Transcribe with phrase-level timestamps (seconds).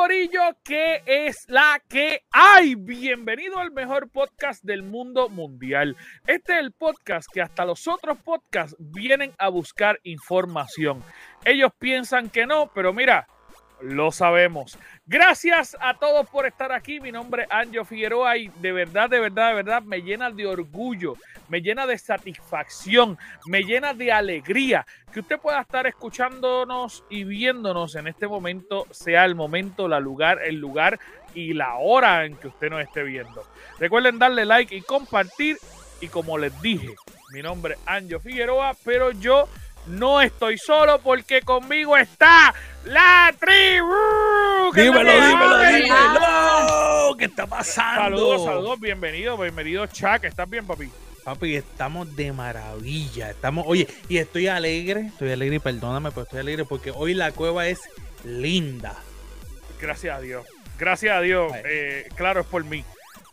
[0.00, 2.74] Corillo, ¿qué es la que hay?
[2.74, 5.94] Bienvenido al mejor podcast del mundo mundial.
[6.26, 11.04] Este es el podcast que hasta los otros podcasts vienen a buscar información.
[11.44, 13.28] Ellos piensan que no, pero mira,
[13.82, 14.78] lo sabemos.
[15.06, 17.00] Gracias a todos por estar aquí.
[17.00, 20.46] Mi nombre es Anjo Figueroa y de verdad, de verdad, de verdad me llena de
[20.46, 21.16] orgullo,
[21.48, 27.96] me llena de satisfacción, me llena de alegría que usted pueda estar escuchándonos y viéndonos
[27.96, 30.98] en este momento, sea el momento, la lugar, el lugar
[31.34, 33.44] y la hora en que usted nos esté viendo.
[33.78, 35.56] Recuerden darle like y compartir.
[36.02, 36.94] Y como les dije,
[37.30, 39.48] mi nombre es Anjo Figueroa, pero yo
[39.86, 44.72] no estoy solo porque conmigo está la tribu.
[44.74, 47.16] ¿Qué Dímelo, dímelo, dímelo.
[47.18, 48.02] ¿Qué está pasando?
[48.02, 50.24] Saludos, saludos, bienvenido, bienvenido, Chuck.
[50.24, 50.90] ¿Estás bien, papi?
[51.24, 53.30] Papi, estamos de maravilla.
[53.30, 57.32] Estamos, oye, y estoy alegre, estoy alegre y perdóname, pero estoy alegre porque hoy la
[57.32, 57.80] cueva es
[58.24, 58.96] linda.
[59.80, 60.46] Gracias a Dios.
[60.78, 61.52] Gracias a Dios.
[61.64, 62.84] Eh, claro, es por mí.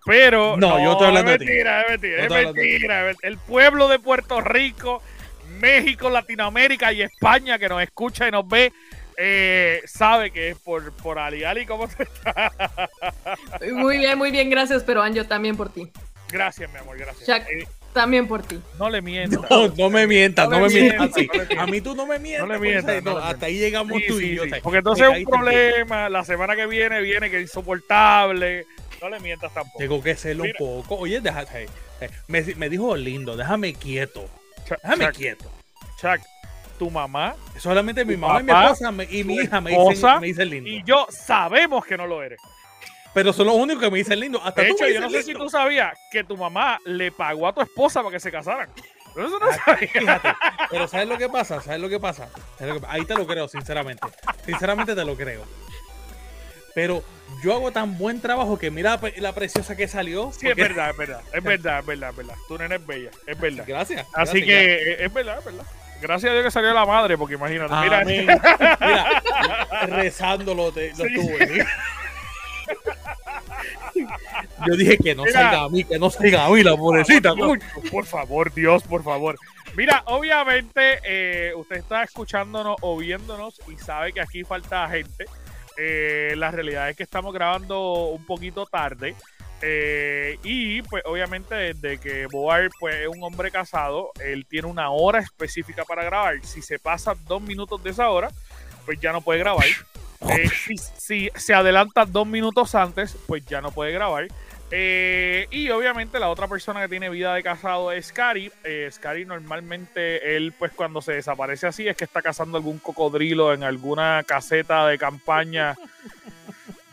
[0.06, 0.58] Pero.
[0.58, 1.52] No, yo estoy hablando es de ti.
[1.52, 2.70] mentira, es mentira, es de ti.
[2.70, 3.12] mentira.
[3.22, 5.02] El pueblo de Puerto Rico,
[5.58, 8.72] México, Latinoamérica y España que nos escucha y nos ve.
[9.18, 11.44] eh, sabe que es por, por Ali.
[11.44, 12.54] Ali, ¿cómo te estás?
[13.74, 15.88] Muy bien, muy bien, gracias, pero Anjo también por ti.
[16.32, 17.26] Gracias, mi amor, gracias.
[17.26, 17.48] Chuck.
[17.50, 18.60] Eh, También por ti.
[18.78, 19.50] no le mientas.
[19.50, 21.12] No, no me mientas, No me mientas.
[21.56, 21.62] no.
[21.62, 22.48] A mí tú no me mientas.
[22.48, 24.44] No le mientas, hasta ahí llegamos Sí, tú sí, y yo.
[24.62, 25.26] Porque entonces Me un bien.
[25.30, 26.10] problema.
[26.10, 28.68] La semana que viene viene que es insoportable.
[29.02, 29.80] No le mientas tampoco.
[29.80, 30.56] Tengo que serlo Mira.
[30.60, 30.96] un poco.
[30.98, 31.22] Oye,
[31.54, 31.66] hey,
[32.28, 34.30] me, me dijo lindo, déjame quieto.
[34.84, 35.46] Déjame quieto.
[36.00, 36.20] Chuck,
[36.78, 40.28] tu mamá Solamente mi mamá y mi esposa me- y mi hija me dicen, me
[40.28, 40.70] dicen lindo.
[40.70, 42.40] y yo sabemos que no lo eres.
[43.14, 44.40] Pero son los únicos que me dicen lindo.
[44.44, 47.54] Hasta De hecho, yo no sé si tú sabías que tu mamá le pagó a
[47.54, 48.70] tu esposa para que se casaran.
[49.16, 49.88] Pero eso no Ah, sabía.
[49.88, 50.30] Fíjate,
[50.70, 50.88] pero.
[50.88, 51.60] ¿Sabes lo que pasa?
[51.62, 52.30] ¿Sabes lo que pasa?
[52.88, 54.08] Ahí te lo creo, sinceramente.
[54.46, 55.44] Sinceramente te lo creo.
[56.78, 57.04] Pero
[57.44, 60.32] yo hago tan buen trabajo que mira la pre- la preciosa que salió.
[60.32, 61.22] Sí, es verdad, es verdad.
[61.34, 62.36] Es verdad, es verdad, es verdad.
[62.48, 63.64] Tu nena es bella, es verdad.
[63.68, 64.06] Gracias.
[64.14, 65.66] Así gracias, que eh, es verdad, es verdad.
[66.04, 67.74] Gracias a Dios que salió la madre, porque imagínate.
[67.74, 68.06] gracias.
[68.06, 68.40] Mira.
[68.80, 71.04] Mira, rezándolo te, lo Sí.
[71.16, 71.66] estuve.
[74.68, 75.42] Yo dije que no Mira.
[75.42, 77.34] salga a mí, que no salga a mí la pobrecita.
[77.34, 79.40] Por favor, Dios, por favor, Dios, por favor.
[79.76, 85.26] Mira, obviamente eh, usted está escuchándonos o viéndonos y sabe que aquí falta gente.
[85.78, 89.16] Eh, la realidad es que estamos grabando un poquito tarde.
[89.62, 94.90] eh, y pues obviamente desde que Boar pues, es un hombre casado, él tiene una
[94.92, 96.44] hora específica para grabar.
[96.44, 98.30] Si se pasa dos minutos de esa hora,
[98.86, 99.66] pues ya no puede grabar.
[100.30, 104.28] Eh, si, si se adelanta dos minutos antes, pues ya no puede grabar.
[104.70, 108.52] Eh, y obviamente la otra persona que tiene vida de casado es Scary.
[108.64, 113.54] Eh, Scary normalmente él pues cuando se desaparece así es que está cazando algún cocodrilo
[113.54, 115.76] en alguna caseta de campaña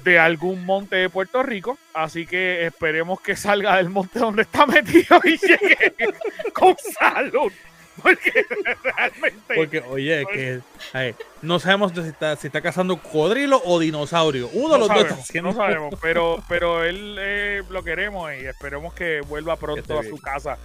[0.04, 1.78] de algún monte de Puerto Rico.
[1.92, 6.14] Así que esperemos que salga del monte donde está metido y llegue
[6.52, 7.52] con salud.
[8.03, 8.44] Porque
[8.82, 9.55] realmente...
[9.55, 10.60] Porque, oye, que
[10.93, 14.49] ay, no sabemos si está, si está cazando cocodrilo o dinosaurio.
[14.53, 15.50] Uno de los dos está haciendo.
[15.50, 20.19] no sabemos, pero, pero él eh, lo queremos y esperemos que vuelva pronto a su
[20.19, 20.59] casa.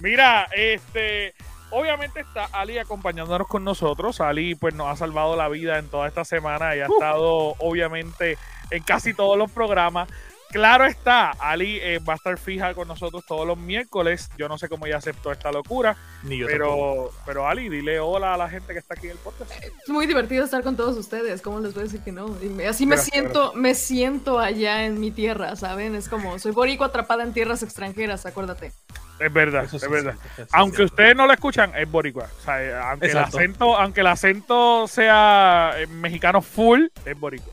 [0.00, 1.34] Mira, este,
[1.70, 4.20] obviamente está Ali acompañándonos con nosotros.
[4.20, 8.38] Ali pues nos ha salvado la vida en toda esta semana y ha estado obviamente
[8.70, 10.08] en casi todos los programas.
[10.50, 14.28] Claro está, Ali eh, va a estar fija con nosotros todos los miércoles.
[14.36, 16.70] Yo no sé cómo ella aceptó esta locura, Ni yo tampoco.
[16.70, 19.50] pero, pero Ali, dile hola a la gente que está aquí en el podcast.
[19.52, 21.40] Es muy divertido estar con todos ustedes.
[21.40, 22.36] ¿Cómo les voy a decir que no?
[22.42, 25.94] Y me- así me Gracias, siento, me siento allá en mi tierra, ¿saben?
[25.94, 28.72] Es como soy boricua atrapada en tierras extranjeras, acuérdate.
[29.20, 30.14] Es verdad, es sí es verdad.
[30.36, 32.28] sí Aunque ustedes no lo escuchan, es boricua.
[32.40, 37.52] O sea, eh, aunque el, acento, aunque el acento sea eh, mexicano full, es boricua.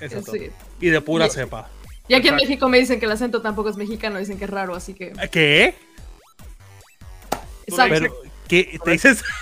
[0.00, 0.32] Exacto.
[0.32, 0.50] Sí.
[0.80, 1.68] Y de pura Y- cepa.
[2.08, 2.36] Y aquí en.
[2.36, 5.12] México me dicen que el acento tampoco es mexicano, dicen que es raro, así que.
[5.30, 5.74] ¿Qué?
[7.30, 7.94] Tú Exacto.
[8.00, 8.14] Pero,
[8.48, 8.78] ¿qué?
[8.82, 9.22] ¿Te dices?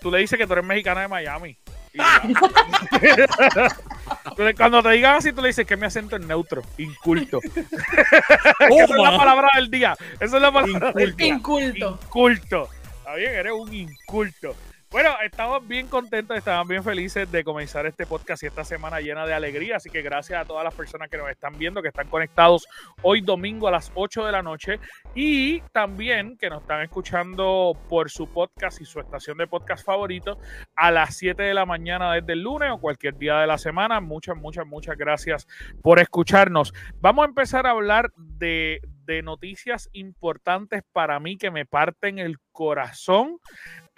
[0.00, 1.58] Tú le dices que tú eres mexicana de Miami.
[4.56, 7.40] Cuando te digan así, tú le dices que mi acento es neutro, inculto.
[7.44, 9.96] Esa es la palabra del día.
[10.20, 11.26] Esa es la palabra del día.
[11.26, 11.98] Inculto.
[12.02, 12.68] Inculto.
[12.98, 14.54] Está bien, eres un inculto.
[14.90, 19.26] Bueno, estamos bien contentos, estamos bien felices de comenzar este podcast y esta semana llena
[19.26, 19.76] de alegría.
[19.76, 22.66] Así que gracias a todas las personas que nos están viendo, que están conectados
[23.02, 24.80] hoy domingo a las 8 de la noche
[25.14, 30.38] y también que nos están escuchando por su podcast y su estación de podcast favorito
[30.74, 34.00] a las 7 de la mañana desde el lunes o cualquier día de la semana.
[34.00, 35.46] Muchas, muchas, muchas gracias
[35.82, 36.72] por escucharnos.
[36.98, 42.38] Vamos a empezar a hablar de, de noticias importantes para mí que me parten el
[42.52, 43.38] corazón,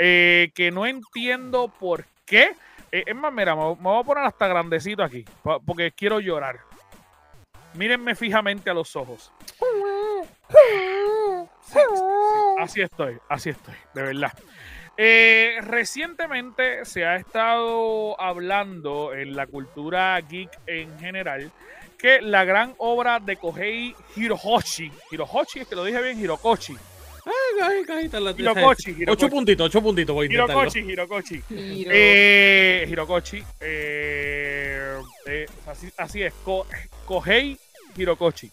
[0.02, 2.54] eh, que no entiendo por qué.
[2.90, 5.26] Eh, es más, mira, me, me, voy a poner hasta grandecito aquí,
[5.66, 6.60] porque quiero llorar.
[7.74, 9.30] Mírenme fijamente a los ojos.
[10.48, 10.56] Sí,
[11.60, 11.78] sí,
[12.58, 14.32] así estoy, así estoy, de verdad.
[14.96, 21.52] Eh, recientemente se ha estado hablando en la cultura geek en general
[21.98, 26.76] que la gran obra de Kohei Hirohoshi, Hirohoshi, es que lo dije bien, Hirokoshi.
[27.26, 29.04] Ay, ay, ay, la Hirokoshi, Hirokoshi.
[29.08, 30.14] Ocho puntitos, ocho puntitos.
[30.14, 30.62] Voy a intentarlo.
[30.62, 31.42] Hirokoshi, Hirokoshi.
[31.50, 31.90] Hiro.
[31.94, 33.42] Eh, Hirokoshi.
[33.60, 34.94] eh,
[35.26, 36.66] eh, así, así es, Ko-
[37.06, 37.56] Kohei
[37.96, 38.50] Hirokoshi.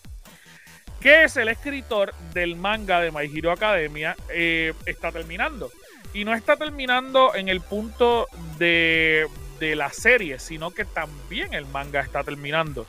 [0.99, 4.15] Que es el escritor del manga de My Hero Academia.
[4.29, 5.71] eh, está terminando.
[6.13, 8.27] Y no está terminando en el punto
[8.57, 9.27] de,
[9.59, 12.87] de la serie, sino que también el manga está terminando.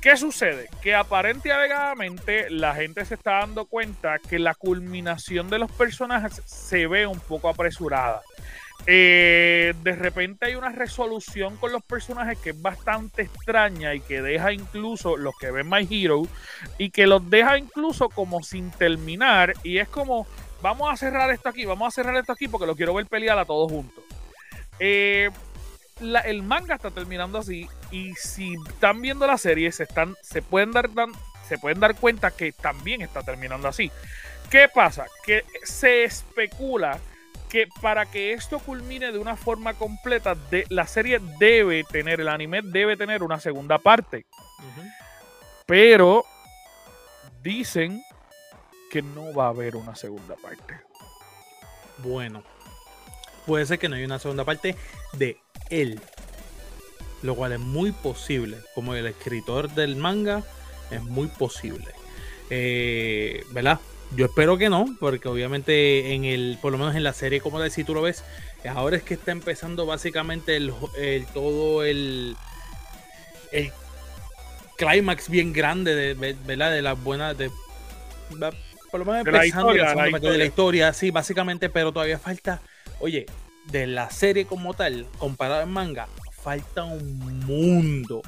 [0.00, 0.68] ¿Qué sucede?
[0.80, 5.72] Que aparente y alegadamente la gente se está dando cuenta que la culminación de los
[5.72, 8.22] personajes se ve un poco apresurada.
[8.86, 14.22] Eh, de repente hay una resolución con los personajes que es bastante extraña y que
[14.22, 16.22] deja incluso los que ven My Hero
[16.78, 20.26] y que los deja incluso como sin terminar y es como
[20.62, 23.38] vamos a cerrar esto aquí, vamos a cerrar esto aquí porque lo quiero ver pelear
[23.38, 24.04] a todos juntos.
[24.78, 25.28] Eh,
[26.00, 30.42] la- el manga está terminando así y si están viendo la serie se están se
[30.42, 31.12] pueden dar dan-
[31.48, 33.90] se pueden dar cuenta que también está terminando así.
[34.50, 35.06] ¿Qué pasa?
[35.24, 36.98] Que se especula
[37.48, 42.28] que para que esto culmine de una forma completa, de, la serie debe tener, el
[42.28, 44.26] anime debe tener una segunda parte.
[45.66, 46.24] Pero
[47.42, 48.02] dicen
[48.90, 50.74] que no va a haber una segunda parte.
[51.98, 52.42] Bueno,
[53.46, 54.76] puede ser que no haya una segunda parte
[55.14, 55.38] de
[55.70, 56.00] él.
[57.22, 58.58] Lo cual es muy posible.
[58.74, 60.42] Como el escritor del manga,
[60.90, 61.86] es muy posible.
[62.50, 63.80] Eh, ¿Verdad?
[64.16, 67.60] Yo espero que no, porque obviamente en el, por lo menos en la serie, como
[67.60, 68.24] de si tú lo ves,
[68.74, 72.36] ahora es que está empezando básicamente el, el- todo el
[73.52, 73.72] el
[74.76, 76.14] clímax bien grande de,
[76.46, 76.70] ¿verdad?
[76.72, 77.50] de las buenas de
[78.90, 82.18] por lo menos De la empezando historia, la de la historia, sí, básicamente, pero todavía
[82.18, 82.60] falta,
[83.00, 83.26] oye,
[83.70, 86.08] de la serie como tal, comparado al manga,
[86.42, 88.22] falta un mundo,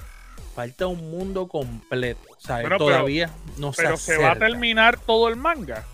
[0.54, 2.20] falta un mundo completo.
[2.46, 5.84] Bueno, pero- todavía no se Pero se va a terminar todo el manga.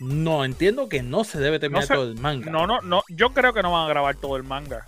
[0.00, 2.50] No, entiendo que no se debe terminar No se- todo el manga.
[2.50, 3.02] No, no, no.
[3.08, 4.84] Yo creo que no van a grabar todo el manga.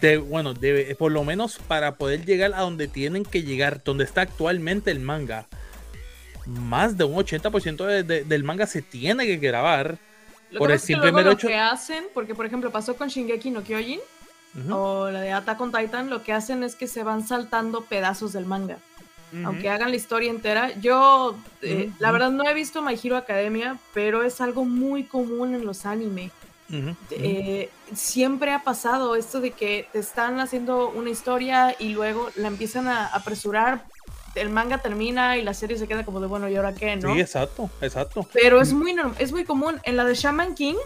[0.00, 4.04] De- bueno, debe, por lo menos para poder llegar a donde tienen que llegar, donde
[4.04, 5.46] está actualmente el manga,
[6.46, 9.98] más de un 80% de- de- del manga se tiene que grabar.
[10.50, 12.70] Lo por que el pasa es que luego lo hecho- que hacen, porque por ejemplo
[12.70, 14.00] pasó con Shingeki no Kyojin
[14.70, 18.32] o la de Attack on Titan, lo que hacen es que se van saltando pedazos
[18.32, 18.78] del manga.
[19.44, 23.76] Aunque hagan la historia entera, yo eh, la verdad no he visto My Hero Academia,
[23.92, 26.30] pero es algo muy común en los anime.
[27.10, 32.48] Eh, siempre ha pasado esto de que te están haciendo una historia y luego la
[32.48, 33.84] empiezan a apresurar,
[34.36, 36.96] el manga termina y la serie se queda como de bueno, ¿y ahora qué?
[36.96, 37.14] ¿no?
[37.14, 38.26] Sí, exacto, exacto.
[38.32, 39.80] Pero es muy, es muy común.
[39.84, 40.76] En la de Shaman King,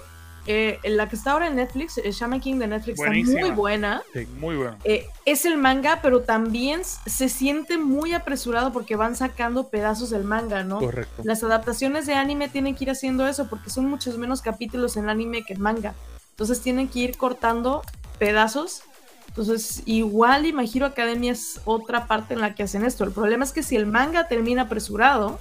[0.47, 3.39] eh, en la que está ahora en Netflix, el Shaman King de Netflix Buenísima.
[3.39, 4.03] está muy buena.
[4.39, 4.77] Muy bueno.
[4.85, 10.25] Eh, es el manga, pero también se siente muy apresurado porque van sacando pedazos del
[10.25, 10.79] manga, ¿no?
[10.79, 11.23] Correcto.
[11.25, 15.09] Las adaptaciones de anime tienen que ir haciendo eso porque son muchos menos capítulos en
[15.09, 15.95] anime que en manga.
[16.31, 17.83] Entonces tienen que ir cortando
[18.19, 18.83] pedazos.
[19.31, 23.05] Entonces, igual Hero Academia es otra parte en la que hacen esto.
[23.05, 25.39] El problema es que si el manga termina apresurado,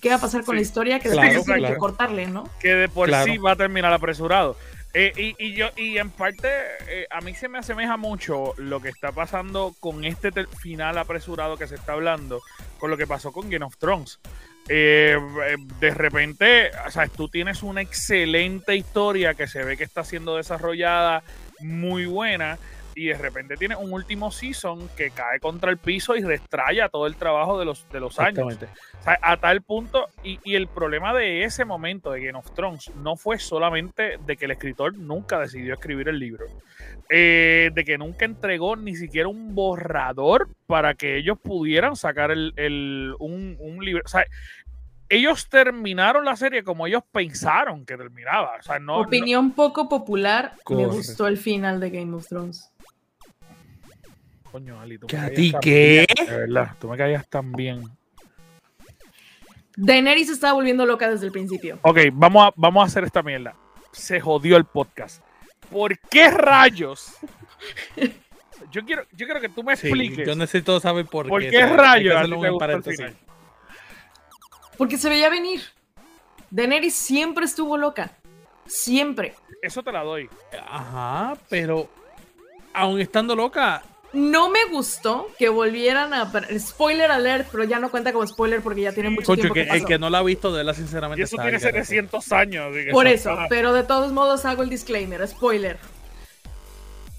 [0.00, 0.56] ¿qué va a pasar con Sí.
[0.56, 1.00] la historia?
[1.00, 1.74] Que Claro, después tienen claro.
[1.74, 2.48] que cortarle, ¿no?
[2.60, 3.24] que de por Claro.
[3.30, 4.56] sí va a terminar apresurado.
[4.96, 6.48] Eh, y, y yo y en parte
[6.88, 10.30] eh, a mí se me asemeja mucho lo que está pasando con este
[10.60, 12.40] final apresurado que se está hablando
[12.78, 14.20] con lo que pasó con Game of Thrones.
[14.68, 19.82] Eh, eh, de repente, o sea, tú tienes una excelente historia que se ve que
[19.84, 21.24] está siendo desarrollada
[21.64, 22.58] muy buena
[22.96, 27.08] y de repente tienes un último season que cae contra el piso y restraya todo
[27.08, 28.52] el trabajo de los, de los años.
[28.52, 28.68] Exactamente.
[29.00, 32.52] O sea, a tal punto, y, y el problema de ese momento de Game of
[32.54, 36.44] Thrones no fue solamente de que el escritor nunca decidió escribir el libro,
[37.10, 42.52] eh, de que nunca entregó ni siquiera un borrador para que ellos pudieran sacar el,
[42.56, 44.02] el- un, un libro.
[44.04, 44.24] O sea,
[45.16, 48.56] ellos terminaron la serie como ellos pensaron que terminaba.
[48.58, 52.70] O sea, no, no- Opinión poco popular, me gustó el final de Game of Thrones.
[54.50, 56.06] coño, Ali, tú me ¿Que a ti qué?
[56.16, 57.82] bien, De verdad, tú me caías tan bien.
[59.76, 61.78] Daenerys se estaba volviendo loca desde el principio.
[61.82, 63.56] Ok, vamos a, vamos a hacer esta mierda.
[63.92, 65.22] Se jodió el podcast.
[65.70, 67.16] ¿Por qué rayos?
[68.70, 70.26] Yo quiero, yo quiero que tú me Sí, expliques.
[70.26, 71.50] yo necesito saber por, ¿Por qué.
[71.50, 72.14] qué rayos
[74.76, 75.62] Porque se veía venir.
[76.50, 78.12] Daenerys siempre estuvo loca.
[78.66, 79.34] Siempre.
[79.62, 80.28] Eso te la doy.
[80.68, 81.88] Ajá, pero
[82.72, 86.30] aún estando loca, No me gustó que volvieran a...
[86.58, 89.76] Spoiler alert, pero ya no cuenta como spoiler porque ya tiene mucho tiempo que, que
[89.76, 91.20] el que no la ha visto de la sinceramente.
[91.20, 91.84] Y eso tiene al garete.
[91.84, 92.72] 700 años.
[92.92, 95.78] Por eso- pero de todos modos hago el disclaimer, spoiler.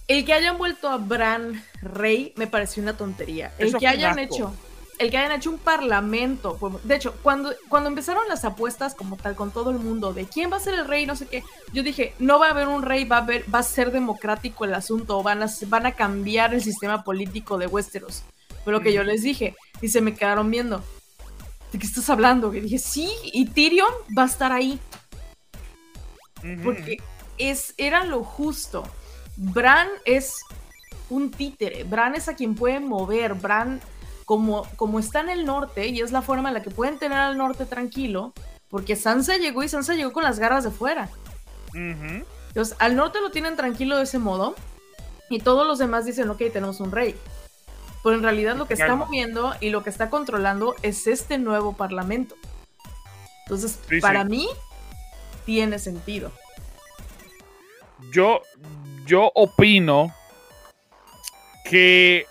[0.07, 3.51] El que hayan vuelto a Bran rey me pareció una tontería.
[3.57, 4.35] El Eso que hayan asco.
[4.35, 4.53] hecho,
[4.97, 9.35] el que hayan hecho un parlamento, de hecho, cuando, cuando empezaron las apuestas como tal
[9.35, 11.83] con todo el mundo de quién va a ser el rey, no sé qué, yo
[11.83, 14.73] dije, no va a haber un rey, va a haber, va a ser democrático el
[14.73, 18.23] asunto, van a, van a cambiar el sistema político de Westeros.
[18.63, 20.83] Fue lo que yo les dije y se me quedaron viendo.
[21.71, 22.53] ¿De qué estás hablando?
[22.53, 24.79] Y dije, sí, y Tyrion va a estar ahí
[26.63, 26.97] porque
[27.37, 28.83] es, era lo justo.
[29.37, 30.41] Bran es
[31.09, 33.81] un títere, Bran es a quien pueden mover, Bran
[34.25, 37.17] como, como está en el norte y es la forma en la que pueden tener
[37.17, 38.33] al norte tranquilo,
[38.69, 41.09] porque Sansa llegó y Sansa llegó con las garras de fuera.
[41.73, 44.55] Entonces, al norte lo tienen tranquilo de ese modo
[45.29, 47.15] y todos los demás dicen, ok, tenemos un rey.
[48.03, 51.73] Pero en realidad lo que está moviendo y lo que está controlando es este nuevo
[51.73, 52.35] parlamento.
[53.45, 54.29] Entonces, Sí, para sí.
[54.29, 54.47] mí,
[55.45, 56.31] tiene sentido.
[58.11, 58.41] Yo,
[59.05, 60.13] yo opino
[61.69, 62.27] que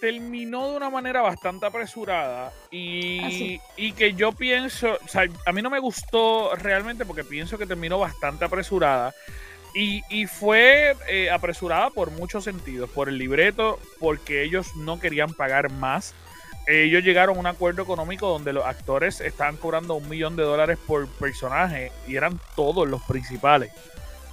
[0.00, 5.52] terminó de una manera bastante apresurada y, Ah, y que yo pienso, o sea, a
[5.52, 9.14] mí no me gustó realmente porque pienso que terminó bastante apresurada
[9.74, 15.32] y, y fue eh, apresurada por muchos sentidos, por el libreto, porque ellos no querían
[15.34, 16.14] pagar más.
[16.66, 20.78] Ellos llegaron a un acuerdo económico donde los actores estaban cobrando un millón de dólares
[20.86, 23.72] por personaje y eran todos los principales.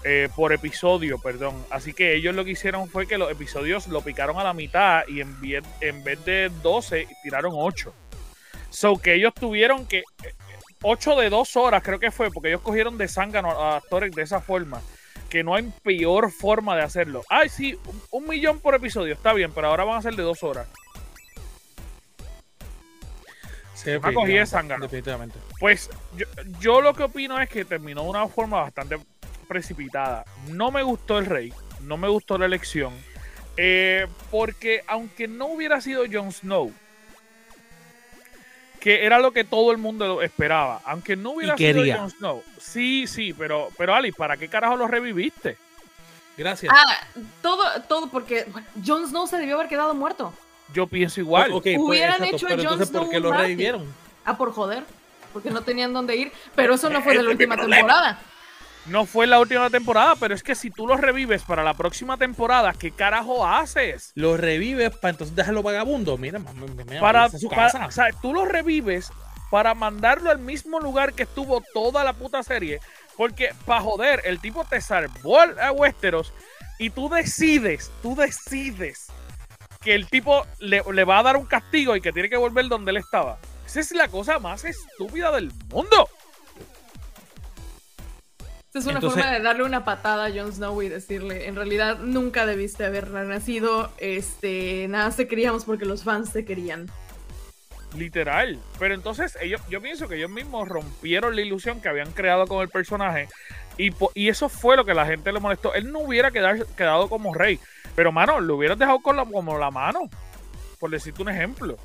[0.07, 1.65] Eh, por episodio, perdón.
[1.71, 5.01] Así que ellos lo que hicieron fue que los episodios lo picaron a la mitad
[5.07, 7.91] y en vez, en vez de 12 tiraron 8.
[8.69, 10.03] So que ellos tuvieron que
[10.83, 14.21] 8 de 2 horas creo que fue porque ellos cogieron de zángano a actores de
[14.21, 14.79] esa forma.
[15.27, 17.23] Que no hay peor forma de hacerlo.
[17.27, 20.21] Ay, sí, un, un millón por episodio, está bien, pero ahora van a ser de
[20.21, 20.67] 2 horas.
[23.73, 24.83] Sí, me cogí de zángano.
[24.83, 25.39] Definitivamente.
[25.59, 26.25] Pues yo,
[26.59, 28.97] yo lo que opino es que terminó de una forma bastante
[29.45, 30.25] precipitada.
[30.49, 32.93] No me gustó el rey, no me gustó la elección,
[33.57, 36.73] eh, porque aunque no hubiera sido Jon Snow,
[38.79, 41.83] que era lo que todo el mundo esperaba, aunque no hubiera sido.
[41.97, 45.57] Jon Snow, sí, sí, pero, pero Ali, ¿para qué carajo lo reviviste?
[46.37, 46.73] Gracias.
[46.75, 50.33] Ah, todo, todo porque bueno, Jon Snow se debió haber quedado muerto.
[50.73, 51.51] Yo pienso igual.
[51.51, 53.93] Pues, Hubieran exacto, hecho a Jon entonces, ¿por Snow qué lo revivieron?
[54.25, 54.83] Ah, por joder.
[55.31, 56.31] Porque no tenían dónde ir.
[56.55, 58.19] Pero eso no fue de la última temporada.
[58.87, 62.17] No fue la última temporada, pero es que si tú lo revives para la próxima
[62.17, 64.11] temporada, ¿qué carajo haces?
[64.15, 66.17] Lo revives para entonces dejarlo vagabundo.
[66.17, 67.85] Mira, mami, mira, para, su para- casa.
[67.87, 69.11] o sea, tú lo revives
[69.49, 72.79] para mandarlo al mismo lugar que estuvo toda la puta serie.
[73.17, 76.31] Porque, para joder, el tipo te salvó al- a Westeros
[76.77, 79.07] y tú decides, tú decides
[79.81, 82.67] que el tipo le, le va a dar un castigo y que tiene que volver
[82.67, 83.37] donde él estaba.
[83.65, 86.07] Esa es la cosa más estúpida del mundo.
[88.75, 91.55] Esta es una Entonces- forma de darle una patada a Jon Snow y decirle, en
[91.55, 96.91] realidad nunca debiste haber nacido, este, nada te queríamos porque los fans te querían.
[97.95, 98.59] Literal.
[98.77, 102.61] Pero entonces ellos, yo pienso que ellos mismos rompieron la ilusión que habían creado con
[102.61, 103.29] el personaje.
[103.77, 105.73] Y, y eso fue lo que la gente le molestó.
[105.73, 107.61] Él no hubiera quedar- quedado como rey.
[107.95, 110.09] Pero, mano, lo hubieras dejado con la, como la mano.
[110.79, 111.77] Por decirte un ejemplo.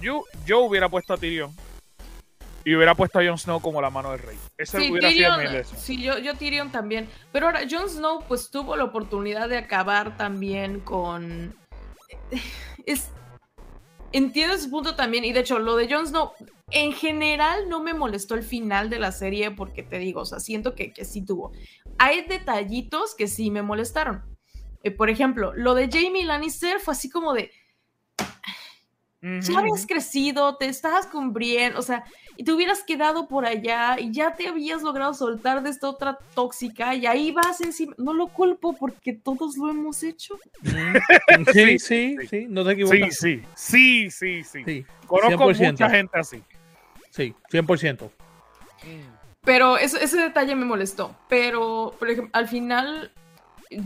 [0.00, 1.54] Yo, yo hubiera puesto a Tyrion.
[2.66, 4.36] Y hubiera puesto a Jon Snow como la mano del rey.
[4.58, 5.80] Eso Sí, hubiera sido mi Tyrion, elección.
[5.80, 7.08] sí, yo, yo Tyrion también.
[7.30, 11.54] Pero ahora, Jon Snow pues tuvo la oportunidad de acabar también con...
[12.84, 13.10] Es...
[14.10, 16.32] Entiendo ese punto también, y de hecho, lo de Jon Snow,
[16.72, 20.40] en general no me molestó el final de la serie porque te digo, o sea,
[20.40, 21.52] siento que, que sí tuvo.
[21.98, 24.24] Hay detallitos que sí me molestaron.
[24.82, 27.52] Eh, por ejemplo, lo de Jamie Lannister fue así como de,
[29.40, 32.04] ya habías crecido, te estabas con Brienne, o sea,
[32.36, 36.18] y te hubieras quedado por allá y ya te habías logrado soltar de esta otra
[36.34, 37.94] tóxica y ahí vas encima.
[37.98, 40.38] No lo culpo porque todos lo hemos hecho.
[41.52, 43.16] Sí, sí, sí, no te Sí, equivocas.
[43.16, 44.64] sí, sí, sí, sí.
[44.64, 45.70] Sí, Conozco 100%.
[45.72, 46.42] mucha gente así.
[47.10, 48.10] sí, 100%.
[49.44, 51.14] Pero eso- ese detalle me molestó.
[51.28, 53.12] Pero, por ejemplo, al final,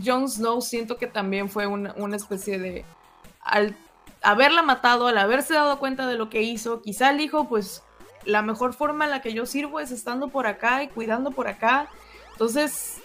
[0.03, 2.83] Jon Snow siento que también fue una, una especie de.
[3.41, 3.75] Al
[4.23, 7.83] haberla matado, al haberse dado cuenta de lo que hizo, quizá el hijo, pues,
[8.25, 11.47] la mejor forma en la que yo sirvo es estando por acá y cuidando por
[11.47, 11.89] acá.
[12.33, 12.97] Entonces.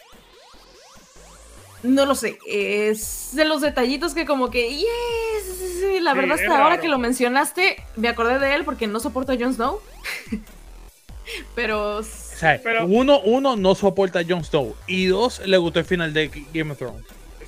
[1.82, 6.42] No lo sé, es de los detallitos que como que, yes, la Sí, verdad es
[6.42, 6.82] hasta ahora raro.
[6.82, 9.80] que lo mencionaste, me acordé de él porque no soporto a Jon Snow.
[11.54, 15.78] Pero O sea, Pero- uno, uno no soporta a Jon Snow y dos le gustó
[15.80, 17.04] el final de Game of Thrones.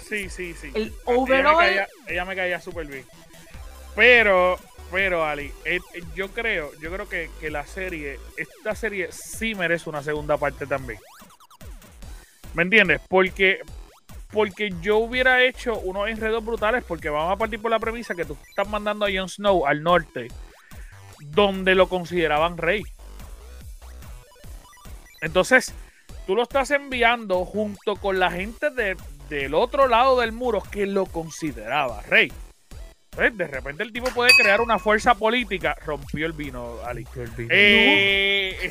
[0.08, 0.70] Sí, sí, sí.
[0.74, 3.04] el Ella me overall caía, ella me caía súper bien.
[3.96, 4.58] Pero,
[4.90, 5.80] pero, Ali, eh,
[6.14, 10.66] yo creo, yo creo que, que la serie, esta serie sí merece una segunda parte
[10.66, 10.98] también.
[12.54, 13.00] ¿Me entiendes?
[13.08, 13.60] Porque,
[14.32, 18.24] porque yo hubiera hecho unos enredos brutales porque vamos a partir por la premisa que
[18.24, 20.28] tú estás mandando a Jon Snow al norte,
[21.20, 22.82] donde lo consideraban rey.
[25.20, 25.74] Entonces,
[26.26, 28.96] tú lo estás enviando junto con la gente de-
[29.28, 32.32] del otro lado del muro que lo consideraba rey.
[33.18, 35.74] Entonces, de repente el tipo puede crear una fuerza política.
[35.84, 37.04] Rompió el vino, Ali.
[37.50, 38.70] Eh,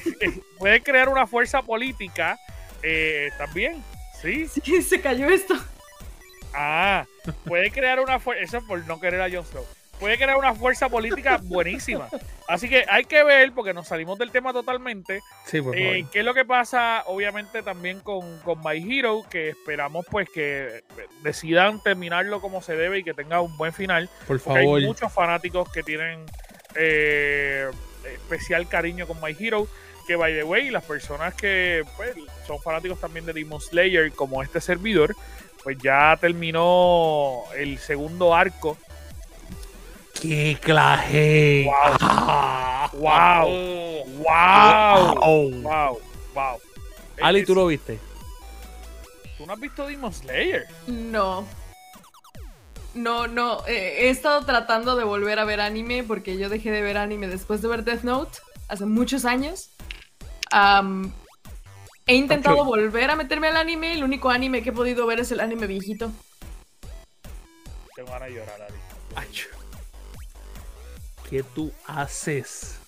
[0.58, 2.40] puede crear una fuerza política
[2.82, 3.84] eh, también.
[4.22, 4.48] Sí.
[4.48, 5.54] Sí, se cayó esto.
[6.54, 7.06] Ah,
[7.44, 8.44] puede crear una fuerza.
[8.44, 9.66] Eso por no querer a Jon Snow.
[10.00, 12.08] Puede crear una fuerza política buenísima.
[12.48, 15.22] Así que hay que ver, porque nos salimos del tema totalmente.
[15.46, 15.96] Sí, por favor.
[15.96, 19.24] Eh, ¿Qué es lo que pasa, obviamente, también con, con My Hero?
[19.30, 20.84] Que esperamos, pues, que
[21.24, 24.08] decidan terminarlo como se debe y que tenga un buen final.
[24.28, 24.80] por Porque favor.
[24.80, 26.26] hay muchos fanáticos que tienen
[26.76, 27.70] eh,
[28.14, 29.68] especial cariño con My Hero.
[30.08, 34.42] Que, by the way, las personas que pues, son fanáticos también de Demon Slayer, como
[34.42, 35.14] este servidor,
[35.64, 38.78] pues ya terminó el segundo arco.
[40.22, 41.66] ¡Qué claje!
[41.66, 42.90] Wow.
[42.94, 43.50] ¡Wow!
[44.24, 45.16] ¡Wow!
[45.16, 45.62] Wow.
[45.62, 46.00] ¡Wow!
[46.34, 46.60] ¡Wow!
[47.22, 48.00] Ali, ¿tú lo viste?
[49.38, 50.68] ¿Tú no has visto Demon Slayer?
[50.88, 51.46] No.
[52.96, 53.66] No, no.
[53.68, 57.28] eh, he estado tratando de volver a ver anime porque yo dejé de ver anime
[57.28, 59.70] después de ver Death Note hace muchos años.
[62.08, 63.94] He intentado volver a meterme al anime.
[63.94, 66.12] El único anime que he podido ver es el anime viejito.
[67.96, 68.78] Tengo ganas de llorar, Ali.
[71.30, 72.80] ¿Qué tú haces?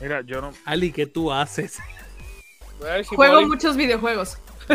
[0.00, 0.52] Mira, yo no.
[0.64, 1.74] Ali, ¿qué tú haces?
[1.74, 1.82] Si
[3.14, 4.38] Juego puedo- muchos videojuegos.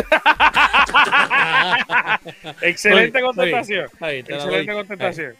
[2.62, 3.86] Excelente contestación.
[4.00, 5.34] Excelente contestación.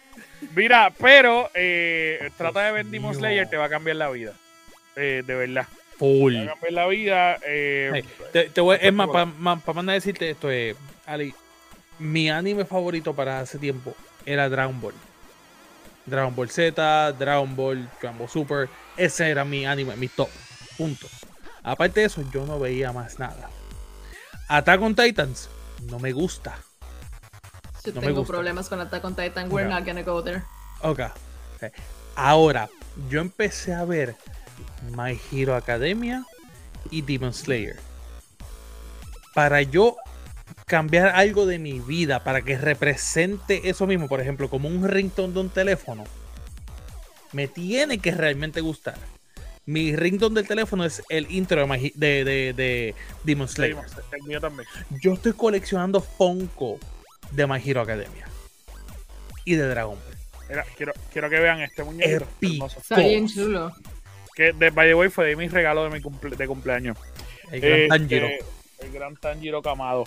[0.55, 3.15] Mira, pero eh, trata de ver Demon.
[3.15, 4.33] Slayer, te va a cambiar la vida.
[4.97, 5.67] Eh, de verdad.
[5.99, 6.33] Full.
[6.33, 7.39] Te va a cambiar la vida.
[7.47, 9.27] eh, te, te voy, es más, para
[9.75, 10.75] mandar a decirte esto, eh,
[11.07, 11.35] Ali,
[11.99, 13.95] mi anime favorito para hace tiempo
[14.25, 14.95] era Dragon Ball.
[16.11, 20.29] Dragon Ball Z, Dragon Ball, Dragon Ball Super, ese era mi anime, mi top.
[20.77, 21.07] Punto.
[21.63, 23.49] Aparte de eso, yo no veía más nada.
[24.49, 25.49] Attack on Titans
[25.89, 26.59] no me gusta.
[27.85, 28.33] Yo No me tengo gusta.
[28.33, 29.51] problemas con Attack on Titan.
[29.53, 30.43] We're not gonna go there.
[30.83, 31.01] Ok.
[32.17, 32.69] Ahora,
[33.09, 34.17] yo empecé a ver
[34.97, 36.25] My Hero Academia
[36.91, 37.79] y Demon Slayer.
[39.35, 39.97] Para yo
[40.71, 45.35] cambiar algo de mi vida, para que represente eso mismo, por ejemplo, como un ringtone
[45.35, 46.05] de un teléfono,
[47.33, 48.95] me tiene que realmente gustar.
[49.67, 53.75] Mi ringtone del teléfono es el intro de, de, de- de Demon Slayer.
[53.75, 54.69] Demon Slayer, el mío también.
[55.03, 56.79] Yo estoy coleccionando Funko
[57.33, 58.27] de My Hero Academia
[59.45, 60.17] y de Dragon Ball.
[60.49, 62.79] Mira, quiero, quiero que vean este hermoso.
[62.79, 63.73] Está bien chulo.
[64.37, 66.97] Que de by the way fue de mi regalo de mi cumple- de cumpleaños.
[67.51, 68.29] El gran Este, Tanjiro.
[68.79, 70.05] El gran Tanjiro Kamado.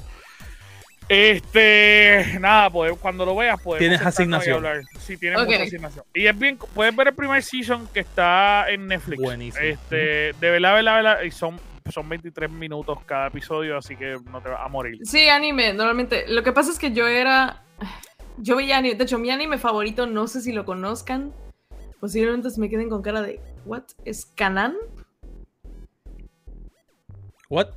[1.10, 4.64] Este, nada, pues, cuando lo veas, podemos Tienes asignación.
[5.00, 6.06] Sí, tienes mucha asignación.
[6.14, 9.22] Y es bien, puedes ver el primer season que está en Netflix.
[9.22, 9.64] Buenísimo.
[9.64, 11.60] Este, de verdad, verdad, verdad, y son,
[11.92, 15.00] son 23 minutos cada episodio, así que no te vas a morir.
[15.04, 16.26] Sí, anime, normalmente.
[16.28, 17.64] Lo que pasa es que yo era.
[18.38, 18.96] Yo veía anime.
[18.96, 21.32] De hecho, mi anime favorito, no sé si lo conozcan.
[22.00, 23.40] Posiblemente se me queden con cara de.
[23.64, 23.84] ¿What?
[24.06, 24.76] ¿Es Kanan?
[27.48, 27.68] What?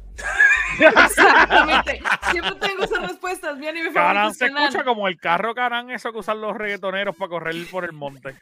[0.78, 2.00] Exactamente.
[2.30, 3.56] Siempre tengo esas respuestas.
[3.58, 6.56] Mi anime favorito Canan es se escucha como el carro Canan, eso que usan los
[6.56, 8.34] reggaetoneros para correr por el monte.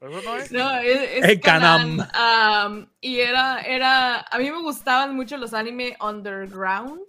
[0.00, 0.52] Eso no es.
[0.52, 1.98] No, es, es El Kanan.
[1.98, 2.10] Kanan.
[2.14, 4.20] Am, y era, era.
[4.20, 7.00] A mí me gustaban mucho los anime underground.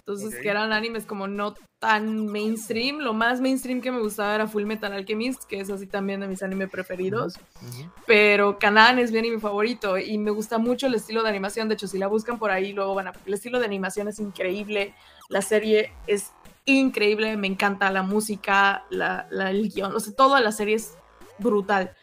[0.00, 2.98] Entonces, que eran animes como no tan mainstream.
[2.98, 6.26] Lo más mainstream que me gustaba era Full Metal Alchemist, que es así también de
[6.26, 7.36] mis animes preferidos.
[7.62, 7.90] Ujú.
[8.06, 11.68] Pero Kanan es bien mi favorito y me gusta mucho el estilo de animación.
[11.68, 13.12] De hecho, si la buscan por ahí, luego van a.
[13.24, 14.94] El estilo de animación es increíble.
[15.28, 16.32] La serie es
[16.64, 17.36] increíble.
[17.36, 19.94] Me encanta la música, la, la- el guion.
[19.94, 20.94] O sea, toda la serie es
[21.38, 21.94] brutal.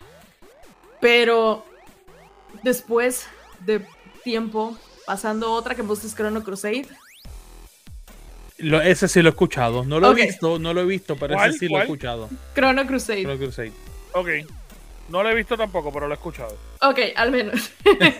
[0.99, 1.63] Pero
[2.63, 3.27] después
[3.65, 3.85] de
[4.23, 6.87] tiempo, pasando otra que puse es Chrono Crusade.
[8.59, 9.85] Lo- ese sí lo he escuchado.
[9.85, 10.17] No lo Ok.
[10.19, 11.49] he visto, no lo he visto, pero ¿Cuál?
[11.51, 11.81] ese sí lo ¿Cuál?
[11.81, 12.29] he escuchado.
[12.55, 13.21] Chrono Crusade.
[13.23, 13.71] Chrono Crusade.
[14.13, 14.27] Ok.
[15.09, 16.57] No lo he visto tampoco, pero lo he escuchado.
[16.81, 17.71] Ok, al menos.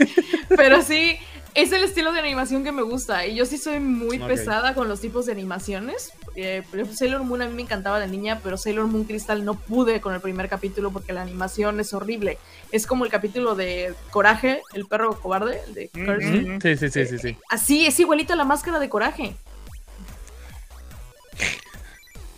[0.55, 1.17] Pero sí,
[1.53, 3.25] es el estilo de animación que me gusta.
[3.25, 4.27] Y yo sí soy muy Ok.
[4.27, 6.13] pesada con los tipos de animaciones.
[6.35, 9.99] Eh, Sailor Moon a mí me encantaba de niña, pero Sailor Moon Crystal no pude
[9.99, 12.37] con el primer capítulo porque la animación es horrible.
[12.71, 15.89] Es como el capítulo de Coraje, el perro cobarde, el de.
[15.89, 16.39] Curse.
[16.39, 16.59] Ujú.
[16.61, 17.37] Sí, sí, sí, sí, sí.
[17.49, 19.35] Así, es igualita a la máscara de Coraje.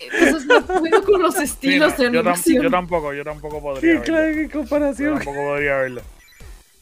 [0.00, 3.60] Entonces no puedo con los Sí, estilos no, de yo, tam- yo tampoco, yo tampoco
[3.60, 4.16] podría verlo.
[4.16, 5.14] qué Yo comparación.
[5.16, 6.02] tampoco podría verlo.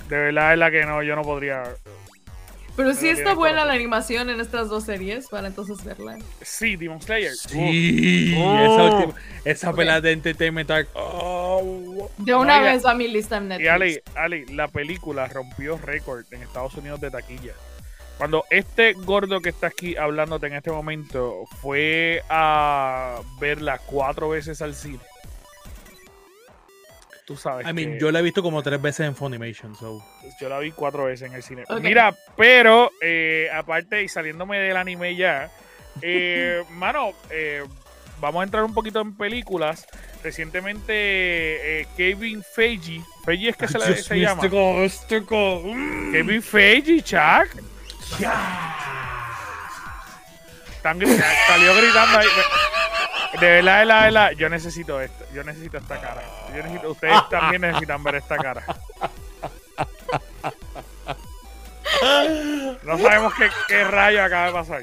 [0.08, 1.64] De verdad es la que no, yo no podría.
[2.76, 6.16] Pero sí está buena la animación en estas dos series para entonces verla.
[6.42, 7.34] Sí, Demon Slayer.
[7.34, 8.58] Sí, Oh.
[8.60, 9.76] esa, última- esa Ok.
[9.76, 10.88] pelada de Entertainment Arc.
[10.94, 12.08] Oh.
[12.18, 13.68] De una No, y- vez va a mi lista en Y Netflix.
[13.70, 17.52] Ali, Ali, la película rompió récord en Estados Unidos de taquilla.
[18.18, 24.60] Cuando este gordo que está aquí hablándote en este momento fue a verla cuatro veces
[24.60, 24.98] al cine.
[27.24, 27.64] Tú sabes.
[27.68, 30.02] I mean, que yo la he visto como tres veces en Funimation, so.
[30.40, 31.62] yo la vi cuatro veces en el cine.
[31.80, 35.50] Mira, pero eh, aparte y saliéndome del anime ya,
[36.02, 37.64] eh, mano, eh,
[38.18, 39.86] vamos a entrar un poquito en películas.
[40.24, 44.42] Recientemente, eh, Kevin Feige, Feige es que se, le- Dios se llama.
[44.44, 46.12] este este mm.
[46.12, 47.77] Kevin Feige, Chuck.
[50.76, 52.26] Están gri- salió gritando ahí.
[53.40, 55.24] De verdad, de verdad, de verdad, yo necesito esto.
[55.34, 56.22] Yo necesito esta cara.
[56.54, 58.64] Yo necesito- ustedes también necesitan ver esta cara.
[62.82, 64.82] No sabemos qué, qué rayo acaba de pasar.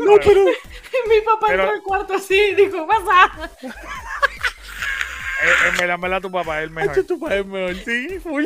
[0.00, 0.44] No, pero.
[0.44, 3.30] Mi papá Pero- entró al cuarto así y dijo, pasa.
[3.62, 6.90] Eh, En verdad, en verdad, tu papá es el mejor.
[6.92, 8.44] Hacho, tu padre es mejor, sí, full.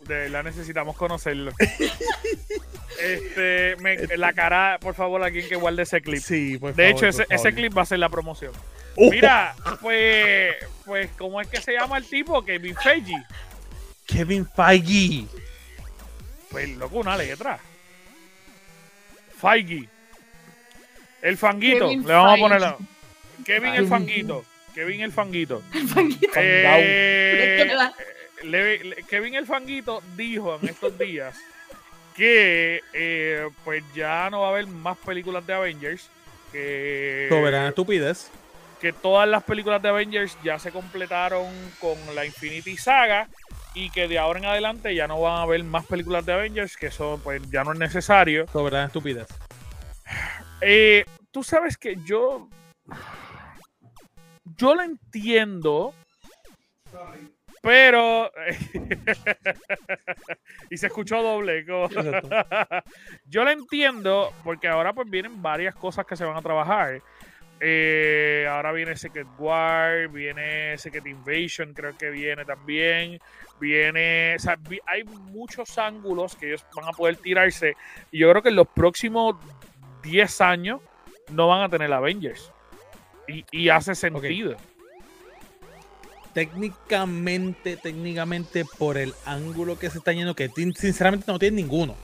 [0.00, 1.52] De verdad, necesitamos conocerlo.
[3.00, 6.22] Este, me- la cara, por favor, alguien que guarde ese clip.
[6.22, 7.54] Sí, por De favor, hecho, ese, por ese favor.
[7.58, 8.52] clip va a ser la promoción.
[8.96, 10.54] Oh, Mira, pues,
[10.84, 12.44] pues, ¿cómo es que se llama el tipo?
[12.44, 13.22] Kevin Feige.
[14.06, 15.26] Kevin Feige.
[16.50, 17.58] Pues, loco, una letra.
[19.40, 19.88] Feige.
[21.22, 21.88] El fanguito.
[21.88, 22.42] Kevin Le vamos a Feige.
[22.42, 22.76] poner la-
[23.44, 23.88] Kevin el Feige.
[23.90, 24.44] fanguito.
[24.74, 25.62] Kevin el fanguito.
[25.72, 26.28] El fanguito.
[26.36, 27.76] Eh,
[28.42, 31.36] le- Kevin el fanguito dijo en estos días
[32.14, 36.10] que eh, pues ya no va a haber más películas de Avengers.
[36.52, 38.30] Que, Soberana estupidez.
[38.80, 43.28] que todas las películas de Avengers ya se completaron con la Infinity Saga
[43.74, 46.76] y que de ahora en adelante ya no van a haber más películas de Avengers,
[46.76, 48.46] que eso pues ya no es necesario.
[48.52, 49.26] Soberana estupidez.
[50.60, 52.48] Eh, Tú sabes que yo
[54.56, 55.92] yo lo entiendo,
[57.64, 58.30] pero
[60.70, 61.66] y se escuchó doble.
[61.66, 61.88] como-
[63.26, 67.02] yo lo entiendo porque ahora pues vienen varias cosas que se van a trabajar.
[67.60, 73.18] Eh, ahora viene Secret War, viene Secret Invasion, creo que viene también.
[73.60, 77.76] Viene, o sea, hay muchos ángulos que ellos van a poder tirarse.
[78.10, 79.36] Y yo creo que en los próximos
[80.02, 80.82] 10 años
[81.30, 82.52] no van a tener Avengers.
[83.26, 84.56] Y, y hace sentido.
[86.34, 91.96] Técnicamente, técnicamente, por el ángulo que se está yendo, que sinceramente no tiene ninguno.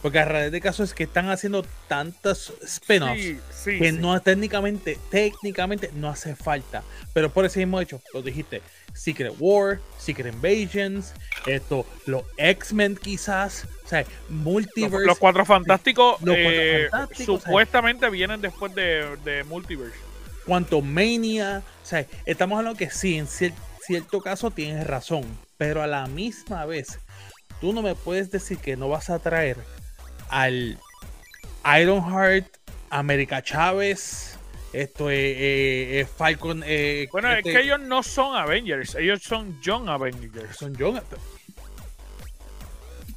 [0.00, 3.98] Porque a raíz de caso es que están haciendo tantas spin-offs Sí, sí, que sí.
[3.98, 6.84] no técnicamente, técnicamente no hace falta.
[7.12, 8.62] Pero por ese mismo hecho, lo dijiste,
[8.94, 11.14] Secret War, Secret Invasions,
[11.46, 15.04] esto, los X-Men quizás, o sea, Multiverse.
[15.04, 19.96] los cuatro fantásticos, Los Cuatro eh, Fantásticos, supuestamente vienen después de, de Multiverse.
[20.46, 23.52] Quantumania, o sea, estamos hablando que sí, en cier-
[23.88, 25.24] cierto caso tienes razón,
[25.56, 27.00] pero a la misma vez,
[27.60, 29.56] tú no me puedes decir que no vas a traer
[30.28, 30.78] al
[31.80, 32.46] Ironheart,
[32.90, 34.38] América Chávez,
[34.74, 36.62] esto es eh, eh, Falcon.
[36.66, 40.54] eh, Bueno, este- es que ellos no son Avengers, ellos son Young Avengers.
[40.56, 41.00] son John,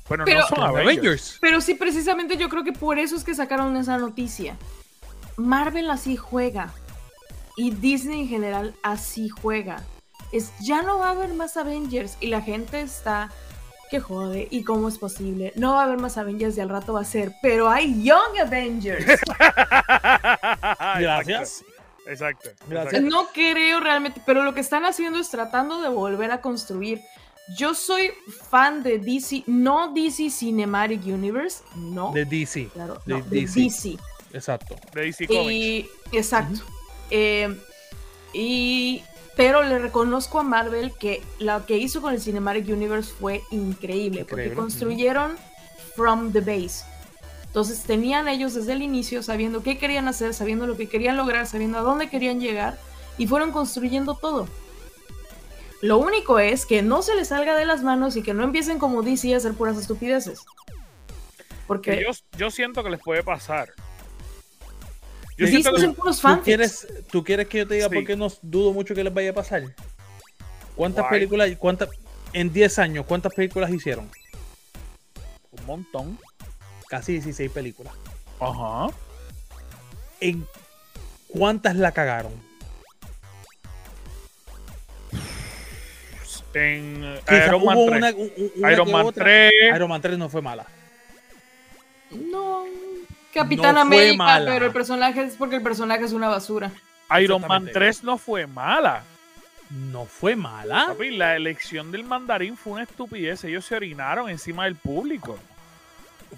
[0.08, 0.98] Bueno, Pero- no son son Avengers.
[1.00, 1.38] Avengers.
[1.42, 4.56] Pero sí, precisamente yo creo que por eso es que sacaron esa noticia.
[5.38, 6.74] Marvel así juega.
[7.58, 9.84] Y Disney en general así juega.
[10.32, 12.18] Es, ya no va a haber más Avengers.
[12.20, 13.32] Y la gente está
[13.92, 15.52] qué jode, y cómo es posible.
[15.58, 18.40] No va a haber más Avengers y al rato va a ser, pero hay Young
[18.40, 19.06] Avengers.
[20.98, 21.62] Gracias.
[22.08, 22.50] Exacto.
[22.68, 23.02] Gracias.
[23.04, 27.02] No creo realmente, pero lo que están haciendo es tratando de volver a construir.
[27.58, 28.12] Yo soy
[28.50, 32.14] fan de DC, no DC Cinematic Universe, no.
[32.14, 32.70] De DC.
[32.70, 33.98] claro, de no, de DC.
[34.32, 34.76] Exacto.
[34.94, 35.52] De DC Comics.
[35.52, 36.62] Y, exacto.
[37.10, 37.60] Eh,
[38.34, 39.04] y,
[39.36, 44.26] pero le reconozco a Marvel que lo que hizo con el Cinematic Universe fue increíble,
[44.26, 45.38] porque construyeron
[45.96, 46.86] from the base.
[47.46, 51.48] Entonces tenían ellos desde el inicio sabiendo qué querían hacer, sabiendo lo que querían lograr,
[51.48, 52.78] sabiendo a dónde querían llegar
[53.18, 54.48] y fueron construyendo todo.
[55.82, 58.80] Lo único es que no se les salga de las manos y que no empiecen
[58.80, 60.46] como DC a hacer puras estupideces.
[61.68, 63.74] Porque Que yo, yo siento que les puede pasar.
[65.42, 67.96] Yo Sí, siento que hacen puros ¿Tú quieres, ¿Tú quieres que yo te diga Sí.
[67.96, 69.64] por qué no dudo mucho que les vaya a pasar?
[70.76, 71.12] ¿Cuántas Guay.
[71.20, 71.90] películas, cuántas,
[72.34, 74.10] en 10 años, cuántas películas hicieron?
[75.52, 76.20] un montón.
[76.88, 77.94] Casi 16 películas.
[78.40, 78.88] Ajá.
[80.20, 80.46] ¿En
[81.28, 82.34] cuántas la cagaron?
[86.54, 87.98] En Quizá Iron Man hubo 3.
[87.98, 89.24] una- un- un- una Iron Man otra.
[89.24, 89.52] 3.
[89.76, 90.66] Iron Man 3 no fue mala.
[92.12, 92.66] No,
[93.34, 94.52] Capitán No fue América, mala.
[94.52, 96.72] pero el personaje es porque el personaje es una basura.
[97.20, 97.74] Iron Man Exactamente.
[97.74, 99.04] 3 no fue mala.
[99.70, 100.88] No fue mala.
[100.88, 103.44] Papi, la elección del mandarín fue una estupidez.
[103.46, 105.38] Ellos se orinaron encima del público.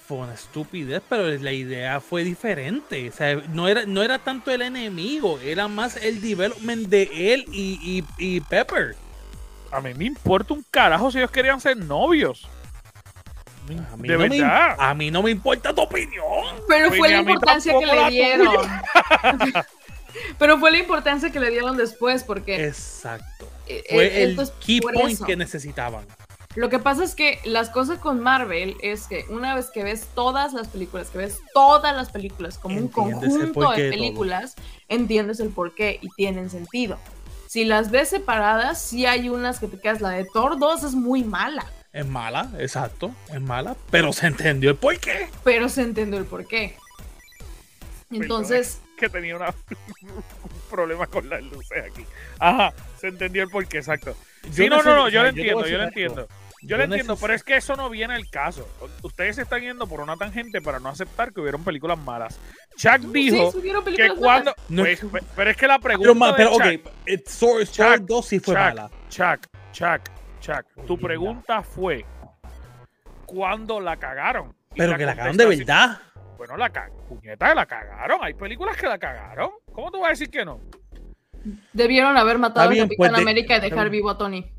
[0.08, 3.10] Fue una estupidez, pero la idea fue diferente.
[3.10, 7.46] O sea, no era, no era tanto el enemigo, era más el development de él
[7.52, 8.96] y, y, y Pepper.
[9.72, 12.48] A mí me importa un carajo si ellos querían ser novios.
[13.92, 14.76] A mí, De no me, verdad.
[14.78, 16.24] a mí no me importa tu opinión.
[16.68, 18.56] Pero fue la importancia que le dieron.
[20.38, 23.48] pero fue la importancia que le dieron después, porque Exacto.
[23.68, 25.26] eh, Fue eh, el key point eso.
[25.26, 26.06] que necesitaban.
[26.56, 30.08] Lo que pasa es que las cosas con Marvel es que una vez que ves
[30.14, 33.90] todas las películas, que ves todas las películas como un Entiendes conjunto de todo.
[33.90, 34.56] películas,
[34.88, 37.00] entiendes el porqué y tienen sentido.
[37.48, 40.02] Si las ves separadas, sí hay unas que te quedas.
[40.02, 44.72] La de Thor 2 es muy mala, Es mala, exacto, es mala, pero se entendió
[44.72, 45.30] el por qué.
[45.44, 46.76] pero se entendió el porqué.
[48.12, 49.50] Entonces, Que tenía una-
[50.02, 50.24] un
[50.70, 52.06] problema con las luces aquí.
[52.40, 54.16] Ajá, se entendió el porqué, exacto.
[54.52, 56.28] Sí, no, no, no, yo lo entiendo, yo lo entiendo.
[56.62, 58.68] Yo Yo lo entiendo, pero es que eso no viene al caso.
[59.02, 62.40] Ustedes se están yendo por una tangente para no aceptar que hubieron películas malas.
[62.78, 63.62] Chuck dijo sí,
[63.96, 64.54] que cuando...
[64.70, 64.84] No.
[64.84, 68.26] pues, pe- pero es que la pregunta Pero, de pero Chuck, ok, Thor Chuck, 2
[68.26, 68.90] sí fue Chuck, mala.
[69.10, 70.02] Chuck, Chuck,
[70.44, 72.06] Chuck, tu pregunta fue
[73.26, 74.54] ¿cuándo la cagaron?
[74.74, 76.00] Y Pero que la cagaron de verdad.
[76.38, 78.20] Bueno, la ca- puñeta, la cagaron.
[78.22, 79.52] Hay películas que la cagaron.
[79.72, 80.60] ¿Cómo tú vas a decir que no?
[81.72, 84.52] Debieron haber matado bien, a Capitán pues, de- América y dejar vivo a Tony.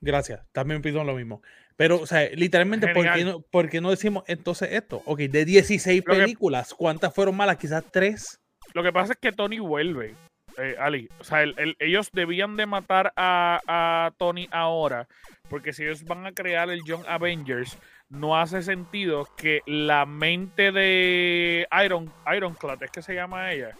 [0.00, 1.42] Gracias, también pido lo mismo.
[1.74, 5.02] Pero, o sea, literalmente, ¿por qué, no, por qué no decimos entonces esto?
[5.06, 7.56] Ok, de 16 Lo que- películas, ¿cuántas fueron malas?
[7.56, 8.40] Quizás 3.
[8.74, 10.14] Lo que pasa es que Tony vuelve,
[10.58, 11.08] eh, Ali.
[11.20, 15.06] O sea, el- el- ellos debían de matar a, a Tony ahora,
[15.48, 17.78] porque si ellos van a crear el Young Avengers,
[18.10, 23.70] no hace sentido que la mente de Iron Ironclad, es que se llama ella,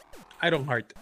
[0.42, 0.92] Ironheart.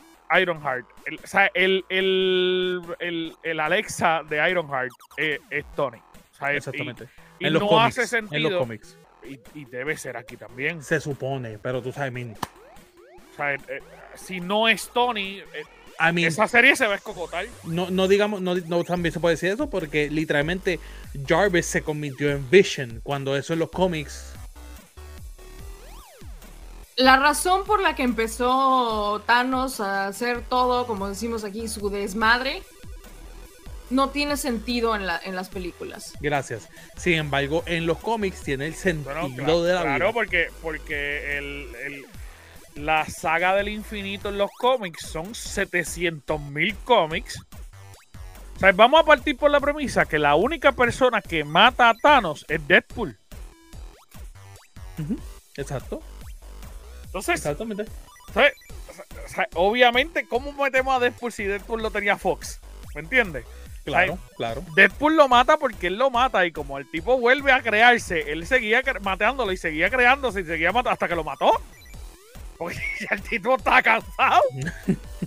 [0.40, 5.98] Ironheart, el, o sea, el, el, el, el Alexa de Ironheart eh, es Tony.
[5.98, 7.06] O sea, y- Exactamente.
[7.38, 7.98] Y, en los no cómics.
[7.98, 8.58] hace En los sentido.
[8.58, 8.98] cómics.
[9.24, 10.82] Y, y debe ser aquí también.
[10.82, 13.58] Se supone, pero tú sabes, mean, O sea, eh,
[14.16, 15.44] si no es Tony, eh,
[15.98, 17.46] I mean, esa serie se va a escocotar.
[17.64, 20.78] no, no digamos, no, no también se puede decir eso porque literalmente
[21.26, 24.32] Jarvis se convirtió en Vision cuando eso en los cómics.
[26.96, 32.62] La razón por la que empezó Thanos a hacer todo, como decimos aquí, su desmadre,
[33.90, 36.14] no tiene sentido en, la, en las películas.
[36.20, 36.68] Gracias.
[36.96, 40.12] Sin embargo, en los cómics tiene el sentido Bueno, claro, de la claro, vida.
[40.14, 42.06] porque, porque el, el-
[42.76, 47.42] la saga del infinito en los cómics son 700 mil cómics.
[48.56, 51.94] O sea, vamos a partir por la premisa que la única persona que mata a
[51.94, 53.18] Thanos es Deadpool.
[55.56, 56.02] Exacto,
[57.04, 57.84] Entonces, exactamente.
[58.32, 58.52] ¿sabes?
[59.24, 62.60] O sea, obviamente, ¿cómo metemos a Deadpool si Deadpool lo tenía Fox?
[62.94, 63.44] ¿Me entiendes?
[63.84, 64.64] Claro, claro.
[64.74, 68.46] Deadpool lo mata porque él lo mata y como el tipo vuelve a crearse, él
[68.46, 71.52] seguía matándolo y seguía creándose y seguía matando hasta que lo mató.
[72.58, 74.42] Porque ya el tipo está cansado.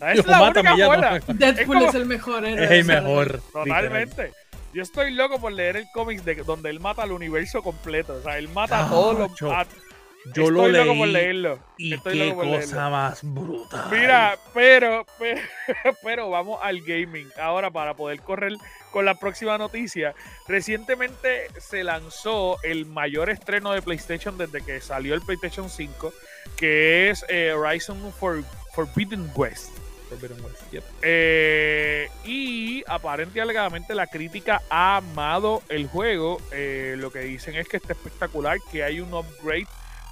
[0.02, 1.34] Es la mata, única ya no-.
[1.34, 2.64] Deadpool es, como- el mejor héroe.
[2.64, 3.34] Es de el mejor.
[3.34, 3.52] literal.
[3.66, 4.34] Totalmente.
[4.74, 8.14] Yo estoy loco por leer el cómics de donde él mata al universo completo.
[8.14, 9.40] O sea, él mata a Ah, todos los.
[9.40, 11.60] Yo Estoy lo leí loco por leerlo.
[11.78, 12.90] y Estoy qué loco por cosa leerlo.
[12.92, 13.86] más brutal.
[13.90, 15.42] Mira, pero, pero,
[16.04, 17.28] pero vamos al gaming.
[17.42, 18.54] Ahora, para poder correr
[18.92, 20.14] con la próxima noticia,
[20.48, 26.14] recientemente se lanzó el mayor estreno de PlayStation desde que salió el PlayStation 5,
[26.58, 29.70] que es eh, Horizon For- Forbidden West.
[30.10, 30.84] Forbidden West, yep.
[31.02, 36.42] Eh, y aparentemente alegadamente la crítica ha amado el juego.
[36.52, 39.68] Eh, lo que dicen es que está espectacular, que hay un upgrade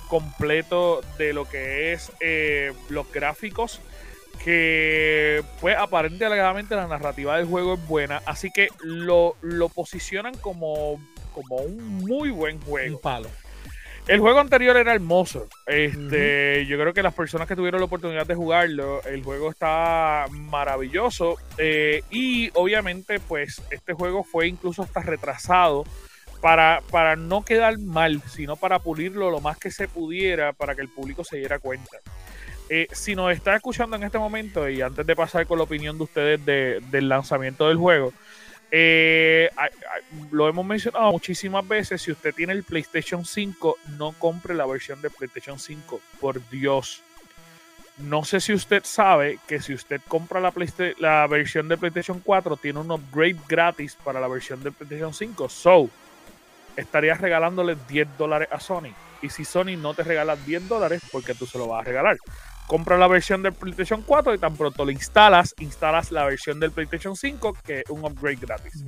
[0.08, 3.82] completo de lo que es eh, los gráficos.
[4.44, 8.22] Que pues aparentemente alegadamente la narrativa del juego es buena.
[8.26, 11.02] Así que lo, lo posicionan como,
[11.34, 12.98] como un muy buen juego.
[12.98, 13.30] Un palo.
[14.08, 15.48] El juego anterior era hermoso.
[15.66, 20.26] Este, Yo creo que las personas que tuvieron la oportunidad de jugarlo, el juego está
[20.32, 21.36] maravilloso.
[21.58, 25.84] eh, y obviamente, pues, este juego fue incluso hasta retrasado
[26.42, 30.82] para, para no quedar mal, sino para pulirlo lo más que se pudiera para que
[30.82, 31.98] el público se diera cuenta.
[32.70, 35.98] Eh, si nos está escuchando en este momento y antes de pasar con la opinión
[35.98, 38.14] de ustedes de- del lanzamiento del juego,
[38.72, 39.50] eh,
[40.32, 42.02] lo hemos mencionado muchísimas veces.
[42.02, 46.02] Si usted tiene el PlayStation 5, no compre la versión de PlayStation 5.
[46.20, 47.04] Por Dios.
[47.98, 50.54] No sé si usted sabe que si usted compra la,
[51.00, 55.50] la versión de PlayStation 4, tiene un upgrade gratis para la versión de PlayStation 5.
[55.50, 55.90] So,
[56.76, 58.94] estarías regalándole 10 dólares a Sony.
[59.22, 62.18] Y si Sony no te regala 10 dólares, porque tú se lo vas a regalar.
[62.68, 66.72] Compra la versión del PlayStation 4 y tan pronto lo instalas, instalas la versión del
[66.72, 68.84] PlayStation 5, que es un upgrade gratis.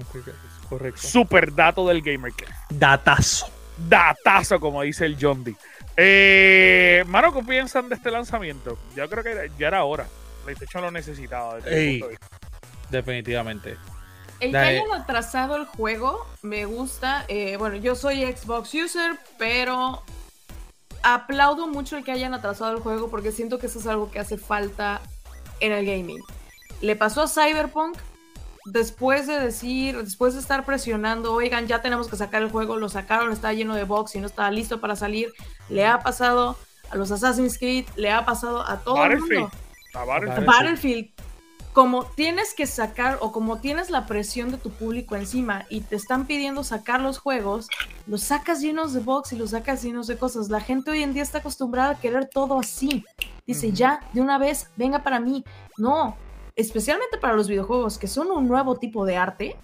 [0.67, 1.01] Correcto.
[1.01, 2.51] Super dato del Gamer Care.
[2.69, 3.49] Datazo.
[3.87, 5.55] Datazo, como dice el John D.
[5.95, 8.77] Eh, Mano, ¿qué piensan de este lanzamiento?
[8.95, 10.05] Yo creo que era- ya era hora.
[10.43, 11.55] PlayStation lo necesitaba.
[11.61, 12.27] Desde punto de vista.
[12.89, 13.77] Definitivamente.
[14.39, 17.25] El que hayan atrasado el juego me gusta.
[17.27, 20.01] Eh, bueno, yo soy Xbox user, pero
[21.03, 24.19] aplaudo mucho el que hayan atrasado el juego porque siento que eso es algo que
[24.19, 25.01] hace falta
[25.59, 26.21] en el gaming.
[26.81, 27.97] Le pasó a Cyberpunk
[28.65, 32.89] después de decir, después de estar presionando, oigan, ya tenemos que sacar el juego, lo
[32.89, 35.33] sacaron, está lleno de bugs y no estaba listo para salir.
[35.69, 36.57] Le ha pasado
[36.89, 39.51] a los Assassin's Creed, le ha pasado a todo el mundo.
[39.93, 40.45] A Battlefield.
[40.45, 41.09] Battlefield,
[41.79, 45.95] como tienes que sacar o como tienes la presión de tu público encima y te
[45.95, 47.69] están pidiendo sacar los juegos,
[48.05, 50.49] los sacas llenos de bugs y los sacas llenos de cosas.
[50.49, 53.05] La gente hoy en día está acostumbrada a querer todo así.
[53.47, 55.45] Dice, ya, de una vez, venga para mí.
[55.77, 56.17] No,
[56.57, 59.55] especialmente para los videojuegos, que son un nuevo tipo de arte.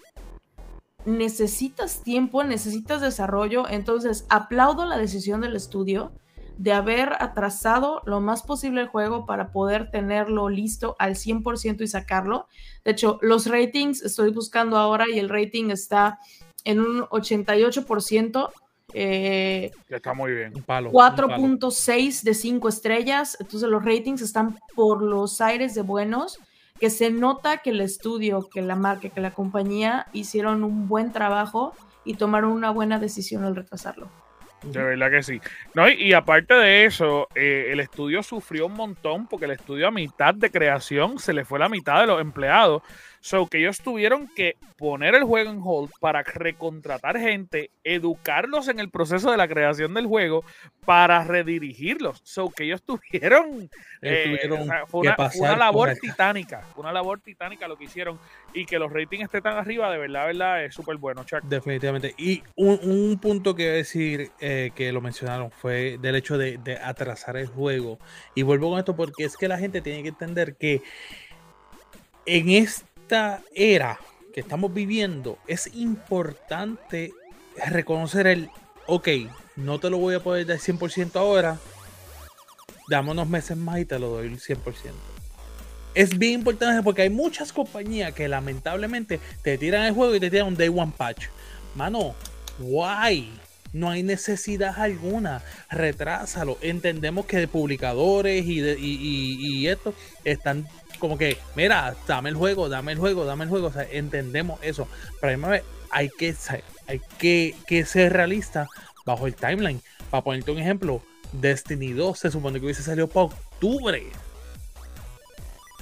[1.04, 3.68] Necesitas tiempo, necesitas desarrollo.
[3.68, 6.14] Entonces, aplaudo la decisión del estudio
[6.58, 11.88] de haber atrasado lo más posible el juego para poder tenerlo listo al 100% y
[11.88, 12.48] sacarlo.
[12.84, 16.20] De hecho, los ratings estoy buscando ahora y el rating está
[16.64, 18.50] en un 88%,
[18.94, 20.54] eh, está muy bien.
[20.56, 20.90] Un palo.
[20.90, 21.28] un palo.
[21.28, 23.38] 4.6 de 5 estrellas.
[23.40, 26.40] Entonces los ratings están por los aires de buenos,
[26.80, 31.12] que se nota que el estudio, que la marca, que la compañía hicieron un buen
[31.12, 31.74] trabajo
[32.06, 34.10] y tomaron una buena decisión al retrasarlo.
[34.62, 35.40] De verdad que sí.
[35.76, 39.88] No, y, y aparte de eso, eh, el estudio sufrió un montón porque el estudio
[39.88, 42.82] a mitad de creación se le fue la mitad de los empleados.
[43.26, 48.80] So que ellos tuvieron que poner el juego en hold para recontratar gente, educarlos en
[48.80, 50.44] el proceso de la creación del juego
[50.86, 52.22] para redirigirlos.
[52.24, 53.68] So que ellos tuvieron,
[54.04, 55.02] eh, Ellos tuvieron o sea, fue,
[55.40, 58.20] una, labor titánica, una labor titánica lo que hicieron
[58.54, 61.42] y que los ratings estén tan arriba, de verdad, de verdad, es súper bueno, Chuck.
[61.46, 62.14] Definitivamente.
[62.20, 66.78] Y un, un punto que decir eh, que lo mencionaron fue del hecho de, de
[66.78, 67.98] atrasar el juego.
[68.36, 70.84] Y vuelvo con esto porque es que la gente tiene que entender que
[72.28, 72.50] en
[73.06, 74.00] esta era
[74.34, 77.14] que estamos viviendo es importante
[77.68, 78.50] reconocer el,
[78.88, 79.08] ok,
[79.58, 81.60] no te lo voy a poder dar 100% ahora,
[82.90, 84.58] dame unos meses más y te lo doy el 100%.
[85.94, 90.32] Es bien importante porque hay muchas compañías que lamentablemente te tiran el juego y te
[90.32, 91.28] tiran un day one patch.
[91.76, 92.16] Mano,
[92.58, 93.32] why?
[93.72, 95.44] No hay necesidad alguna.
[95.70, 96.58] Retrásalo.
[96.62, 102.70] Entendemos que de publicadores y, de, y, esto están como que, mira, dame el juego,
[102.70, 103.68] dame el juego, dame el juego.
[103.68, 104.88] O sea, entendemos eso.
[105.22, 105.60] Pero a misma
[105.92, 106.36] hay que,
[106.88, 108.68] hay que, que ser realista
[109.06, 109.82] bajo el timeline.
[110.10, 114.04] Para ponerte un ejemplo, Destiny 2 se supone que hubiese salido para octubre.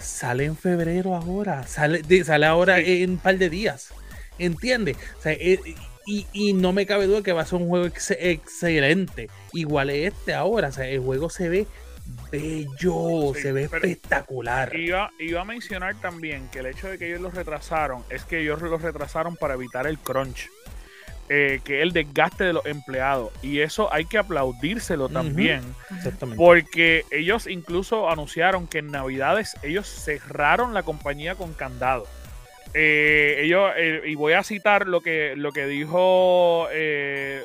[0.01, 1.65] Sale en febrero ahora.
[1.67, 3.89] Sale, de- sale ahora en un par de días.
[4.39, 4.97] ¿Entiendes?
[5.19, 5.59] O sea, eh,
[6.05, 9.29] y, y no me cabe duda que va a ser un juego ex- excelente.
[9.53, 10.69] Igual es este ahora.
[10.69, 11.67] O sea, el juego se ve
[12.31, 14.75] bello, Sí, se ve espectacular.
[14.75, 18.39] Iba, iba a mencionar también que el hecho de que ellos los retrasaron es que
[18.41, 20.49] ellos los retrasaron para evitar el crunch.
[21.29, 23.31] eh, que es el desgaste de los empleados.
[23.41, 25.63] Y eso hay que aplaudírselo también.
[25.95, 26.37] Exactamente.
[26.37, 32.07] Porque ellos incluso anunciaron que en Navidades ellos cerraron la compañía con candado.
[32.73, 36.67] Eh, ellos, eh, y voy a citar lo que, lo que dijo.
[36.71, 37.43] eh,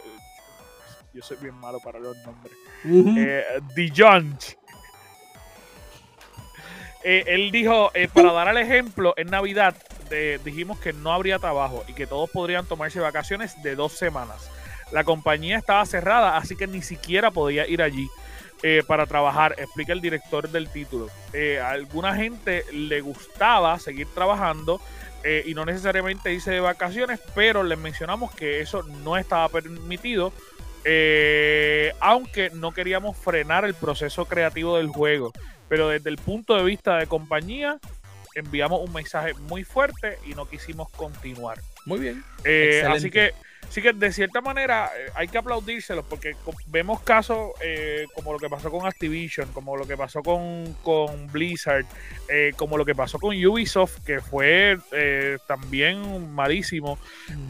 [1.14, 2.52] yo soy bien malo para los nombres.
[2.84, 3.14] Ujú.
[3.16, 4.38] Eh, Dijon.
[7.04, 9.74] Eh, él dijo, eh, para dar el ejemplo, en Navidad
[10.42, 14.50] dijimos que no habría trabajo y que todos podrían tomarse vacaciones de dos semanas.
[14.90, 18.08] La compañía estaba cerrada, así que ni siquiera podía ir allí
[18.86, 21.08] para trabajar, explica el director del título.
[21.62, 24.80] A alguna gente le gustaba seguir trabajando
[25.44, 30.32] y no necesariamente irse de vacaciones, pero les mencionamos que eso no estaba permitido
[30.84, 35.32] eh, aunque no queríamos frenar el proceso creativo del juego.
[35.68, 37.78] Pero desde el punto de vista de compañía,
[38.34, 41.60] enviamos un mensaje muy fuerte y no quisimos continuar.
[41.84, 42.24] Muy bien.
[42.44, 43.34] Eh, así que,
[43.68, 46.34] sí que de cierta manera eh, hay que aplaudírselos porque
[46.66, 51.30] vemos casos eh, como lo que pasó con Activision, como lo que pasó con, con
[51.30, 51.86] Blizzard,
[52.28, 56.98] eh, como lo que pasó con Ubisoft, que fue eh, también malísimo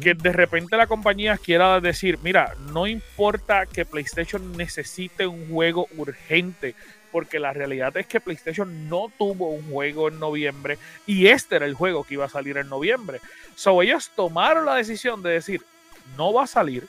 [0.00, 5.88] que de repente la compañía quiera decir, mira, no importa que PlayStation necesite un juego
[5.96, 6.74] urgente,
[7.10, 11.66] porque la realidad es que PlayStation no tuvo un juego en noviembre y este era
[11.66, 13.20] el juego que iba a salir en noviembre.
[13.54, 15.62] So ellos tomaron la decisión de decir,
[16.16, 16.88] no va a salir,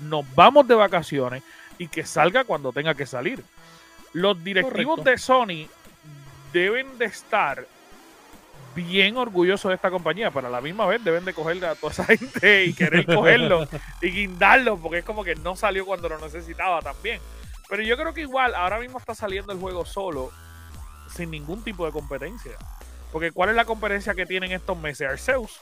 [0.00, 1.42] nos vamos de vacaciones
[1.78, 3.42] y que salga cuando tenga que salir.
[4.12, 5.10] Los directivos Correcto.
[5.10, 5.70] de Sony
[6.52, 7.66] deben de estar
[8.74, 11.92] bien orgullosos de esta compañía, pero a la misma vez deben de coger a toda
[11.92, 13.66] esa gente y querer cogerlo
[14.02, 17.20] y guindarlo, porque es como que no salió cuando lo necesitaba también.
[17.68, 20.30] Pero yo creo que igual ahora mismo está saliendo el juego solo,
[21.14, 22.52] sin ningún tipo de competencia.
[23.12, 25.08] Porque ¿cuál es la competencia que tienen estos meses?
[25.08, 25.60] Arceus.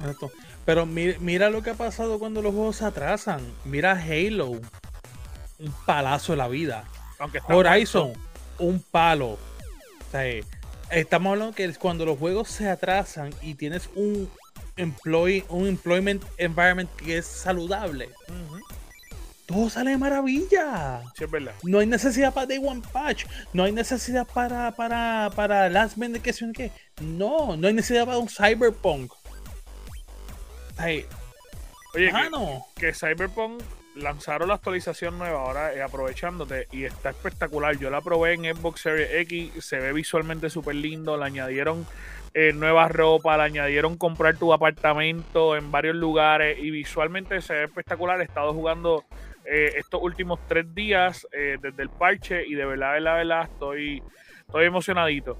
[0.00, 0.30] Exacto.
[0.66, 3.40] Pero mi- mira, lo que ha pasado cuando los juegos se atrasan.
[3.64, 4.50] Mira Halo.
[5.58, 6.84] Un palazo de la vida.
[7.18, 8.12] Aunque Horizon.
[8.58, 9.28] Un palo.
[9.30, 9.38] O
[10.10, 10.44] sea, eh,
[10.90, 14.28] estamos hablando que cuando los juegos se atrasan y tienes un
[14.76, 18.10] employee, un employment environment que es saludable.
[19.46, 21.02] Todo sale de maravilla.
[21.16, 21.52] Sí, es verdad.
[21.62, 23.24] No hay necesidad para Day One Patch.
[23.52, 26.72] No hay necesidad para, para, para Last Minute que.
[27.00, 29.12] No, no hay necesidad para un Cyberpunk.
[30.82, 31.06] Oye,
[32.78, 33.62] que, Cyberpunk
[33.94, 37.78] lanzaron la actualización nueva ahora eh, aprovechándote y está espectacular.
[37.78, 41.86] Yo la probé en Xbox Series X, se ve visualmente súper lindo, le añadieron
[42.38, 47.64] eh, nueva ropa, le añadieron comprar tu apartamento en varios lugares y visualmente se ve
[47.64, 48.20] espectacular.
[48.20, 49.04] He estado jugando
[49.46, 54.02] eh, estos últimos tres días eh, desde el parche y de verdad, de verdad, estoy,
[54.40, 55.38] estoy emocionadito.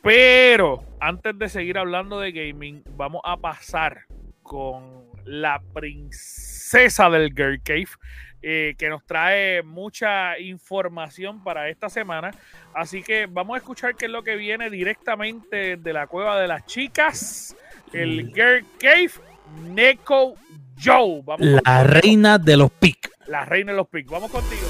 [0.00, 4.04] Pero antes de seguir hablando de gaming, vamos a pasar
[4.48, 7.88] con la princesa del Girl Cave,
[8.40, 12.30] eh, que nos trae mucha información para esta semana.
[12.74, 16.48] Así que vamos a escuchar qué es lo que viene directamente de la cueva de
[16.48, 17.54] las chicas,
[17.92, 18.32] el.
[18.34, 19.10] Girl Cave,
[19.68, 20.34] Neko
[20.82, 21.20] Joe.
[21.24, 23.10] Vamos La reina de los pics.
[23.26, 24.10] la reina de los pics.
[24.10, 24.67] Vamos contigo.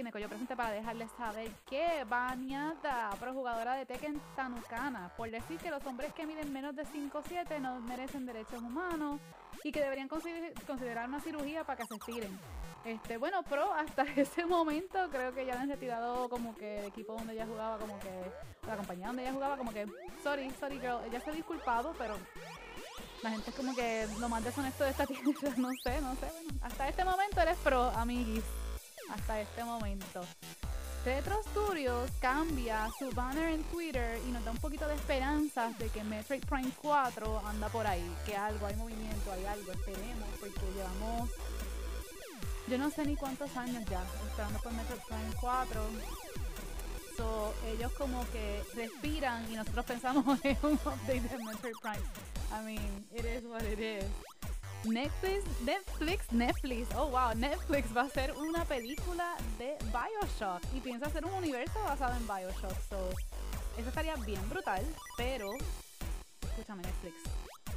[0.00, 5.10] Yo presente para dejarles saber que bañada pro jugadora de Tekken Tanukana.
[5.14, 9.20] Por decir que los hombres que miden menos de 5'7 no merecen derechos humanos
[9.62, 12.38] y que deberían consider- considerar una cirugía para que se estiren.
[12.86, 17.12] Este, bueno, Pro hasta ese momento creo que ya han retirado como que el equipo
[17.12, 18.08] donde ella jugaba, como que
[18.66, 19.86] la compañía donde ella jugaba, como que
[20.22, 22.16] sorry, sorry girl, ella se ha disculpado, pero
[23.22, 26.26] la gente es como que lo más deshonesto de esta tienda, no sé, no sé,
[26.62, 28.42] hasta este momento eres Pro, amiguis
[29.12, 30.22] hasta este momento.
[31.04, 35.88] Retro Studios cambia su banner en Twitter y nos da un poquito de esperanzas de
[35.88, 40.60] que Metroid Prime 4 anda por ahí, que algo, hay movimiento, hay algo, esperemos, porque
[40.74, 41.30] llevamos,
[42.68, 45.82] yo no sé ni cuántos años ya esperando por Metroid Prime 4.
[47.16, 52.04] So, ellos como que respiran y nosotros pensamos en un update de Metroid Prime.
[52.52, 54.04] I mean, it is what it is.
[54.84, 61.06] Netflix, Netflix, Netflix, oh wow, Netflix va a hacer una película de Bioshock y piensa
[61.06, 62.76] hacer un universo basado en Bioshock.
[62.88, 63.10] So,
[63.76, 64.84] eso estaría bien brutal,
[65.16, 65.50] pero
[66.42, 67.14] escúchame Netflix,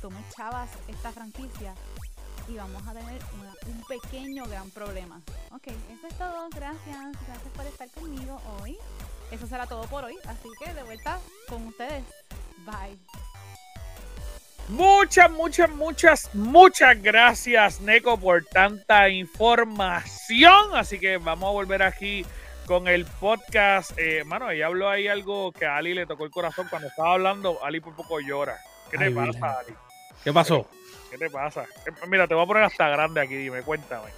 [0.02, 1.76] tú me echabas esta franquicia
[2.48, 3.22] y vamos a tener
[3.68, 5.22] un pequeño gran problema.
[5.52, 8.78] Ok, eso es todo, gracias, gracias por estar conmigo hoy.
[9.32, 12.04] Eso será todo por hoy, así que de vuelta con ustedes.
[12.66, 12.98] Bye.
[14.70, 20.74] Muchas, muchas, muchas, muchas gracias, Neko, por tanta información.
[20.74, 22.26] Así que vamos a volver aquí
[22.66, 23.92] con el podcast.
[23.98, 27.14] Eh, mano, ella habló ahí algo que a Ali le tocó el corazón cuando estaba
[27.14, 27.64] hablando.
[27.64, 28.58] Ali por poco llora.
[28.90, 29.60] ¿Qué te Ay, pasa.
[29.60, 29.74] Ali?
[30.24, 30.68] ¿Qué pasó?
[31.12, 31.64] ¿Qué te pasa?
[31.86, 34.10] Eh, Mira, te voy a poner hasta grande aquí, dime, cuéntame.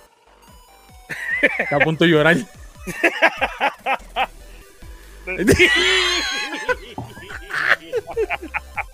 [1.58, 2.36] Está a punto de llorar.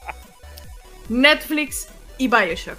[1.12, 2.78] Netflix y Bioshock.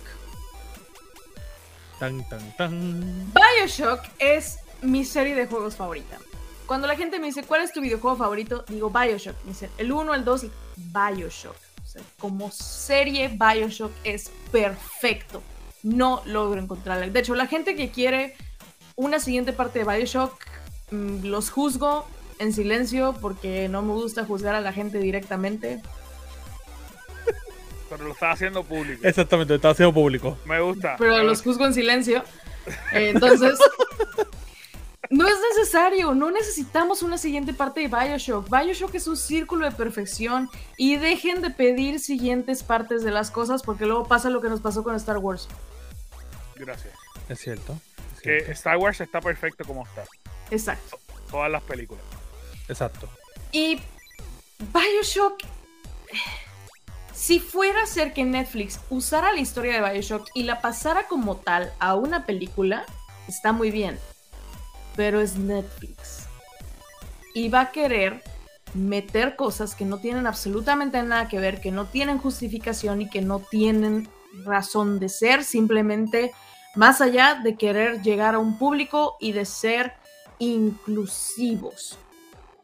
[1.99, 3.31] Tan, tan, tan.
[3.35, 6.17] Bioshock es mi serie de juegos favorita.
[6.65, 8.65] Cuando la gente me dice, ¿cuál es tu videojuego favorito?
[8.69, 9.37] Digo Bioshock.
[9.45, 11.57] Me dicen, el 1, el 2, Bioshock.
[11.83, 15.43] O sea, como serie, Bioshock es perfecto.
[15.83, 17.07] No logro encontrarla.
[17.09, 18.35] De hecho, la gente que quiere
[18.97, 20.33] una siguiente parte de Bioshock,
[20.91, 22.07] mm, los juzgo
[22.39, 25.83] en silencio porque no me gusta juzgar a la gente directamente.
[27.97, 29.07] Pero lo estás haciendo público.
[29.07, 30.39] Exactamente, está haciendo público.
[30.47, 30.97] Me gusta.
[30.99, 32.25] pero me los juzgo en silencio.
[32.93, 33.59] Eh, Entonces,
[35.11, 38.49] no es necesario, no necesitamos una siguiente parte de Bioshock.
[38.49, 43.63] Bioshock es un círculo de perfección y dejen de pedir siguientes partes de las cosas
[43.63, 45.49] porque luego pasa lo que nos pasó con Star Wars.
[46.57, 46.95] Gracias.
[47.29, 47.79] Es cierto.
[48.17, 48.53] es Que cierto.
[48.53, 50.05] Star Wars está perfecto como está.
[50.51, 50.99] Exacto.
[51.31, 52.05] Todas las películas.
[52.69, 53.09] Exacto.
[53.53, 53.81] Y
[54.73, 55.43] Bioshock,
[57.13, 61.37] si fuera a ser que Netflix usara la historia de Bioshock y la pasara como
[61.37, 62.85] tal a una película,
[63.29, 63.99] está muy bien.
[64.97, 66.27] Pero es Netflix.
[67.35, 68.23] Y va a querer
[68.75, 73.21] meter cosas que no tienen absolutamente nada que ver, que no tienen justificación y que
[73.21, 74.09] no tienen
[74.45, 76.33] razón de ser, simplemente
[76.75, 79.93] más allá de querer llegar a un público y de ser
[80.39, 81.99] inclusivos.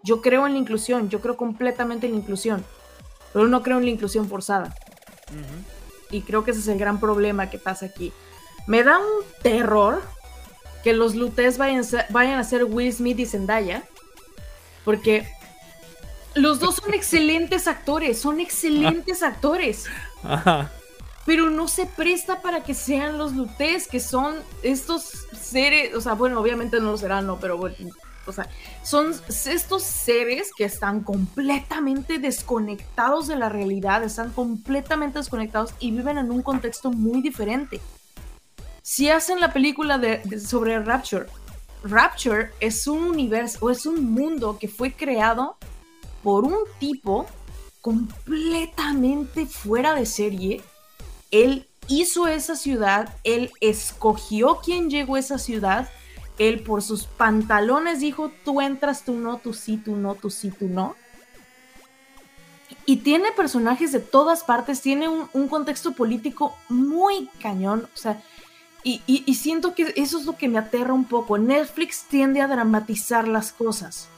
[0.03, 2.65] Yo creo en la inclusión, yo creo completamente en la inclusión,
[3.33, 4.75] pero no creo en la inclusión forzada.
[6.11, 8.13] Y creo que ese es el gran problema que pasa aquí.
[8.67, 10.03] Me da un terror
[10.85, 13.83] que los Lutes vayan, a ser- vayan a ser Will Smith y Zendaya,
[14.85, 15.29] porque
[16.35, 19.87] los dos son excelentes actores, son excelentes actores,
[20.23, 20.71] Ajá.
[21.27, 26.15] pero no se presta para que sean los Lutes, que son estos seres, o sea,
[26.15, 27.77] bueno, obviamente no lo serán, no, pero bueno,
[28.29, 28.49] o sea,
[28.83, 36.19] son estos seres que están completamente desconectados de la realidad, están completamente desconectados y viven
[36.19, 37.81] en un contexto muy diferente.
[38.83, 41.27] Si hacen la película de, sobre Rapture,
[41.83, 45.57] Rapture es un universo, o es un mundo que fue creado
[46.23, 47.27] por un tipo
[47.81, 50.63] completamente fuera de serie.
[51.31, 55.89] Él hizo esa ciudad, él escogió quién llegó a esa ciudad,
[56.39, 60.51] él por sus pantalones dijo, tú entras, tú no, tú sí, tú no, tú sí,
[60.51, 60.95] tú no.
[62.85, 68.23] Y tiene personajes de todas partes, tiene un, un contexto político muy cañón, o sea,
[68.83, 71.37] y, y- y siento que eso es lo que me aterra un poco.
[71.37, 74.09] Netflix tiende a dramatizar las cosas.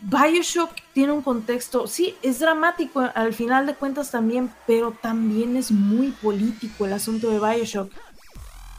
[0.00, 5.70] Bioshock tiene un contexto, sí, es dramático al final de cuentas también, pero también es
[5.70, 7.90] muy político el asunto de Bioshock.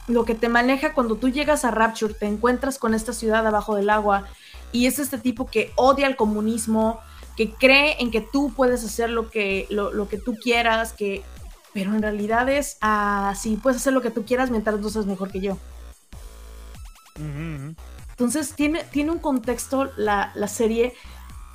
[0.08, 3.74] Lo que te maneja cuando tú llegas a Rapture, te encuentras con esta ciudad abajo
[3.74, 4.24] del agua
[4.72, 7.00] y es este tipo que odia el comunismo,
[7.36, 11.22] que cree en que tú puedes hacer lo que, lo, lo que tú quieras, que,
[11.72, 15.06] pero en realidad es, ah, sí, puedes hacer lo que tú quieras mientras tú seas
[15.06, 15.58] mejor que yo.
[18.10, 20.94] Entonces tiene, tiene un contexto la, la serie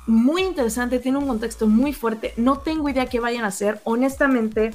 [0.06, 2.34] muy interesante, tiene un contexto muy fuerte.
[2.36, 3.80] No tengo idea qué vayan a hacer.
[3.84, 4.72] Honestamente,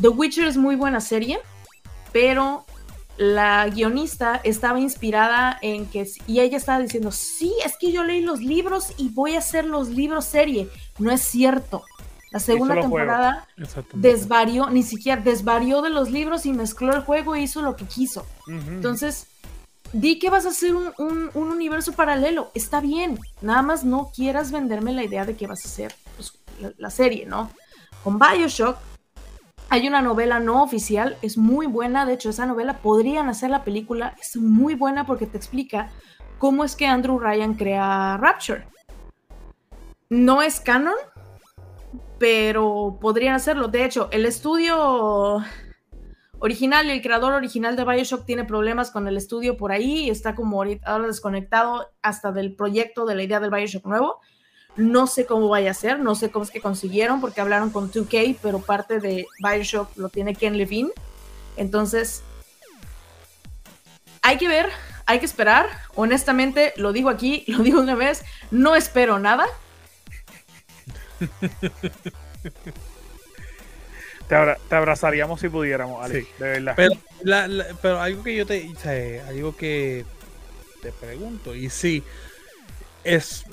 [0.00, 1.40] The Witcher es muy buena serie,
[2.12, 2.64] pero
[3.18, 8.20] la guionista estaba inspirada en que, y ella estaba diciendo, sí, es que yo leí
[8.20, 10.68] los libros y voy a hacer los libros serie.
[10.98, 11.82] No es cierto.
[12.30, 13.48] La segunda temporada
[14.02, 17.84] desvarió, ni siquiera desvarió de los libros y mezcló el juego e hizo lo que
[17.86, 18.26] quiso.
[18.46, 19.28] Entonces,
[19.92, 22.50] di que vas a hacer un, un- un universo paralelo.
[22.54, 23.18] Está bien.
[23.40, 26.90] Nada más no quieras venderme la idea de que vas a hacer pues, la, la
[26.90, 27.50] serie, ¿no?
[28.04, 28.76] Con Bioshock
[29.68, 32.06] hay una novela no oficial, es muy buena.
[32.06, 34.14] De hecho, esa novela podrían hacer la película.
[34.20, 35.90] Es muy buena porque te explica
[36.38, 38.66] cómo es que Andrew Ryan crea Rapture.
[40.08, 40.94] No es canon,
[42.18, 43.68] pero podrían hacerlo.
[43.68, 45.42] De hecho, el estudio
[46.38, 50.34] original el creador original de Bioshock tiene problemas con el estudio por ahí y está
[50.34, 54.20] como ahora desconectado hasta del proyecto, de la idea del Bioshock nuevo.
[54.76, 57.90] No sé cómo vaya a ser, no sé cómo es que consiguieron porque hablaron con
[57.90, 60.90] 2K, pero parte de Bioshock lo tiene Ken Levine.
[61.56, 62.22] Entonces,
[64.22, 64.68] hay que ver,
[65.06, 65.66] hay que esperar.
[65.94, 69.46] Honestamente, lo digo aquí, lo digo una vez, no espero nada.
[74.28, 76.22] Te, abra- te abrazaríamos si pudiéramos, Ali.
[76.22, 76.28] Sí.
[76.38, 76.72] De verdad.
[76.76, 78.68] Pero, la- la- pero algo que yo te.
[79.28, 80.04] algo que
[80.82, 82.02] te pregunto, y sí,
[83.04, 83.44] es.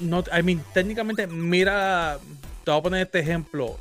[0.00, 2.18] No, I mean, técnicamente, mira.
[2.64, 3.78] Te voy a poner este ejemplo.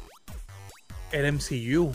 [1.11, 1.93] El MCU.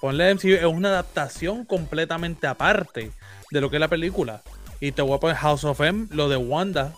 [0.00, 3.10] Ponle el MCU, es una adaptación completamente aparte
[3.50, 4.42] de lo que es la película.
[4.80, 6.94] Y te voy a poner House of M, lo de Wanda.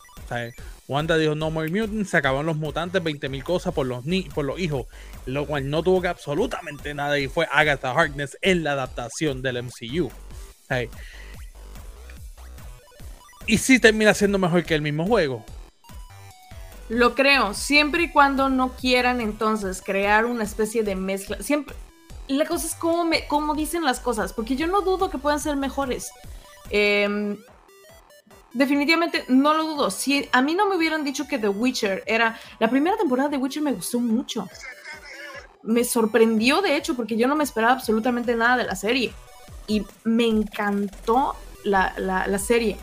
[0.87, 4.45] Wanda dijo No More Mutants, se acabaron los mutantes, 20.000 cosas por los, ni por
[4.45, 4.87] los hijos.
[5.25, 9.63] Lo cual no tuvo que absolutamente nada y fue Agatha Harkness en la adaptación del
[9.63, 10.07] MCU.
[10.07, 10.11] O
[13.51, 15.45] y si termina siendo mejor que el mismo juego.
[16.89, 21.43] Lo creo, siempre y cuando no quieran entonces crear una especie de mezcla.
[21.43, 21.75] Siempre,
[22.29, 25.41] la cosa es cómo, me, cómo dicen las cosas, porque yo no dudo que puedan
[25.41, 26.13] ser mejores.
[26.71, 27.37] Em,
[28.53, 29.91] definitivamente no lo dudo.
[29.91, 32.39] Si a mí no me hubieran dicho que The Witcher era.
[32.61, 34.49] La primera temporada de The Witcher me gustó mucho.
[35.65, 39.13] Me sorprendió, de hecho, porque yo no me esperaba absolutamente nada de la serie.
[39.67, 41.35] Y me encantó
[41.65, 42.77] la, la, la serie.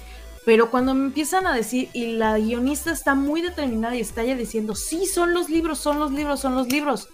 [0.48, 4.34] Pero cuando me empiezan a decir, y la guionista está muy determinada y está ya
[4.34, 7.10] diciendo, sí, son los libros, son los libros, son los libros.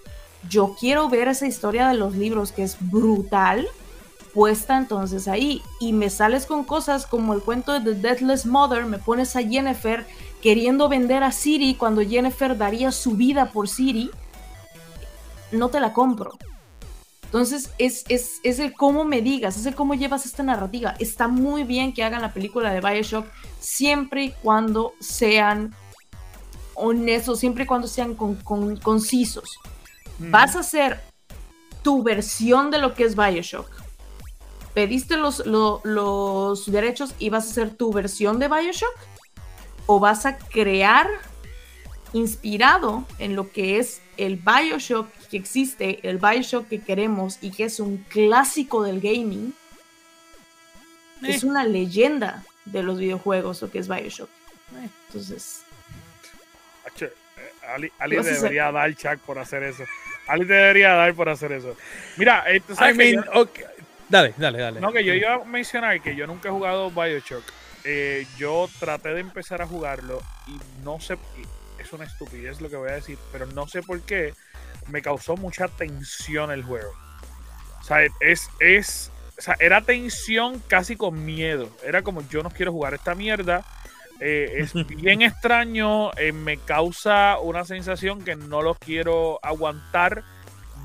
[0.47, 3.67] Yo quiero ver esa historia de los libros que es brutal
[4.35, 5.63] puesta entonces ahí.
[5.79, 9.41] Y me sales con cosas como el cuento de The Deathless Mother, me pones a
[9.41, 10.05] Jennifer
[10.43, 14.11] queriendo vender a Siri cuando Jennifer daría su vida por Siri.
[15.51, 16.37] No te la compro.
[17.33, 20.93] Entonces, es, es, es, el cómo me digas, es el cómo llevas esta narrativa.
[20.99, 23.25] Está muy bien que hagan la película de Bioshock
[23.59, 25.75] siempre y cuando sean
[26.75, 29.49] honestos, siempre y cuando sean con, con, concisos.
[30.19, 30.29] Mm.
[30.29, 31.01] Vas a hacer
[31.81, 33.81] tu versión de lo que es Bioshock.
[34.75, 38.95] Pediste los, lo, los derechos y vas a hacer tu versión de Bioshock.
[39.87, 41.07] O vas a crear
[42.13, 47.65] inspirado en lo que es el Bioshock que existe, el Bioshock que queremos y que
[47.65, 49.53] es un clásico del gaming,
[51.21, 51.27] eh.
[51.29, 54.29] es una leyenda de los videojuegos, lo que es Bioshock.
[54.29, 54.89] Eh.
[55.07, 55.63] Entonces.
[57.01, 57.11] Eh,
[57.67, 59.83] Ali, Ali debería dar check por hacer eso.
[60.27, 61.75] Ali debería dar por hacer eso.
[62.17, 63.65] Mira, esto I mean, okay.
[64.09, 64.79] Dale, dale, dale.
[64.79, 67.43] No, que yo iba a mencionar que yo nunca he jugado Bioshock.
[67.83, 71.17] Eh, yo traté de empezar a jugarlo y no sé,
[71.83, 74.33] es una estupidez lo que voy a decir, pero no sé por qué
[74.87, 76.93] me causó mucha tensión el juego.
[77.81, 81.69] O sea, es, es, o sea, era tensión casi con miedo.
[81.83, 83.65] Era como yo no quiero jugar esta mierda.
[84.19, 90.23] Eh, es bien extraño, eh, me causa una sensación que no lo quiero aguantar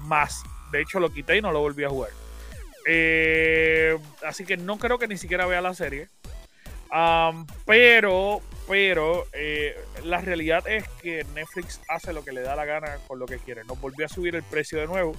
[0.07, 0.42] más.
[0.72, 2.11] De hecho, lo quité y no lo volví a jugar.
[2.86, 3.96] Eh,
[4.26, 6.09] así que no creo que ni siquiera vea la serie.
[7.64, 12.99] pero, pero eh, la realidad es que Netflix hace lo que le da la gana
[13.07, 13.64] con lo que quiere.
[13.64, 15.16] Nos volvió a subir el precio de nuevo.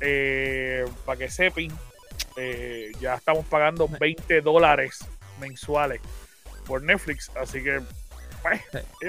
[0.00, 1.68] Eh, para que sepan,
[2.36, 5.04] eh, ya estamos pagando 20 dólares
[5.38, 6.00] mensuales
[6.66, 7.30] por Netflix.
[7.36, 7.82] Así que
[8.42, 8.62] pues,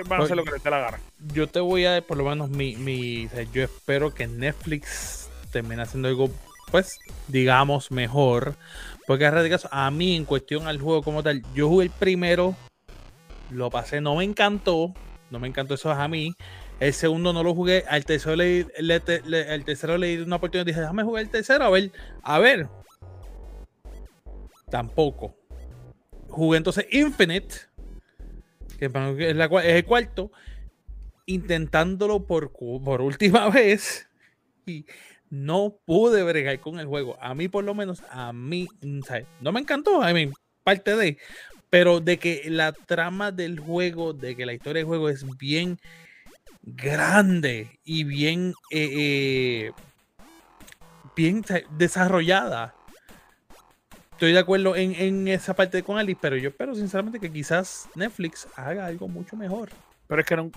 [0.06, 1.00] van a hacer lo que les dé la gana.
[1.34, 6.10] Yo te voy a, por lo menos, mi, mi yo espero que Netflix termine haciendo
[6.10, 6.30] algo,
[6.72, 8.56] pues, digamos, mejor.
[9.06, 9.26] Porque
[9.72, 12.54] a mí, en cuestión al juego como tal, yo jugué el primero
[13.52, 14.94] lo pasé, no me encantó,
[15.30, 16.34] no me encantó eso a mí.
[16.80, 20.82] El segundo no lo jugué, al tercero le, el tercero le di una oportunidad dije,
[20.82, 21.92] déjame jugar el tercero, a ver,
[22.22, 22.70] a ver.
[24.70, 25.36] Tampoco.
[26.30, 27.56] Jugué entonces Infinite,
[28.78, 30.32] que es, la, es el cuarto,
[31.26, 34.08] intentándolo por, por última vez.
[34.66, 34.86] Y
[35.30, 37.18] no pude bregar con el juego.
[37.22, 38.68] A mí, por lo menos, a mí,
[39.42, 40.02] no me encantó.
[40.02, 40.30] A mí,
[40.64, 41.18] parte de
[41.70, 45.80] pero de que la trama del juego, de que la historia del juego es bien
[46.64, 49.72] grande y bien, eh, eh,
[51.16, 52.74] bien desarrollada.
[54.12, 58.48] Estoy de acuerdo en, esa parte con Alice, pero yo espero sinceramente que quizás Netflix
[58.56, 59.70] haga algo mucho mejor.
[60.08, 60.52] Pero es que no,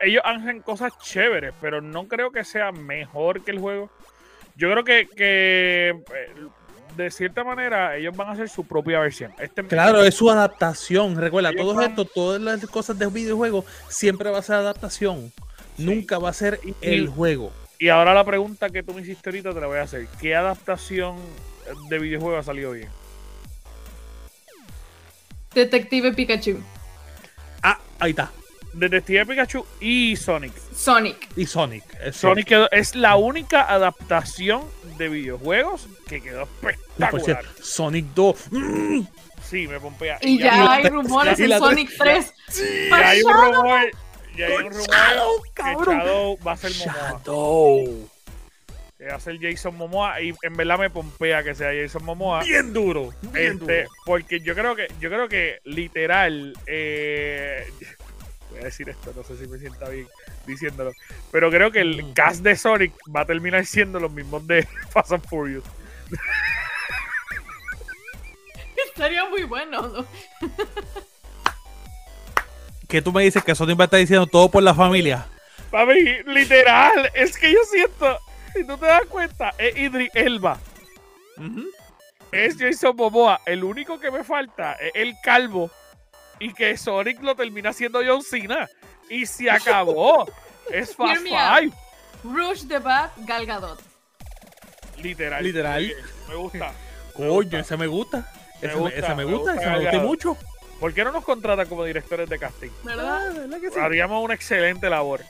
[0.00, 3.90] ellos hacen cosas chéveres, pero no creo que sea mejor que el juego.
[4.56, 6.34] Yo creo que, que eh,
[6.98, 9.32] de cierta manera, ellos van a hacer su propia versión.
[9.38, 11.16] Este, claro, es su adaptación.
[11.16, 15.32] Recuerda, todo esto, todas las cosas de videojuegos, siempre va a ser adaptación.
[15.76, 17.52] Nunca va a ser el juego.
[17.78, 20.08] Y ahora la pregunta que tú me hiciste ahorita te la voy a hacer.
[20.20, 21.16] ¿Qué adaptación
[21.88, 22.88] de videojuego ha salido bien?
[25.54, 26.58] Detective Pikachu.
[27.62, 28.32] Ah, ahí está.
[28.72, 30.52] Detective Pikachu y Sonic.
[30.74, 31.28] Sonic.
[31.36, 31.84] Y Sonic.
[32.12, 34.62] Sonic es la única adaptación
[34.96, 37.44] de videojuegos que quedó espectacular.
[37.60, 38.52] Sonic 2.
[38.52, 39.00] Mm.
[39.48, 40.18] Sí, me pompea.
[40.20, 42.34] Y, ya, hay rumores en Sonic 3.
[42.48, 43.90] Sí, ya hay un rumor.
[44.36, 47.10] Ya hay un rumor que Shadow va a ser Momoa.
[47.10, 48.08] Shadow.
[48.98, 52.42] que hace el Jason Momoa y en verdad me pompea que sea Jason Momoa.
[52.44, 53.14] Bien duro.
[53.32, 53.90] Bien Este, duro.
[54.04, 57.64] porque yo creo que, yo creo que literal, eh,
[58.50, 60.06] voy a decir esto, no sé si me sienta bien
[60.46, 60.92] diciéndolo,
[61.30, 62.12] pero creo que el Mm.
[62.14, 65.64] cast de Sonic va a terminar siendo los mismos de Fast and Furious.
[68.86, 69.82] Estaría muy bueno.
[69.88, 70.06] ¿no?
[72.88, 75.26] Que tú me dices que Sony va a estar diciendo todo por la familia.
[75.70, 78.18] Papi, literal, es que yo siento,
[78.54, 80.58] si tú te das cuenta, es Idris Elba,
[82.32, 85.70] es Jason Momoa, el único que me falta es el calvo
[86.40, 88.68] y que Sonic lo termina siendo John Cena
[89.08, 90.26] y se acabó.
[90.70, 91.22] Es Fast.
[91.22, 91.72] Five.
[92.24, 93.80] Rush the Bat, Gal Gadot.
[94.98, 95.42] Literal.
[95.42, 95.78] Literal.
[95.84, 95.96] Oye,
[96.28, 96.72] Me gusta.
[97.14, 98.18] Coño, ese me gusta.
[98.60, 100.36] Me Ese me, gusta, ese me me gusta, gusta ese me gusta mucho.
[100.78, 102.68] ¿Por qué no nos contratan como directores de casting?
[102.84, 103.32] ¿Verdad?
[103.34, 103.78] ¿verdad que sí?
[103.80, 105.22] Haríamos una excelente labor.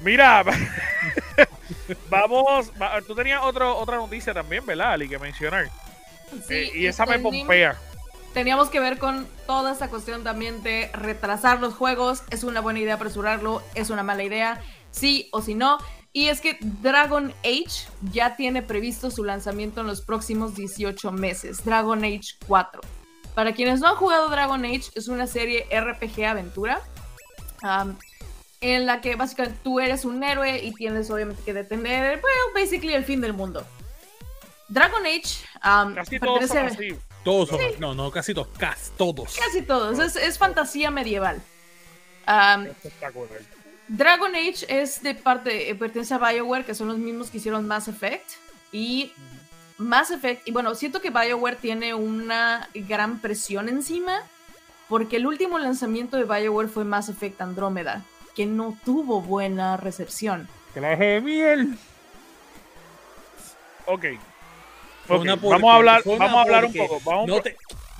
[0.00, 0.42] Mira,
[2.10, 2.72] vamos.
[2.80, 5.08] va- tú tenías otro, otra noticia también, ¿verdad, Ali?
[5.08, 5.68] Que mencionar.
[6.46, 7.76] Sí, Eh, y esa me tenim- pompea.
[8.36, 12.22] Teníamos que ver con toda esta cuestión también de retrasar los juegos.
[12.28, 13.62] ¿Es una buena idea apresurarlo?
[13.74, 14.60] ¿Es una mala idea?
[14.90, 15.78] Sí o sí no.
[16.12, 21.64] Y es que Dragon Age ya tiene previsto su lanzamiento en los próximos 18 meses.
[21.64, 22.82] Dragon Age 4.
[23.34, 26.82] Para quienes no han jugado Dragon Age, es una serie RPG aventura.
[28.60, 32.92] en la que básicamente tú eres un héroe y tienes obviamente que detener, well, basically
[32.92, 33.66] el fin del mundo.
[34.68, 35.38] Dragon Age
[35.94, 36.98] Casi todos son pertenece- así.
[37.26, 37.58] Todos son.
[37.80, 38.46] No, no, casi todos.
[38.56, 39.36] Casi todos.
[39.36, 39.98] Casi todos.
[39.98, 41.42] Es, es fantasía medieval.
[42.24, 43.40] Espectacular.
[43.88, 47.66] Dragon Age es de parte, eh, pertenece a BioWare, que son los mismos que hicieron
[47.66, 48.30] Mass Effect.
[48.70, 49.12] Y
[49.76, 54.22] Mass Effect, y bueno, siento que BioWare tiene una gran presión encima,
[54.88, 58.04] porque el último lanzamiento de BioWare fue Mass Effect Andrómeda,
[58.36, 60.48] que no tuvo buena recepción.
[60.72, 61.78] Que la deje de miel.
[63.86, 64.04] Ok.
[65.08, 67.00] Vamos a hablar, vamos a hablar un poco.
[67.04, 67.56] Vamos, No te...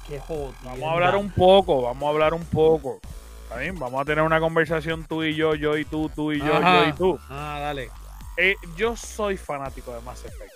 [0.09, 0.57] Qué jodienda.
[0.63, 1.83] vamos a hablar un poco.
[1.83, 3.01] Vamos a hablar un poco.
[3.45, 3.79] ¿Está bien?
[3.79, 6.85] Vamos a tener una conversación tú y yo, yo y tú, tú y yo, Ajá.
[6.85, 7.19] yo y tú.
[7.29, 7.91] Ah, dale.
[8.37, 10.53] Eh, yo soy fanático de Mass Effect.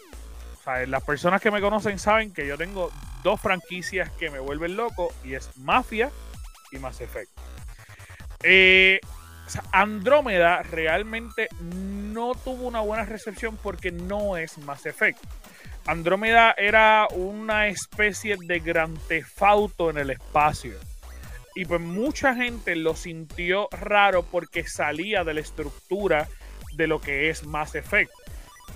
[0.60, 2.90] O sea, las personas que me conocen saben que yo tengo
[3.22, 6.10] dos franquicias que me vuelven loco y es Mafia
[6.72, 7.30] y Mass Effect.
[8.42, 9.00] Eh,
[9.46, 15.18] o sea, Andrómeda realmente no tuvo una buena recepción porque no es Mass Effect.
[15.86, 20.74] Andrómeda era una especie de gran tefauto en el espacio.
[21.54, 26.28] Y pues mucha gente lo sintió raro porque salía de la estructura
[26.74, 28.12] de lo que es Mass Effect.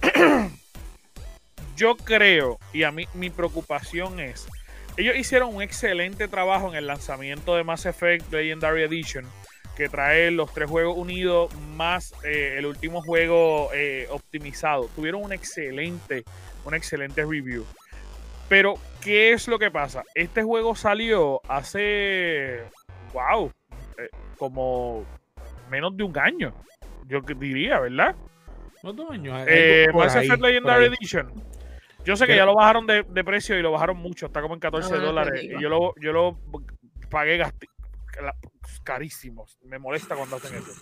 [1.77, 4.47] Yo creo, y a mí mi preocupación es,
[4.97, 9.25] ellos hicieron un excelente trabajo en el lanzamiento de Mass Effect Legendary Edition,
[9.77, 14.89] que trae los tres juegos unidos más eh, el último juego eh, optimizado.
[14.95, 16.25] Tuvieron un excelente,
[16.65, 17.65] un excelente review.
[18.49, 20.05] Pero, ¿qué es lo que pasa?
[20.15, 22.61] Este juego salió hace,
[23.13, 23.51] wow,
[23.99, 24.09] eh,
[24.39, 25.05] como
[25.71, 26.55] menos de un año.
[27.07, 28.15] Yo diría, ¿verdad?
[28.83, 29.45] No dos años.
[29.49, 30.85] Eh, Mass Effect Legendary.
[30.87, 31.33] Edition.
[32.05, 34.53] Yo sé que ya lo bajaron de, de precio y lo bajaron mucho, está como
[34.55, 35.43] en 14 Ahora te dólares.
[35.43, 36.39] Y yo lo, yo lo
[37.09, 37.69] pagué gasti-
[38.23, 38.35] la-
[38.83, 39.47] carísimo.
[39.63, 40.73] Me molesta cuando hacen eso.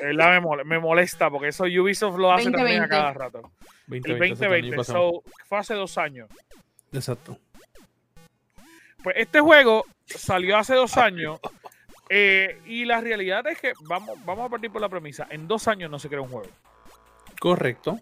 [0.00, 2.88] Verdad me, mole- me molesta porque eso Ubisoft lo hace también a 2020.
[2.88, 3.52] cada rato.
[3.88, 6.28] 20, El 20, 2020, so, fue hace dos años.
[6.92, 7.38] Exacto.
[9.02, 11.38] Pues este juego salió hace dos años
[12.08, 15.26] eh, y la realidad es que vamos, vamos a partir por la premisa.
[15.30, 16.50] En dos años no se crea un juego.
[17.40, 18.00] Correcto.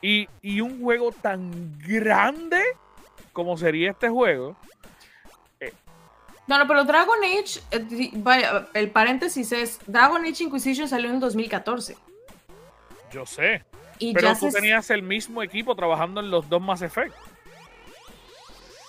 [0.00, 2.62] Y, y un juego tan grande
[3.32, 4.56] como sería este juego,
[6.48, 11.16] No, no, pero Dragon Age, eh, vaya, el paréntesis es, Dragon Age Inquisition salió en
[11.16, 11.96] el 2014.
[13.12, 13.62] yo sé.
[13.98, 14.58] Y Pero ya tú se...
[14.58, 17.14] tenías el mismo equipo trabajando en los dos Mass Effect.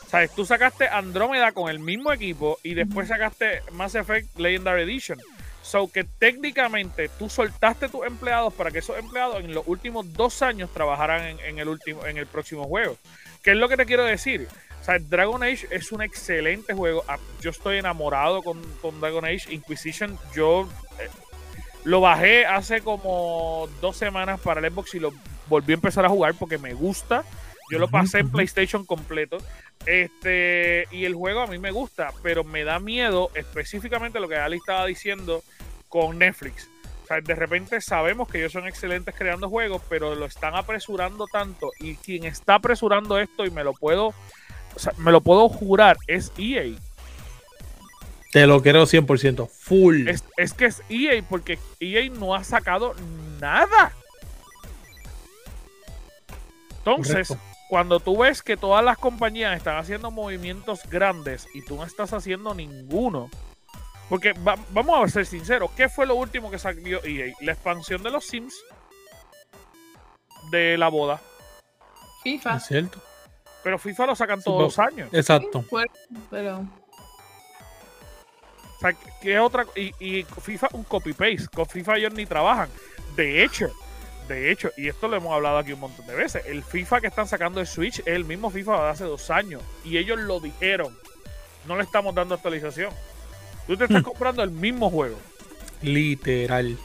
[0.07, 0.33] ¿Sabes?
[0.33, 5.19] Tú sacaste Andrómeda con el mismo equipo y después sacaste Mass Effect Legendary Edition.
[5.61, 10.41] So que técnicamente tú soltaste tus empleados para que esos empleados en los últimos dos
[10.41, 12.97] años trabajaran en, en el último, en el próximo juego.
[13.43, 14.47] ¿Qué es lo que te quiero decir?
[14.79, 17.03] O sea, Dragon Age es un excelente juego.
[17.07, 19.53] Ah, Yo estoy enamorado con, con Dragon Age.
[19.53, 20.67] Inquisition, yo
[20.99, 21.09] eh,
[21.83, 25.11] lo bajé hace como dos semanas para el Xbox y lo
[25.47, 27.23] volví a empezar a jugar porque me gusta.
[27.71, 28.31] Yo lo pasé en.
[28.31, 29.37] PlayStation completo.
[29.85, 34.35] Este, y el juego a mí me gusta, pero me da miedo específicamente lo que
[34.35, 35.43] Ali estaba diciendo
[35.87, 36.69] con Netflix.
[37.03, 41.25] O sea, de repente sabemos que ellos son excelentes creando juegos, pero lo están apresurando
[41.27, 41.71] tanto.
[41.79, 44.13] Y quien está apresurando esto, y me lo puedo,
[44.75, 46.75] o sea, me lo puedo jurar, es EA.
[48.31, 49.49] Te lo creo 100%.
[49.49, 50.07] Full.
[50.07, 52.93] Es, es que es EA, porque EA no ha sacado
[53.39, 53.91] nada.
[56.77, 57.37] Entonces, Correcto.
[57.69, 62.13] cuando tú ves que todas las compañías están haciendo movimientos grandes y tú no estás
[62.13, 63.29] haciendo ninguno,
[64.09, 67.33] porque va- vamos a ser sinceros, ¿qué fue lo último que salió EA?
[67.41, 68.55] La expansión de los Sims
[70.51, 71.21] de la boda.
[72.23, 72.57] FIFA.
[72.57, 73.01] Es cierto.
[73.63, 75.09] Pero FIFA lo sacan todos los años.
[75.11, 75.65] Exacto.
[76.29, 79.65] Pero O sea, ¿qué otra?
[79.75, 81.47] Y, y FIFA un copy-paste.
[81.53, 82.69] Con FIFA ellos ni trabajan.
[83.15, 83.69] De hecho,
[84.29, 87.07] de hecho, y esto lo hemos hablado aquí un montón de veces, el FIFA que
[87.07, 89.63] están sacando de Switch es el mismo FIFA de hace dos años.
[89.83, 90.95] Y ellos lo dijeron.
[91.67, 92.93] No le estamos dando actualización.
[93.67, 95.17] Tú te estás comprando el mismo juego.
[95.81, 96.77] Literal.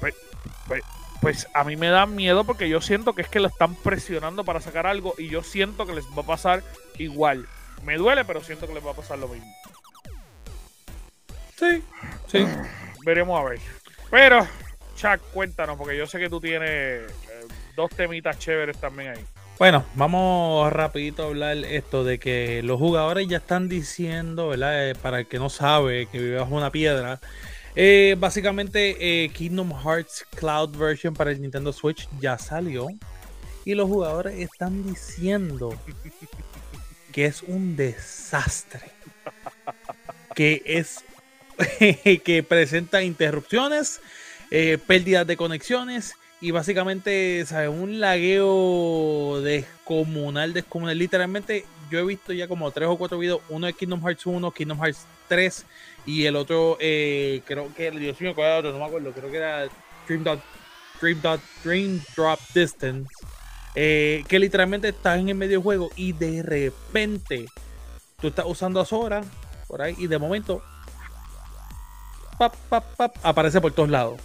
[0.00, 0.14] Pues
[1.52, 4.60] a mí me da miedo porque yo siento que es que lo están presionando para
[4.60, 6.62] sacar algo y yo siento que les va a pasar
[6.98, 7.46] igual.
[7.84, 9.52] Me duele, pero siento que les va a pasar lo mismo.
[11.56, 11.82] Sí.
[12.26, 12.46] Sí.
[13.04, 13.60] Veremos a ver.
[14.10, 14.46] Pero,
[14.96, 17.06] Chuck, cuéntanos, porque yo sé que tú tienes eh,
[17.76, 19.24] dos temitas chéveres también ahí.
[19.58, 24.90] Bueno, vamos rapidito a hablar esto de que los jugadores ya están diciendo, ¿verdad?
[24.90, 27.20] Eh, para el que no sabe, que vive bajo una piedra.
[27.76, 32.88] Eh, básicamente, eh, Kingdom Hearts Cloud Version para el Nintendo Switch ya salió.
[33.64, 35.74] Y los jugadores están diciendo
[37.12, 38.80] que es un desastre.
[40.34, 41.04] Que es
[42.24, 44.00] que presenta interrupciones,
[44.50, 47.70] eh, pérdidas de conexiones y básicamente, ¿sabes?
[47.70, 50.98] Un lagueo descomunal, descomunal.
[50.98, 53.40] Literalmente, yo he visto ya como tres o cuatro videos.
[53.48, 55.64] Uno de Kingdom Hearts 1, Kingdom Hearts 3
[56.06, 58.72] y el otro, eh, creo que, Dios mío, ¿cuál era el?
[58.72, 59.68] No me acuerdo, creo que era
[60.06, 60.40] Dream Dot,
[61.00, 63.10] Dream Dot, Dream Drop Distance.
[63.74, 67.46] eh, que literalmente estás en el medio juego y de repente
[68.20, 69.22] tú estás usando a Sora
[69.66, 70.62] por ahí y de momento
[72.38, 74.20] pap, pap, pap, aparece por todos lados.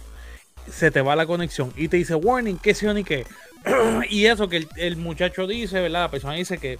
[0.70, 3.26] Se te va la conexión y te dice warning, qué yo ni qué.
[4.10, 6.02] y eso que el, el muchacho dice, ¿verdad?
[6.02, 6.78] La persona dice que,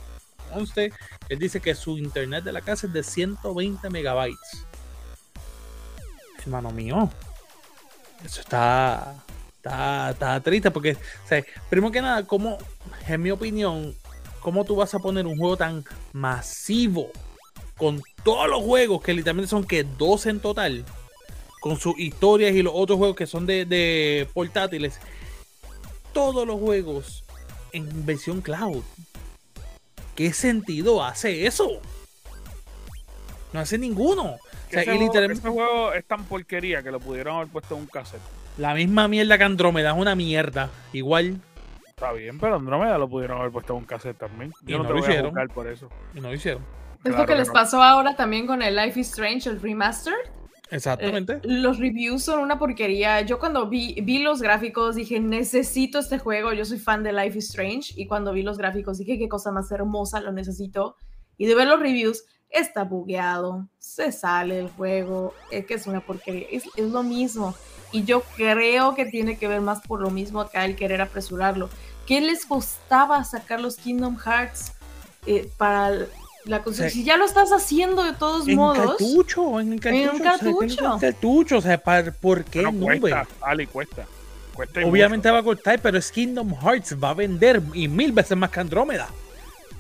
[0.55, 0.93] usted,
[1.29, 4.67] él dice que su internet de la casa es de 120 megabytes.
[6.41, 7.11] Hermano mío,
[8.25, 9.23] eso está,
[9.57, 12.59] está, está triste porque, o primero que nada, como,
[13.07, 13.95] en mi opinión,
[14.41, 17.11] ¿cómo tú vas a poner un juego tan masivo
[17.77, 20.85] con todos los juegos que literalmente son que 12 en total?
[21.61, 24.99] con sus historias y los otros juegos que son de, de portátiles.
[26.13, 27.23] Todos los juegos
[27.73, 28.83] en versión cloud.
[30.17, 31.81] ¿Qué sentido hace eso?
[33.53, 34.37] No hace ninguno.
[34.71, 37.49] O sea, ese, y juego, literalmente ese juego es tan porquería que lo pudieron haber
[37.49, 38.21] puesto en un cassette.
[38.57, 40.71] la misma mierda que Andrómeda es una mierda.
[40.93, 41.41] Igual.
[41.89, 44.53] Está bien, pero Andrómeda lo pudieron haber puesto en un cassette también.
[44.67, 45.31] Y Yo no, no te lo voy a hicieron.
[45.31, 45.89] juzgar por eso.
[46.15, 46.63] Y no lo hicieron.
[46.63, 47.55] es Claro lo que que les no.
[47.55, 50.15] pasó ahora también con el Life is Strange, el remaster.
[50.71, 51.35] Exactamente.
[51.35, 53.21] Eh, los reviews son una porquería.
[53.23, 56.53] Yo cuando vi, vi los gráficos dije, necesito este juego.
[56.53, 57.93] Yo soy fan de Life is Strange.
[57.97, 60.97] Y cuando vi los gráficos dije, qué cosa más hermosa, lo necesito.
[61.37, 65.35] Y de ver los reviews, está bugueado, se sale el juego.
[65.51, 66.47] Es que es una porquería.
[66.51, 67.55] Es, es lo mismo.
[67.93, 71.69] Y yo creo que tiene que ver más por lo mismo acá el querer apresurarlo.
[72.07, 74.73] ¿Qué les costaba sacar los Kingdom Hearts
[75.27, 76.07] eh, para
[76.45, 76.89] la consola?
[76.91, 76.99] Sí.
[77.01, 78.97] Si ya lo estás haciendo de todos En modos.
[78.97, 80.11] cartucho, en cartucho.
[80.13, 80.93] un o sea, cartucho.
[80.95, 83.01] en cartucho, o sea, ¿para- ¿por qué Pero nube?
[83.01, 84.07] cuesta, Ali, cuesta.
[84.55, 88.37] Cuesta Obviamente va a costar, pero es Kingdom Hearts, va a vender y mil veces
[88.37, 89.09] más que Andrómeda.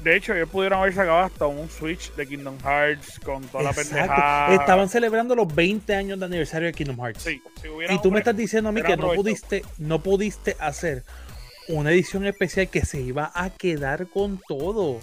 [0.02, 3.70] De hecho, ellos pudieron haber sacado hasta un Switch de Kingdom Hearts con toda la
[3.70, 3.90] Exacto.
[3.94, 4.54] pendejada.
[4.54, 7.22] Estaban celebrando los 20 años de aniversario de Kingdom Hearts.
[7.22, 10.56] Sí, si y tú un- me estás diciendo a mí que no pudiste, no pudiste
[10.58, 11.04] hacer
[11.68, 15.00] una edición especial que se iba a quedar con todo.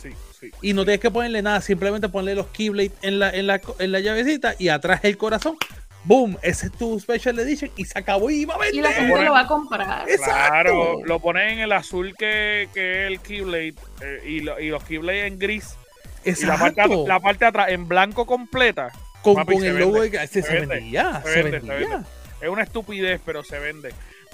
[0.00, 0.50] Sí, sí.
[0.62, 3.92] Y no tienes que ponerle nada, simplemente ponerle los Keyblade en la, en la, en
[3.92, 5.56] la llavecita y atrás el corazón.
[6.04, 6.38] ¡Boom!
[6.42, 8.82] Ese es tu Special Edition y se acabó y va a Y vender.
[8.84, 10.08] la gente lo va a comprar.
[10.08, 10.32] Exacto.
[10.50, 14.68] Claro, lo ponen en el azul que, que es el Keyblade eh, y, lo- y
[14.70, 15.76] los Keyblade en gris.
[16.24, 17.06] Y la parte, Exacto.
[17.06, 18.90] la parte de atrás en blanco completa.
[19.22, 21.20] con, papi, con se el vende, logo de que se, se se vende, vendía.
[21.24, 21.88] se Se, vende, vendía.
[21.88, 22.08] vende.
[22.40, 23.92] Es una estupidez, pero se vende.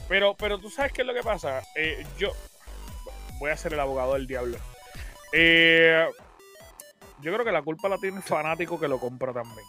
[0.08, 1.62] Pero, pero tú sabes qué es lo que pasa.
[1.74, 2.28] Eh, yo
[3.38, 4.58] voy a ser el abogado del diablo.
[5.32, 6.04] Eh,
[7.20, 9.64] yo creo que la culpa la tiene el fanático que lo compra también.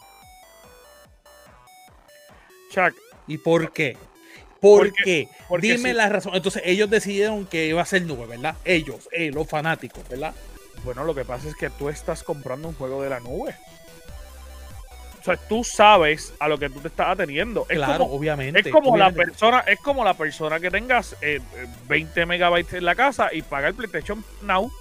[2.76, 2.94] Chuck,
[3.28, 3.98] ¿Y por qué?
[4.62, 5.30] ¿Por Porque- qué?
[5.48, 5.96] porque Dime sí.
[5.96, 6.36] la razón.
[6.36, 8.56] Entonces ellos decidieron que iba a ser nube, ¿verdad?
[8.66, 10.34] Ellos, eh, los fanáticos, ¿verdad?
[10.84, 13.56] Bueno, lo que pasa es que tú estás comprando un juego de la nube.
[15.22, 17.66] O sea, tú sabes a lo que tú te estás ateniendo.
[17.68, 18.60] Es claro, como, obviamente.
[18.60, 22.86] es como la persona, es como la persona que tengas eh, eh, 20 megabytes en
[22.86, 24.72] la casa y paga el PlayStation Now.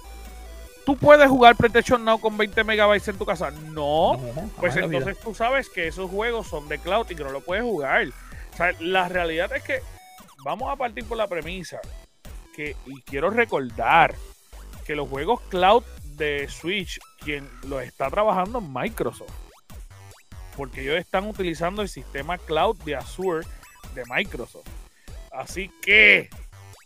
[0.85, 3.49] ¿Tú puedes jugar PlayStation Now con 20 megabytes en tu casa?
[3.51, 4.17] No.
[4.17, 4.85] No, Pues vida.
[4.85, 8.07] entonces tú sabes que esos juegos son de cloud y que no lo puedes jugar.
[8.53, 9.79] O sea, la realidad es que
[10.43, 11.79] vamos a partir por la premisa
[12.55, 14.13] que, y quiero recordar
[14.85, 19.31] que los juegos cloud de Switch, quien los está trabajando en Microsoft.
[20.55, 23.45] Porque ellos están utilizando el sistema cloud de Azure
[23.93, 24.67] de Microsoft.
[25.31, 26.29] Así que,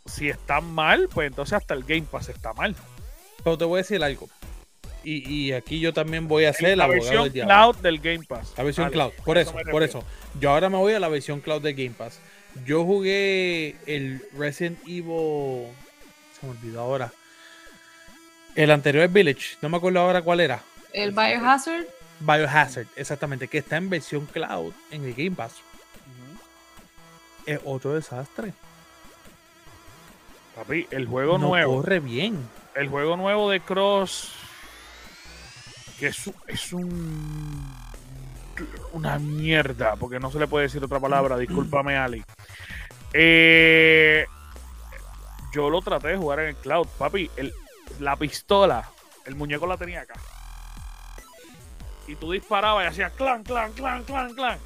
[0.05, 2.75] si están mal, pues entonces hasta el Game Pass está mal.
[3.43, 4.29] Pero te voy a decir algo.
[5.03, 7.99] Y, y aquí yo también voy a hacer la el abogado versión del cloud del
[7.99, 8.53] Game Pass.
[8.57, 9.11] La versión cloud.
[9.23, 10.03] Por eso, por eso.
[10.39, 12.19] Yo ahora me voy a la versión cloud de Game Pass.
[12.65, 15.67] Yo jugué el Resident Evil.
[16.37, 17.13] Se me olvidó ahora.
[18.55, 19.57] El anterior Village.
[19.61, 20.61] No me acuerdo ahora cuál era.
[20.91, 21.85] El Biohazard,
[22.19, 23.47] Biohazard, exactamente.
[23.47, 25.53] Que está en versión cloud en el Game Pass.
[27.45, 28.53] Es otro desastre.
[30.55, 31.77] Papi, el juego no nuevo.
[31.77, 32.37] corre bien.
[32.79, 34.31] El juego nuevo de Cross.
[35.99, 37.75] Que es, es un.
[38.93, 39.97] Una mierda.
[39.97, 41.37] Porque no se le puede decir otra palabra.
[41.37, 42.23] Discúlpame, Ali.
[43.11, 44.25] Eh,
[45.51, 46.87] yo lo traté de jugar en el cloud.
[46.97, 47.29] Papi,
[47.99, 48.89] la pistola.
[49.25, 50.13] El muñeco la tenía acá.
[52.07, 54.57] Y tú disparabas y hacías clan, clan, clan, clan, clan.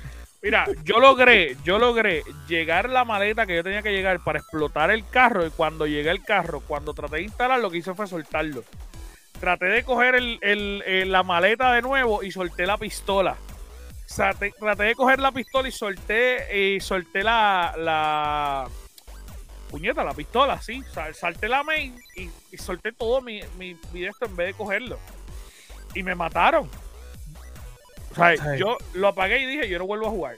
[0.44, 4.92] Mira, yo logré, yo logré llegar la maleta que yo tenía que llegar para explotar
[4.92, 5.46] el carro.
[5.48, 8.64] Y cuando llegué al carro, cuando traté de instalar, lo que hice fue soltarlo.
[9.40, 13.38] Traté de coger el- el- el- la maleta de nuevo y solté la pistola.
[14.38, 18.68] Te- traté de coger la pistola y solté, y solté la, la
[19.72, 20.84] puñeta, la pistola, sí.
[21.14, 25.00] Salté la main y, y solté todo mi, mi, mi esto en vez de cogerlo.
[25.96, 26.70] Y me mataron.
[28.14, 28.60] O sea, Sí.
[28.60, 30.36] yo lo apagué y dije, yo no vuelvo a jugar.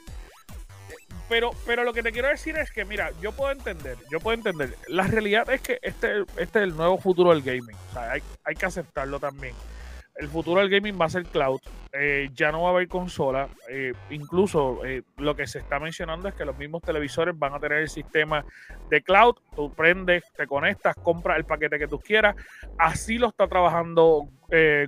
[1.28, 4.36] Pero, pero lo que te quiero decir es que, mira, yo puedo entender, yo puedo
[4.36, 4.76] entender.
[4.88, 7.76] La realidad es que este, este es el nuevo futuro del gaming.
[7.90, 9.56] O sea, hay, hay que aceptarlo también.
[10.16, 11.60] El futuro del gaming va a ser cloud.
[11.92, 13.50] Eh, ya no va a haber consola.
[13.70, 17.60] Eh, incluso eh, lo que se está mencionando es que los mismos televisores van a
[17.60, 18.46] tener el sistema
[18.90, 19.36] de cloud.
[19.56, 22.36] Tú prendes, te conectas, compras el paquete que tú quieras.
[22.78, 24.30] Así lo está trabajando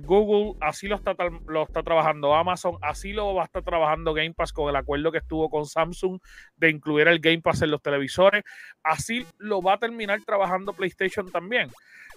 [0.02, 1.14] Google, así lo está,
[1.46, 5.10] lo está trabajando Amazon, así lo va a estar trabajando Game Pass con el acuerdo
[5.10, 6.20] que estuvo con Samsung
[6.56, 8.44] de incluir el Game Pass en los televisores.
[8.82, 11.70] Así lo va a terminar trabajando PlayStation también.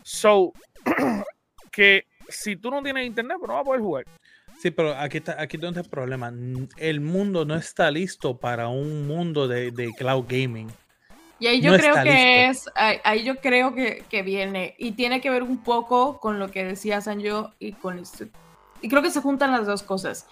[0.03, 0.53] So,
[1.71, 4.05] que si tú no tienes internet, pues no vas a poder jugar.
[4.59, 6.31] Sí, pero aquí está, aquí donde está el problema.
[6.77, 10.71] El mundo no está listo para un mundo de, de cloud gaming.
[11.39, 14.91] Y ahí yo No creo que es, ahí, ahí yo creo que, que viene y
[14.91, 18.29] tiene que ver un poco con lo que decía Sanjo y con este,
[18.81, 20.25] y creo que se juntan las dos cosas.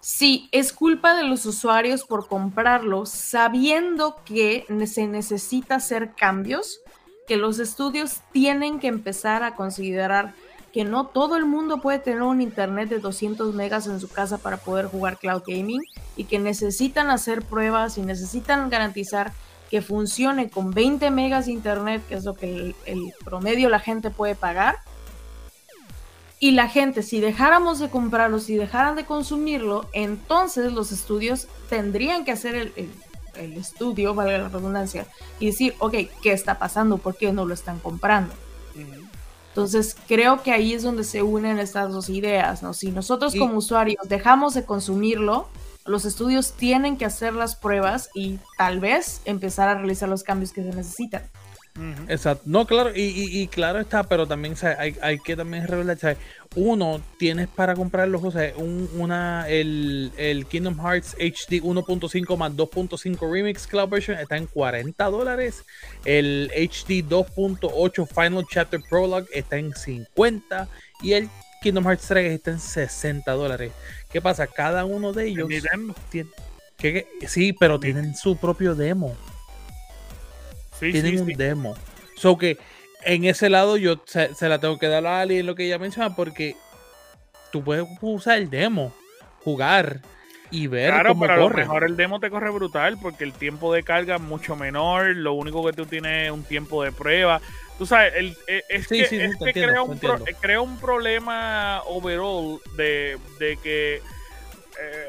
[0.00, 6.80] Si es culpa de los usuarios por comprarlo, sabiendo que se necesita hacer cambios,
[7.28, 10.34] que los estudios tienen que empezar a considerar
[10.72, 14.38] que no todo el mundo puede tener un internet de 200 megas en su casa
[14.38, 15.82] para poder jugar cloud gaming
[16.16, 19.32] y que necesitan hacer pruebas y necesitan garantizar
[19.70, 24.10] que funcione con 20 megas de internet, que es lo que el, promedio la gente
[24.10, 24.76] puede pagar.
[26.38, 32.24] Y la gente, si dejáramos de comprarlo, si dejaran de consumirlo, entonces los estudios tendrían
[32.24, 32.90] que hacer el, el-
[33.34, 35.06] el estudio, valga la redundancia,
[35.40, 36.98] y decir, ok, ¿qué está pasando?
[36.98, 38.34] ¿Por qué no lo están comprando?
[39.52, 42.72] Entonces, creo que ahí es donde se unen estas dos ideas, ¿no?
[42.72, 45.46] Si nosotros como usuarios dejamos de consumirlo,
[45.84, 50.52] los estudios tienen que hacer las pruebas y tal vez empezar a realizar los cambios
[50.52, 51.22] que se necesitan.
[52.08, 52.42] Exacto.
[52.46, 56.16] No, claro, y, y- y claro está, pero también hay, hay que también revelar, sea,
[56.54, 61.62] uno, tienes para comprar los juegos, o sea, un- una, el, el Kingdom Hearts HD
[61.62, 65.64] 1.5 más 2.5 Remix Cloud Version está en 40 dólares.
[66.04, 70.68] El HD 2.8 Final Chapter Prologue está en 50.
[71.02, 71.30] Y el
[71.62, 73.72] Kingdom Hearts 3 está en 60 dólares.
[74.12, 74.46] ¿Qué pasa?
[74.46, 75.48] Cada uno de ellos
[76.10, 76.30] tiene...
[76.76, 79.16] que- sí, pero tienen su propio demo
[80.82, 81.34] Sí, tienen sí, un sí.
[81.34, 81.74] demo.
[82.16, 82.58] So que
[83.04, 85.64] en ese lado yo se, se la tengo que dar a Ali en lo que
[85.64, 86.56] ella menciona porque
[87.52, 88.92] tú puedes usar el demo,
[89.44, 90.00] jugar
[90.50, 93.32] y ver Claro, cómo pero a lo mejor el demo te corre brutal porque el
[93.32, 95.14] tiempo de carga es mucho menor.
[95.16, 97.40] Lo único que tú tienes es un tiempo de prueba.
[97.78, 100.60] Tú sabes, el, eh, es Sí, que, sí, es que entiendo, crea, un pro- crea
[100.60, 104.00] un problema overall de, de que, eh,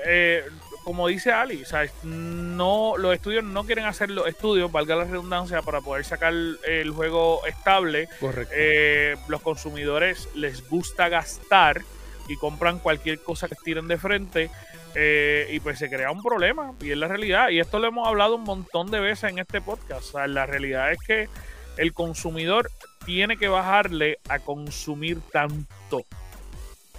[0.05, 0.43] eh,
[0.83, 1.63] como dice Ali,
[2.03, 6.91] no, los estudios no quieren hacer los estudios, valga la redundancia, para poder sacar el
[6.91, 8.07] juego estable.
[8.19, 8.53] Correcto.
[8.57, 11.81] Eh, los consumidores les gusta gastar
[12.27, 14.49] y compran cualquier cosa que tiren de frente
[14.95, 18.07] eh, y pues se crea un problema y es la realidad y esto lo hemos
[18.07, 21.27] hablado un montón de veces en este podcast o sea, la realidad es que
[21.75, 22.69] el consumidor
[23.05, 26.05] tiene que bajarle a consumir tanto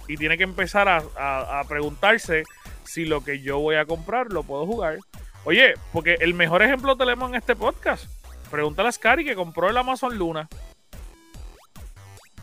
[0.07, 2.43] y tiene que empezar a, a- a preguntarse
[2.85, 4.97] si lo que yo voy a comprar lo puedo jugar
[5.43, 8.05] oye porque el mejor ejemplo tenemos en este podcast
[8.51, 10.47] pregúntale a Scary que compró el Amazon Luna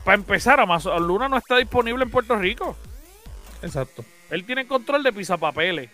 [0.04, 2.76] para empezar, Amazon Luna no está disponible en Puerto Rico.
[3.62, 4.04] Exacto.
[4.30, 5.90] Él tiene control de pisapapeles.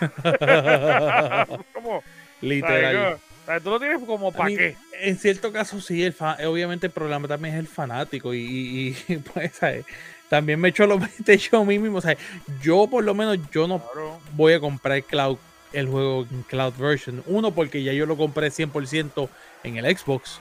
[1.74, 2.02] ¿Cómo?
[2.40, 3.14] Literal.
[3.14, 4.76] O sea, tú lo tienes como para qué.
[5.00, 6.14] En cierto caso, sí, el
[6.46, 9.84] obviamente el programa también es el fanático y, y- y, pues, ¿sabes?
[10.28, 12.00] También me echo los 20 yo mismo.
[12.00, 12.18] ¿sabes?
[12.62, 14.18] Yo, por lo menos, yo no Claro.
[14.32, 15.36] voy a comprar cloud,
[15.72, 17.22] el juego en cloud version.
[17.26, 19.28] Uno, porque ya yo lo compré 100%
[19.64, 20.40] en el Xbox.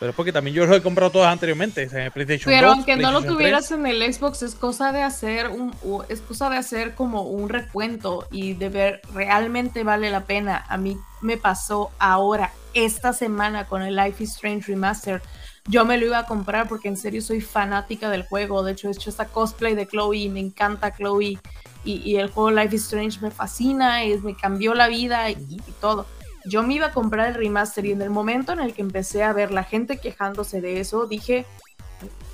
[0.00, 1.84] Pero es porque también yo lo he comprado todas anteriormente.
[1.86, 3.36] o sea, en el PlayStation Pero 2, aunque no lo PlayStation 3.
[3.36, 5.74] tuvieras en el Xbox, es cosa de hacer un,
[6.08, 10.64] es cosa de hacer como un recuento y de ver realmente vale la pena.
[10.68, 15.20] A mí me pasó ahora, esta semana, con el Life is Strange Remaster.
[15.68, 18.62] Yo me lo iba a comprar porque en serio soy fanática del juego.
[18.62, 21.38] De hecho, he hecho esta cosplay de Chloe y me encanta Chloe.
[21.84, 25.34] Y, y el juego Life is Strange me fascina, es, me cambió la vida y,
[25.34, 26.06] y todo.
[26.44, 29.22] Yo me iba a comprar el remaster y en el momento en el que empecé
[29.22, 31.44] a ver la gente quejándose de eso, dije,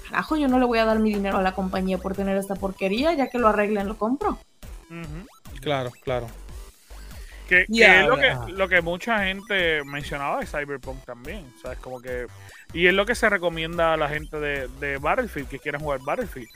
[0.09, 2.55] carajo, yo no le voy a dar mi dinero a la compañía por tener esta
[2.55, 4.39] porquería, ya que lo arreglen, lo compro.
[5.61, 6.29] Claro, claro.
[7.49, 11.45] Que, es lo que, lo que mucha gente mencionaba de Cyberpunk también.
[11.61, 11.79] ¿sabes?
[11.79, 12.27] Como que,
[12.75, 16.49] y es lo que se recomienda a la gente de, Battlefield que quieran jugar Battlefield.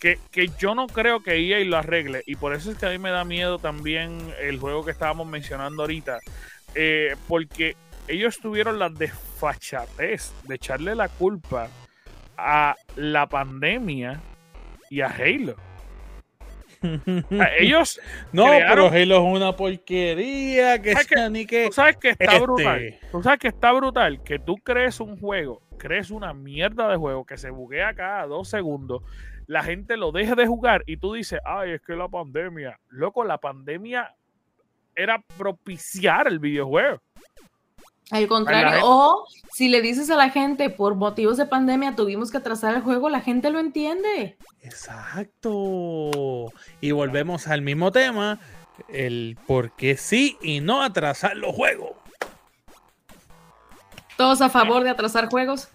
[0.00, 2.22] Que, que yo no creo que EA lo arregle.
[2.26, 5.26] Y por eso es que a mí me da miedo también el juego que estábamos
[5.26, 6.18] mencionando ahorita.
[6.74, 7.76] eh, porque
[8.08, 11.68] ellos tuvieron la desfachatez de echarle la culpa
[12.36, 14.20] a la pandemia
[14.90, 15.56] y a Halo.
[16.80, 18.00] Sea, ellos
[18.32, 20.80] No, crearon- pero Halo es una porquería.
[20.80, 21.14] Que ¿Sabes qué?
[21.16, 21.66] sea ni que.
[21.66, 22.94] Tú sabes que está Este- brutal.
[23.12, 27.24] Tú sabes que está brutal que tú crees un juego, crees una mierda de juego
[27.24, 29.02] que se buguea cada dos segundos,
[29.46, 32.78] la gente lo deja de jugar y tú dices, ay, es que la pandemia.
[32.88, 34.14] Loco, la pandemia
[34.94, 37.00] era propiciar el videojuego.
[38.10, 42.36] Al contrario, o si le dices a la gente por motivos de pandemia tuvimos que
[42.36, 44.36] atrasar el juego, la gente lo entiende.
[44.62, 46.52] Exacto.
[46.80, 48.38] Y volvemos al mismo tema.
[48.88, 51.92] El por qué sí y no atrasar los juegos.
[54.16, 55.68] Todos a favor de atrasar juegos.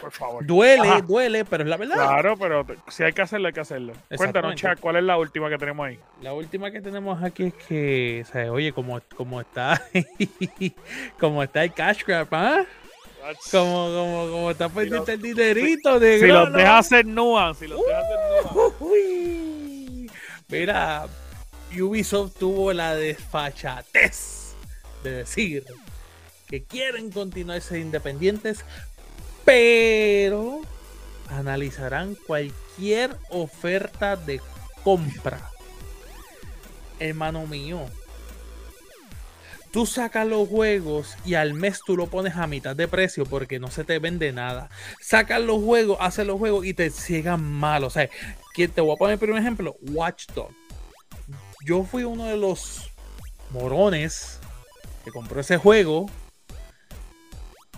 [0.00, 0.46] Por favor.
[0.46, 1.00] Duele, Ajá.
[1.00, 1.94] duele, pero es la verdad.
[1.96, 3.94] Claro, pero si hay que hacerlo, hay que hacerlo.
[4.16, 4.54] Cuéntanos.
[4.54, 5.98] Chuck, ¿cuál es la última que tenemos ahí?
[6.22, 9.82] La última que tenemos aquí es que, o sea, oye, como, como está,
[11.18, 12.64] como está el cash grab, ¿ah?
[13.50, 17.80] Como, como, como está pendiente el dinerito de Si los dejas hacer nuance, si los
[17.84, 18.84] dejas hacer nuance.
[18.84, 20.10] Uy.
[20.46, 21.06] Mira,
[21.76, 24.54] Ubisoft tuvo la desfachatez
[25.02, 25.64] de decir
[26.48, 28.64] que quieren continuar ser independientes,
[29.48, 30.60] pero
[31.30, 34.42] analizarán cualquier oferta de
[34.84, 35.40] compra.
[36.98, 37.86] Hermano mío,
[39.70, 43.58] tú sacas los juegos y al mes tú lo pones a mitad de precio porque
[43.58, 44.68] no se te vende nada.
[45.00, 47.84] Sacas los juegos, haces los juegos y te ciegan mal.
[47.84, 48.10] O sea,
[48.52, 50.50] que te voy a poner por un ejemplo, Watchdog.
[51.64, 52.90] Yo fui uno de los
[53.48, 54.40] morones
[55.06, 56.04] que compró ese juego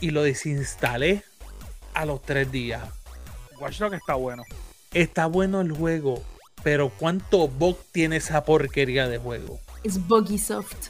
[0.00, 1.22] y lo desinstalé
[2.00, 2.82] a los tres días.
[3.58, 4.42] Watch Dogs está bueno.
[4.92, 6.22] Está bueno el juego,
[6.62, 9.60] pero ¿cuánto bug tiene esa porquería de juego?
[9.84, 10.88] Es Buggysoft.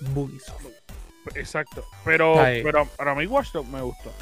[0.00, 0.66] Bugisoft.
[1.34, 1.84] Exacto.
[2.04, 2.62] Pero, ahí.
[2.62, 4.12] pero para mí Watch Dogs me gustó.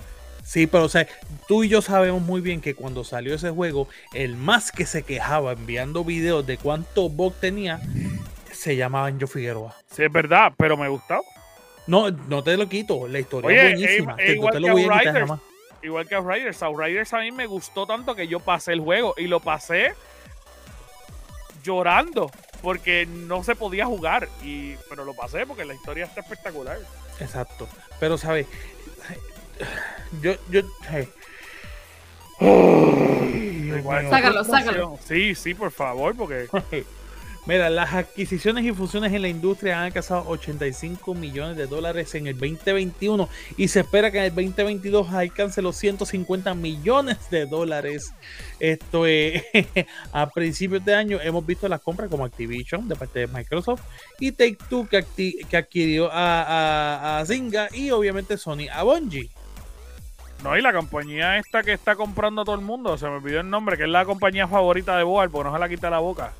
[0.45, 1.07] Sí, pero o sea,
[1.49, 5.03] tú y yo sabemos muy bien que cuando salió ese juego, el más que se
[5.03, 7.81] quejaba enviando videos de cuánto bug tenía,
[8.53, 9.74] se llamaba Anjo Figueroa.
[9.95, 11.20] Sí, es verdad, pero me gustó.
[11.87, 14.12] No, no te lo quito, la historia Oye, es buenísima.
[14.12, 15.41] es- te- es no igual te que lo voy a quitar jamás.
[15.83, 16.62] Igual que Outriders.
[16.62, 19.95] Outriders a mí me gustó tanto que yo pasé el juego y lo pasé
[21.62, 22.31] llorando
[22.62, 24.28] porque no se podía jugar.
[24.43, 26.78] Y, pero lo pasé porque la historia está espectacular.
[27.18, 27.68] Exacto.
[27.99, 28.47] Pero, ¿sabes?
[30.20, 30.62] Yo, yo,
[34.11, 34.99] Sácalo, sácalo.
[35.07, 36.49] Sí, sí, por favor, porque
[37.47, 42.26] Mira, las adquisiciones y fusiones en la industria han alcanzado 85 millones de dólares en
[42.26, 48.12] el 2021 y se espera que en el 2022 alcance los 150 millones de dólares.
[48.59, 49.43] Esto es,
[50.12, 53.82] a principios de año hemos visto las compras como Activision de parte de Microsoft
[54.19, 55.02] y Take Two que,
[55.48, 59.31] que adquirió a, a, a Zynga y obviamente Sony a Bungie.
[60.44, 63.40] no, y la compañía esta que está comprando a todo el mundo, se me olvidó
[63.40, 66.01] el nombre, que es la compañía favorita de Boal, porque no se la quita la
[66.01, 66.35] boca.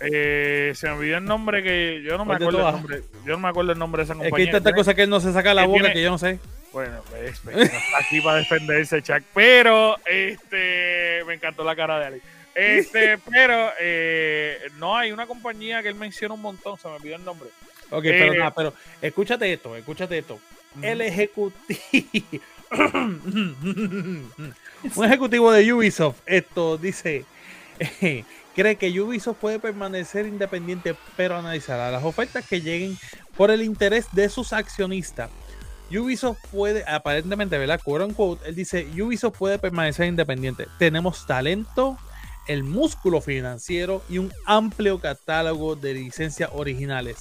[0.00, 3.02] Eh, se me olvidó el nombre que yo no me ¿Cuál de acuerdo el nombre.
[3.24, 4.46] Yo no me acuerdo el nombre de esa Es que compañía.
[4.46, 6.38] hay tanta cosa que él no se saca la boca tiene- que yo no sé.
[6.72, 9.22] Bueno, pues, no está aquí para defenderse, Chuck.
[9.34, 12.20] Pero, este, me encantó la cara de Ali.
[12.54, 17.16] Este, pero, eh, no, hay una compañía que él menciona un montón, se me olvidó
[17.16, 17.48] el nombre.
[17.90, 20.38] Ok, Eh, pero nada, pero escúchate esto, escúchate esto.
[20.80, 21.80] El ejecutivo,
[24.94, 27.24] Un ejecutivo de Ubisoft, esto dice,
[28.60, 32.98] cree que Ubisoft puede permanecer independiente, pero analizará las ofertas que lleguen
[33.34, 35.30] por el interés de sus accionistas.
[35.90, 37.80] Ubisoft puede, aparentemente, ¿verdad?
[37.82, 40.66] Quote unquote, él dice, Ubisoft puede permanecer independiente.
[40.78, 41.96] Tenemos talento,
[42.48, 47.16] el músculo financiero y un amplio catálogo de licencias originales.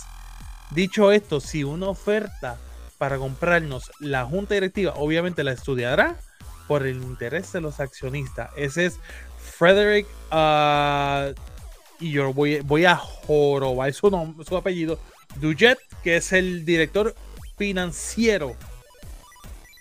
[0.72, 2.58] Dicho esto, si una oferta
[2.98, 6.18] para comprarnos la junta directiva, obviamente la estudiará
[6.68, 8.52] por el interés de los accionistas.
[8.58, 9.00] Ese es
[9.50, 11.30] Frederick ah,
[12.00, 15.00] y yo voy, voy a jorobar su, nom- su apellido,
[15.36, 17.14] Dujet, que es el director
[17.58, 18.56] financiero.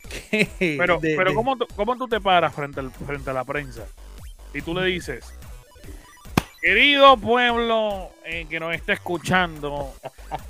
[0.08, 3.32] que- Pero, de- pero de- ¿cómo, tú, ¿cómo tú te paras frente, al- frente a
[3.32, 3.84] la prensa?
[4.54, 5.24] Y tú le dices,
[6.60, 9.92] querido pueblo eh, que nos está escuchando,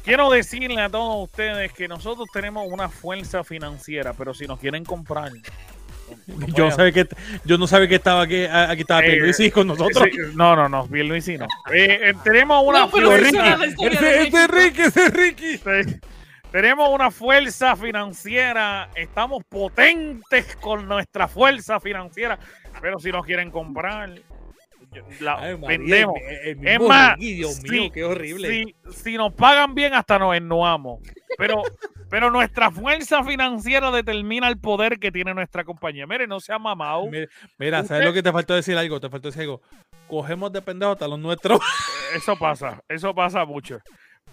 [0.04, 4.84] quiero decirle a todos ustedes que nosotros tenemos una fuerza financiera, pero si nos quieren
[4.84, 5.32] comprar...
[6.26, 7.08] no yo, pueden- no sabía que,
[7.44, 10.04] yo no sabía que estaba aquí, aquí estaba Eh, Pierluisi con nosotros.
[10.10, 11.46] Sí, no, no, no, bien Luis, no.
[11.72, 14.50] Eh, eh, tenemos una No, pero fuerza- eso era la historia de Ese, ese es
[14.50, 15.56] Ricky, ese es Ricky.
[15.58, 16.00] Sí.
[16.50, 22.38] Tenemos una fuerza financiera, estamos potentes con nuestra fuerza financiera,
[22.80, 24.10] pero si nos quieren comprar,
[25.20, 26.14] la Ay, María, vendemos.
[26.44, 28.48] el- el Es más, Ricky, Dios sí, mío, qué horrible.
[28.48, 31.00] Si, si nos pagan bien, hasta nos ennuamos.
[31.36, 31.62] Pero,
[32.10, 36.06] pero nuestra fuerza financiera determina el poder que tiene nuestra compañía.
[36.06, 37.06] Mire, no sea mamado.
[37.06, 37.26] Mira,
[37.58, 38.98] mira, ¿sabes lo que te faltó decir algo?
[39.00, 39.60] Te faltó decir algo.
[40.08, 41.60] Cogemos de pendejos hasta los nuestros.
[42.14, 43.78] Eso pasa, eso pasa mucho.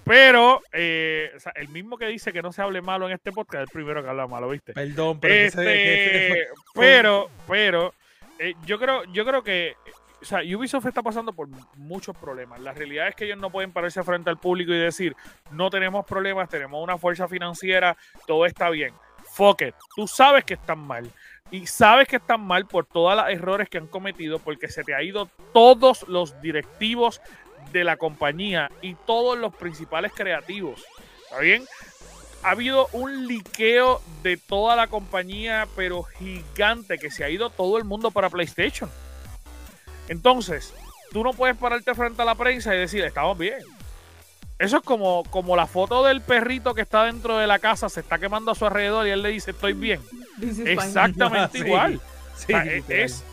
[0.05, 3.31] Pero eh, o sea, el mismo que dice que no se hable malo en este
[3.33, 4.71] podcast es el primero que habla malo, ¿viste?
[4.71, 7.93] Perdón, pero ese- ese- Este, pero, pero,
[8.39, 9.73] eh, yo creo, yo creo que,
[10.21, 11.47] o sea, Ubisoft está pasando por
[11.77, 12.59] muchos problemas.
[12.59, 15.15] La realidad es que ellos no pueden pararse frente al público y decir,
[15.51, 18.93] no tenemos problemas, tenemos una fuerza financiera, todo está bien.
[19.33, 19.75] Fuck it.
[19.95, 21.09] Tú sabes que están mal.
[21.51, 24.95] Y sabes que están mal por todos los errores que han cometido, porque se te
[24.95, 27.21] ha ido todos los directivos
[27.71, 30.83] de la compañía y todos los principales creativos.
[31.23, 31.65] ¿Está bien?
[32.45, 37.79] ha habido un liqueo de toda la compañía, pero gigante, que se ha ido todo
[37.79, 38.87] el mundo para PlayStation.
[40.09, 40.73] Entonces,
[41.11, 43.59] tú no puedes pararte frente a la prensa y decir, estamos bien.
[44.57, 47.99] Eso es como, como la foto del perrito que está dentro de la casa, se
[47.99, 49.99] está quemando a su alrededor y él le dice, estoy bien.
[50.65, 51.99] Exactamente igual.
[52.37, 53.01] Sí, O sea, es, literal.
[53.01, 53.23] es,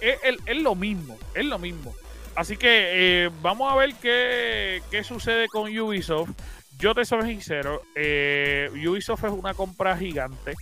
[0.00, 1.94] es- es- es lo mismo, es lo mismo.
[2.34, 6.30] Así que eh, vamos a ver qué, qué sucede con Ubisoft.
[6.78, 10.54] Yo te soy sincero, eh, Ubisoft es una compra gigante,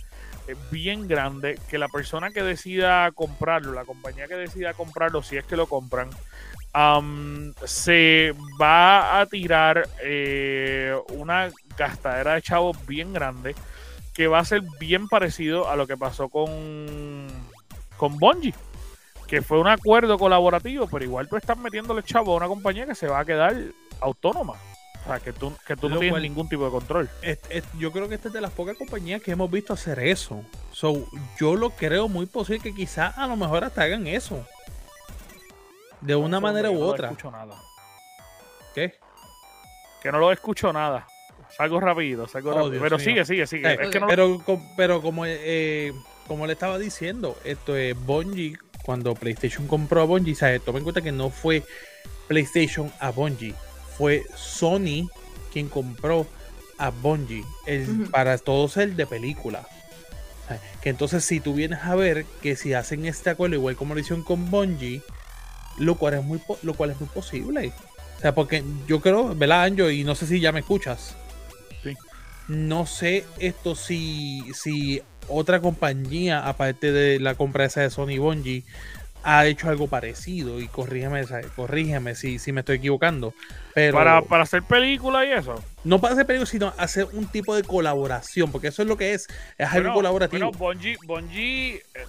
[0.71, 5.45] bien grande, que la persona que decida comprarlo, la compañía que decida comprarlo, si es
[5.45, 6.09] que lo compran,
[7.65, 13.55] se va a tirar eh, una gastadera de chavos bien grande
[14.13, 17.27] que va a ser bien parecido a lo que pasó con,
[17.97, 18.53] con Bungie,
[19.27, 22.95] que fue un acuerdo colaborativo, pero igual tú estás metiéndole chavo a una compañía que
[22.95, 23.55] se va a quedar
[24.01, 24.55] autónoma.
[25.07, 27.09] O sea, que tú, que tú no tienes cual- ningún tipo de control.
[27.21, 29.99] Es- es- yo creo que esta es de las pocas compañías que hemos visto hacer
[29.99, 30.43] eso.
[30.71, 31.07] So,
[31.39, 34.45] yo lo creo muy posible que quizás a lo mejor hasta hagan eso.
[36.01, 37.07] De una No, manera hombre, u no otra.
[37.09, 37.55] escucho nada.
[38.75, 38.93] ¿Qué?
[40.03, 41.07] Que no lo escucho nada.
[41.55, 42.69] Salgo rápido, salgo Oh, rápido.
[42.71, 43.05] Dios Pero mío.
[43.05, 43.71] sigue, sigue, sigue.
[43.73, 44.41] Eh, es que no, pero,
[44.75, 45.93] pero como, eh,
[46.27, 50.63] como le estaba diciendo, esto es Bungie, cuando PlayStation compró a Bungie, ¿sabes?
[50.63, 51.63] Toma en cuenta que no fue
[52.27, 53.55] PlayStation a Bungie,
[53.97, 55.09] fue Sony
[55.51, 56.27] quien compró
[56.77, 59.67] a Bungie el, para todo ser de película.
[60.81, 63.99] Que entonces si tú vienes a ver que si hacen este acuerdo igual como lo
[63.99, 65.01] hicieron con Bungie,
[65.77, 67.73] lo cual es muy, lo cual es muy posible.
[68.17, 69.89] O sea, porque yo creo, ¿verdad, Anjo?
[69.89, 71.15] Y no sé si ya me escuchas.
[71.83, 71.95] Sí.
[72.47, 78.63] No sé esto si, si otra compañía, aparte de la compra esa de Sony Bungie,
[79.23, 80.59] ha hecho algo parecido.
[80.59, 81.23] Y corrígeme,
[81.55, 83.33] corrígeme si, si me estoy equivocando.
[83.73, 85.61] Pero para, para hacer película y eso.
[85.83, 88.51] no para hacer películas, sino hacer un tipo de colaboración.
[88.51, 89.27] Porque eso es lo que es.
[89.57, 90.51] Es algo Bueno, colaborativo.
[90.51, 92.05] Bueno, Bungie, Bungie eh,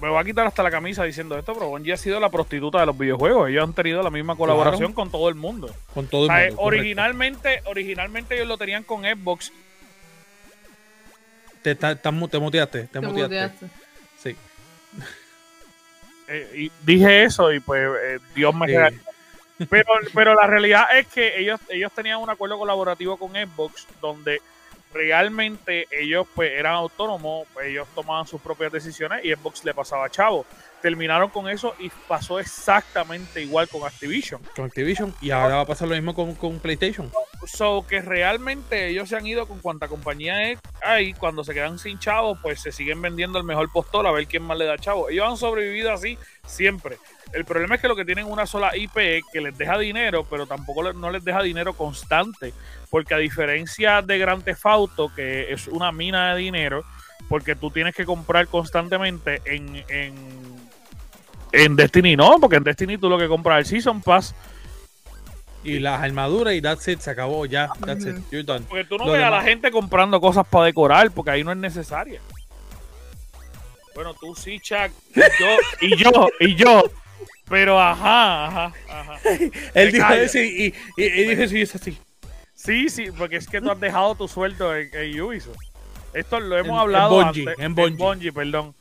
[0.00, 2.78] me voy a quitar hasta la camisa diciendo esto, pero Bungie ha sido la prostituta
[2.78, 3.48] de los videojuegos.
[3.50, 5.74] Ellos han tenido la misma colaboración con todo el mundo.
[5.92, 6.56] con todo O el sea, mundo.
[6.62, 6.78] correcto.
[6.78, 9.52] originalmente, originalmente ellos lo tenían con Xbox.
[11.62, 12.82] Te, ta- te muteaste.
[12.82, 13.34] Te, Te muteaste.
[13.34, 13.66] muteaste.
[14.22, 14.36] Sí.
[16.28, 19.00] Eh, y dije eso y pues eh, Dios me Sí.
[19.70, 24.42] Pero, pero la realidad es que ellos, ellos tenían un acuerdo colaborativo con Xbox donde
[24.92, 30.06] realmente ellos pues eran autónomos, pues, ellos tomaban sus propias decisiones y Xbox le pasaba
[30.06, 30.44] a chavo.
[30.84, 34.38] Terminaron con eso y pasó exactamente igual con Activision.
[34.54, 37.10] con Activision y ahora va a pasar lo mismo con, con PlayStation.
[37.46, 41.14] so que realmente ellos se han ido con cuanta compañía es- hay.
[41.14, 44.42] Cuando se quedan sin chavos, pues se siguen vendiendo el mejor postor a ver quién
[44.42, 45.08] más le da chavo.
[45.08, 46.98] Ellos han sobrevivido así siempre.
[47.32, 50.46] El problema es que lo que tienen una sola IP que les deja dinero, pero
[50.46, 52.52] tampoco no les deja dinero constante.
[52.90, 56.84] Porque a diferencia de Grand Theft Auto, que es una mina de dinero,
[57.30, 60.14] porque tú tienes que comprar constantemente en, en,
[61.54, 64.34] en Destiny, no, porque en Destiny tú lo que compras es el Season Pass.
[65.62, 67.70] Y las armaduras y that's it, se acabó ya.
[67.86, 68.24] That's it, Ujú.
[68.30, 68.64] you're done.
[68.68, 71.52] Porque tú no Lo ves a la gente comprando cosas para decorar, porque ahí no
[71.52, 72.20] es necesaria.
[73.94, 74.90] Bueno, tú sí, Chuck.
[75.14, 76.82] Y yo, y yo, y yo.
[77.48, 79.18] Pero ajá, ajá, ajá.
[79.74, 81.98] Él dijo eso y, y, y, y dijo eso y es así.
[82.54, 85.56] Sí, sí, porque es que tú has dejado tu sueldo en, en Ubisoft.
[86.12, 87.64] Esto lo hemos En- en hablado Bungie, antes.
[87.64, 87.96] en Bungie.
[87.96, 88.04] perdón.
[88.14, 88.72] Y en Bungie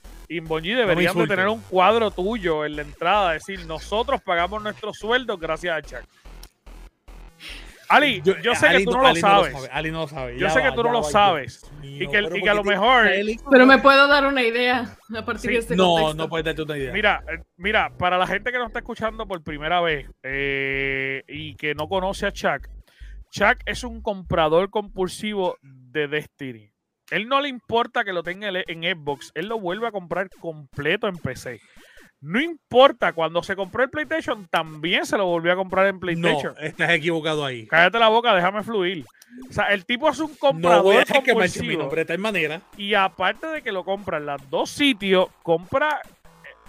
[0.42, 1.30] me deberían de insultes.
[1.30, 6.08] tener un cuadro tuyo en la entrada, decir, nosotros pagamos nuestros sueldos gracias a Chuck.
[7.90, 9.54] Ali, yo, sé Ali que tú no, lo Ali sabes.
[9.54, 10.34] sabe, Ali no lo sabe.
[10.34, 11.70] Yo Ya sé que tú no lo va, sabes.
[11.84, 13.08] Y que, pero y que a lo mejor...
[13.52, 15.54] Pero me puedo dar una idea a partir Sí.
[15.54, 16.14] de este No, contexto.
[16.16, 16.92] no puedes darte una idea.
[16.94, 21.56] Mira, eh, mira, para la gente que nos está escuchando por primera vez eh, y
[21.56, 22.68] que no conoce a Chuck,
[23.30, 26.72] Chuck es un comprador compulsivo de Destiny.
[27.14, 31.08] Él no le importa que lo tenga en Xbox, él lo vuelve a comprar completo
[31.08, 31.60] en PC.
[32.22, 36.00] No importa, cuando se compró el PlayStation, también se lo volvió a comprar en no,
[36.00, 36.56] PlayStation.
[36.60, 37.68] estás equivocado ahí.
[37.68, 39.06] Cállate la boca, déjame fluir.
[39.50, 41.82] O sea, el tipo es un No comprador voy a dejar que mi compulsivo.
[41.82, 42.62] nombre de tal manera.
[42.78, 46.02] Y aparte de que lo compra en los dos sitios, compra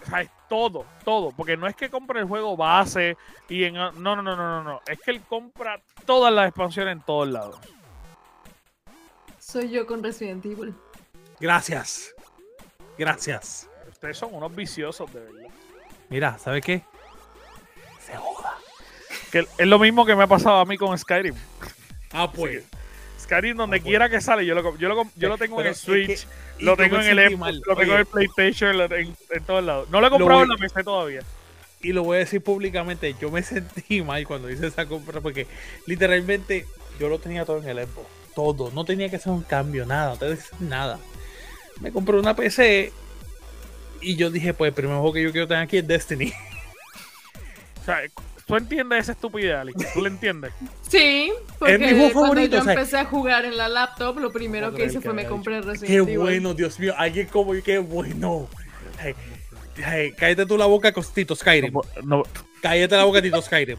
[0.02, 1.30] o sea, es todo, todo.
[1.36, 3.16] Porque no es que compre el juego base
[3.48, 3.74] y en.
[3.74, 4.80] No, no, no, no, no, no.
[4.86, 7.58] Es que él compra todas las expansiones en todos lados.
[9.54, 10.74] Soy yo con Resident Evil.
[11.38, 12.12] Gracias.
[12.98, 13.68] Gracias.
[13.88, 15.48] Ustedes son unos viciosos, de verdad.
[16.08, 16.82] Mira, ¿sabes qué?
[18.04, 18.58] Se joda.
[19.30, 21.36] Que es lo mismo que me ha pasado a mí con Skyrim.
[22.12, 22.64] Ah, pues.
[23.20, 23.88] Skyrim, donde Ah, pues.
[23.90, 25.78] quiera que sale, yo lo, com- yo lo, com- yo lo tengo en el es
[25.78, 26.26] Switch,
[26.58, 27.62] que- lo tengo en el mal.
[27.64, 29.88] lo tengo en el PlayStation, lo- en, en todos lados.
[29.88, 31.20] No lo he Lo comprado en la PC todavía.
[31.80, 35.46] y lo voy a decir públicamente, yo me sentí mal cuando hice esa compra porque
[35.86, 36.66] literalmente
[36.98, 40.10] yo lo tenía todo en el Xbox, todo, no tenía que hacer un cambio, nada,
[40.10, 40.98] no tenía que hacer nada.
[41.80, 42.92] Me compré una PC
[44.00, 46.32] y yo dije, pues el primer juego que yo quiero tener aquí es Destiny.
[47.80, 48.00] O sea,
[48.46, 49.92] tú entiendes esa estupidez, Alex.
[49.92, 50.52] ¿Tú le entiendes?
[50.88, 54.18] Sí, porque mi juego cuando favorito, yo o sea- empecé a jugar en la laptop,
[54.18, 56.18] lo primero que hice que fue me compré Qué Resident Evil.
[56.18, 58.48] bueno, Dios mío, alguien como yo, qué bueno.
[59.00, 59.14] Ay,
[59.84, 61.74] ay, cállate tú la boca, Costito Skyrim.
[61.74, 62.22] No, no,
[62.62, 63.76] Cállate la boca, Tito Skyrim.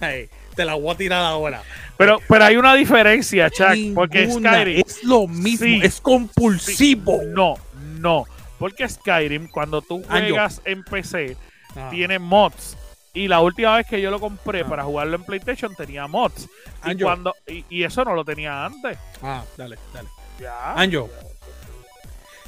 [0.00, 1.62] Ay, te la voy a tirar ahora.
[1.96, 4.82] Pero, pero hay una diferencia, Chuck, porque Skyrim.
[4.86, 5.80] es lo mismo, Sí.
[5.82, 7.20] es compulsivo.
[7.26, 7.54] No,
[7.98, 8.24] no.
[8.58, 10.28] Porque Skyrim, cuando tú Anjo.
[10.28, 11.36] juegas en PC,
[11.76, 11.88] Ah.
[11.90, 12.76] tiene mods.
[13.14, 14.66] Y la última vez que yo lo compré Ah.
[14.68, 16.48] para jugarlo en PlayStation tenía mods.
[16.86, 18.98] Y, cuando, y, y eso no lo tenía antes.
[19.22, 20.08] Ah, dale, dale.
[20.40, 20.72] Ya.
[20.74, 21.08] Anjo,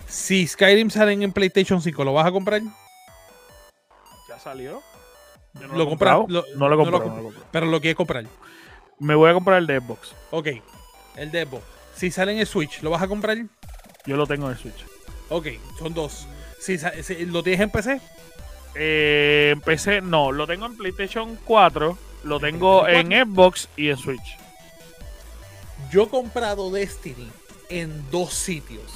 [0.09, 2.61] si Skyrim salen en PlayStation 5, ¿lo vas a comprar?
[4.29, 4.83] Ya salió.
[5.61, 7.25] Yo no Lo compras- lo- no lo he no lo comprado, comp- no lo he
[7.25, 7.47] comprado.
[7.53, 8.25] Pero lo quieres comprar.
[8.99, 10.15] Me voy a comprar el de Xbox.
[10.31, 10.49] Ok,
[11.17, 11.63] el Devo.
[11.95, 13.37] Si sale en el Switch, ¿lo vas a comprar?
[14.07, 14.85] Yo lo tengo en el Switch.
[15.29, 15.47] Ok,
[15.79, 16.27] son dos.
[16.59, 16.77] Si
[17.27, 18.01] lo tienes en PC,
[18.77, 20.33] Eh, en PC, no.
[20.33, 21.97] Lo tengo en PlayStation 4.
[22.25, 24.37] Lo tengo en Xbox y en Switch.
[25.93, 27.31] yo he comprado Destiny
[27.69, 28.91] en dos sitios.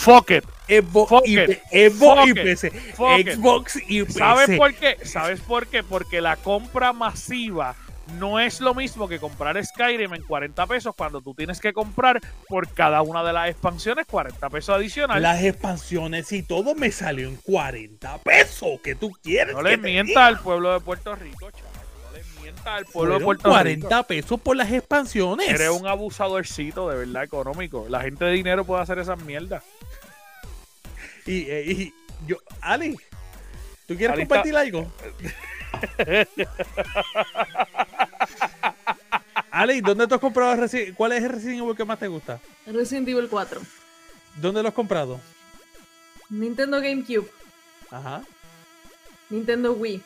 [0.00, 0.44] Fuck it.
[0.66, 1.36] Xbox y.
[1.36, 2.70] PC.
[2.96, 4.18] Xbox y PC.
[4.18, 4.96] ¿Sabes por qué?
[5.04, 5.82] ¿Sabes por qué?
[5.82, 7.76] Porque la compra masiva
[8.18, 12.20] no es lo mismo que comprar Skyrim en 40 pesos cuando tú tienes que comprar
[12.48, 15.22] por cada una de las expansiones 40 pesos adicionales.
[15.22, 18.80] Las expansiones y todo me salió en 40 pesos.
[18.82, 19.54] ¿Qué tú quieres?
[19.54, 21.72] No le que mientas al pueblo de Puerto Rico, chaval.
[22.04, 24.06] No le mientas al pueblo de Puerto 40 Rico.
[24.08, 25.48] pesos por las expansiones.
[25.48, 27.86] Eres un abusadorcito de verdad económico.
[27.88, 29.62] La gente de dinero puede hacer esas mierdas.
[31.30, 31.94] Y, eh, y
[32.26, 32.96] yo, Ali,
[33.86, 34.90] ¿tú quieres Ali compartir algo?
[39.50, 42.40] Ali, ¿dónde tú has comprado Resi- ¿Cuál es el Resident Evil que más te gusta?
[42.66, 43.60] Resident Evil 4.
[44.36, 45.20] ¿Dónde lo has comprado?
[46.28, 47.28] Nintendo GameCube.
[47.90, 48.22] Ajá,
[49.28, 50.00] Nintendo Wii.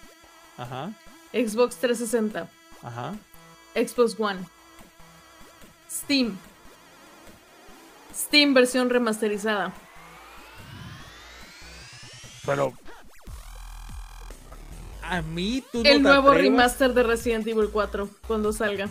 [0.56, 0.90] ajá,
[1.32, 2.48] Xbox 360.
[2.82, 3.14] ajá.
[3.74, 4.40] Xbox One.
[5.90, 6.36] Steam.
[8.14, 9.72] Steam versión remasterizada.
[12.46, 12.72] Pero
[15.02, 18.88] A mí tú no El te nuevo atrevas- remaster de Resident Evil 4 cuando salga.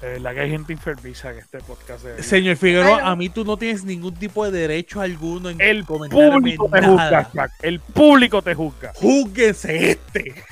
[0.00, 2.04] de verdad que hay gente enfermiza en este podcast.
[2.04, 2.22] de.
[2.22, 6.68] Señor Figueroa, a mí tú no tienes ningún tipo de derecho alguno en El público
[6.70, 7.24] te nada.
[7.24, 7.54] juzga, Chuck.
[7.64, 8.92] El público te juzga.
[8.96, 10.42] Júguese este.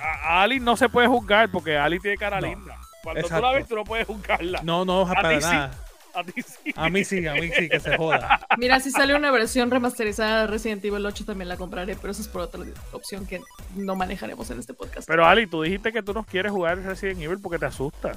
[0.00, 2.76] a, Ali no se puede juzgar porque Ali tiene cara No, linda.
[3.04, 4.60] Cuando tú la ves, tú no puedes juzgarla.
[4.64, 5.85] No, no, A para ti sí.
[6.16, 6.72] A ti sí.
[6.74, 8.40] A mí sí, a mí sí, que se joda.
[8.56, 12.22] Mira, si sale una versión remasterizada de Resident Evil 8 también la compraré, pero eso
[12.22, 12.62] es por otra
[12.92, 13.40] opción que
[13.74, 15.06] no manejaremos en este podcast.
[15.06, 18.12] Pero Ali, tú dijiste que tú no quieres jugar Resident Evil porque te asusta.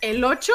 [0.00, 0.52] El 8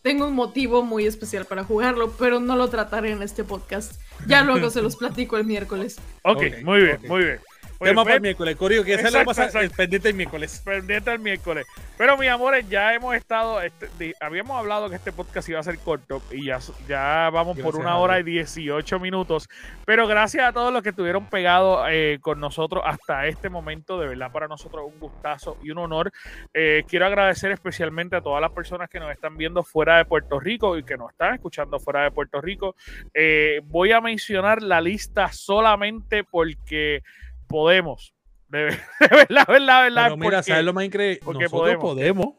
[0.00, 4.00] tengo un motivo muy especial para jugarlo, pero no lo trataré en este podcast.
[4.26, 5.98] Ya luego se los platico el miércoles.
[6.22, 7.40] Ok, Ok, muy bien, muy bien.
[7.78, 9.64] Pues, Tema para el miércoles, Corio, que esa lo Exacto, pasa exacto.
[9.64, 10.62] el pendiente el miércoles.
[10.64, 11.66] pendiente el miércoles.
[11.96, 13.60] Pero, mis amores, ya hemos estado.
[13.60, 17.76] este, habíamos hablado que este podcast iba a ser corto y ya, ya vamos por
[17.76, 18.38] una hora y Dios.
[18.54, 19.48] 18 minutos.
[19.84, 23.98] Pero gracias a todos los que estuvieron pegados eh, con nosotros hasta este momento.
[23.98, 26.12] De verdad, para nosotros un gustazo y un honor.
[26.54, 30.38] Eh, quiero agradecer especialmente a todas las personas que nos están viendo fuera de Puerto
[30.40, 32.74] Rico y que nos están escuchando fuera de Puerto Rico.
[33.14, 37.02] Eh, voy a mencionar la lista solamente porque
[37.48, 38.12] podemos.
[38.48, 38.58] De,
[39.00, 40.04] de verdad, verdad, verdad.
[40.04, 41.20] Pero mira, porque- ¿sabes lo más increíble?
[41.24, 41.82] porque Nosotros podemos.
[42.26, 42.34] podemos.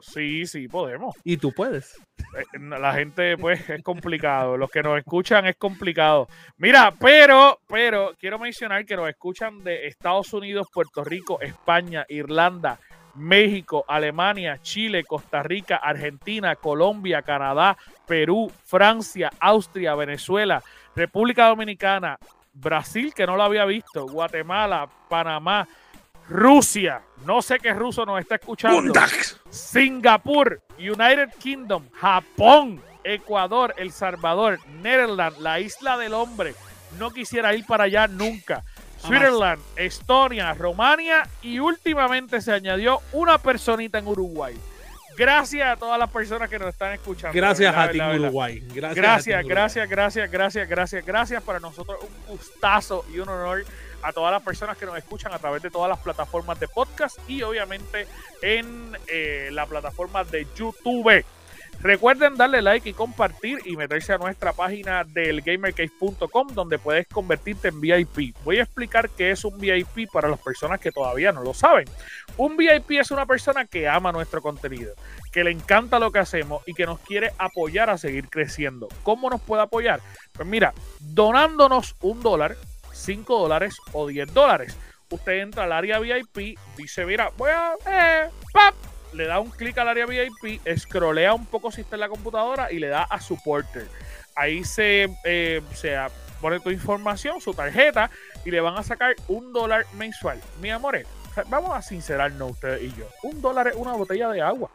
[0.00, 1.16] Sí, sí, podemos.
[1.24, 1.96] Y tú puedes.
[2.18, 4.56] Eh, La gente, pues, es complicado.
[4.56, 6.28] Los que nos escuchan es complicado.
[6.56, 12.78] Mira, pero, pero, quiero mencionar que nos escuchan de Estados Unidos, Puerto Rico, España, Irlanda,
[13.16, 17.76] México, Alemania, Chile, Costa Rica, Argentina, Colombia, Canadá,
[18.06, 20.62] Perú, Francia, Austria, Venezuela,
[20.94, 22.16] República Dominicana,
[22.60, 25.66] Brasil, que no lo había visto, Guatemala, Panamá,
[26.28, 28.92] Rusia, no sé qué ruso nos está escuchando.
[29.48, 36.54] Singapur, United Kingdom, Japón, Ecuador, El Salvador, Netherlands, la isla del hombre.
[36.98, 38.64] No quisiera ir para allá nunca.
[38.98, 44.54] Switzerland, Estonia, Romania y últimamente se añadió una personita en Uruguay.
[45.18, 47.36] Gracias a todas las personas que nos están escuchando.
[47.36, 47.88] Gracias ¿verdad?
[47.88, 48.20] a ti.
[48.20, 48.62] Uruguay.
[48.68, 49.54] Gracias, Gracias, Uruguay.
[49.54, 51.42] gracias, gracias, gracias, gracias, gracias.
[51.42, 53.64] Para nosotros un gustazo y un honor
[54.02, 57.18] a todas las personas que nos escuchan a través de todas las plataformas de podcast
[57.28, 58.06] y obviamente
[58.42, 61.24] en eh, la plataforma de YouTube.
[61.80, 67.68] Recuerden darle like y compartir y meterse a nuestra página del gamercave.com donde puedes convertirte
[67.68, 68.36] en VIP.
[68.44, 71.88] Voy a explicar qué es un VIP para las personas que todavía no lo saben.
[72.36, 74.94] Un VIP es una persona que ama nuestro contenido,
[75.30, 78.88] que le encanta lo que hacemos y que nos quiere apoyar a seguir creciendo.
[79.04, 80.00] ¿Cómo nos puede apoyar?
[80.32, 82.56] Pues mira, donándonos un dólar,
[82.92, 84.76] cinco dólares o 10 dólares.
[85.10, 87.74] Usted entra al área VIP, dice, mira, voy a...
[87.86, 88.74] Eh, pap,
[89.12, 92.72] le da un clic al área VIP, scrollea un poco si está en la computadora
[92.72, 93.86] y le da a Supporter.
[94.34, 95.96] Ahí se, eh, se
[96.40, 98.10] pone tu información, su tarjeta
[98.44, 100.40] y le van a sacar un dólar mensual.
[100.60, 101.06] Mi amores,
[101.48, 103.06] vamos a sincerarnos ustedes y yo.
[103.22, 104.70] Un dólar es una botella de agua.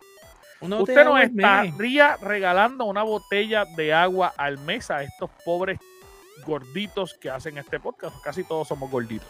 [0.59, 1.29] Una Usted mes.
[1.29, 5.77] estaría regalando una botella de agua al mes a estos pobres
[6.45, 8.15] gorditos que hacen este podcast.
[8.23, 9.27] Casi todos somos gorditos,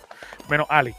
[0.49, 0.93] menos Ali.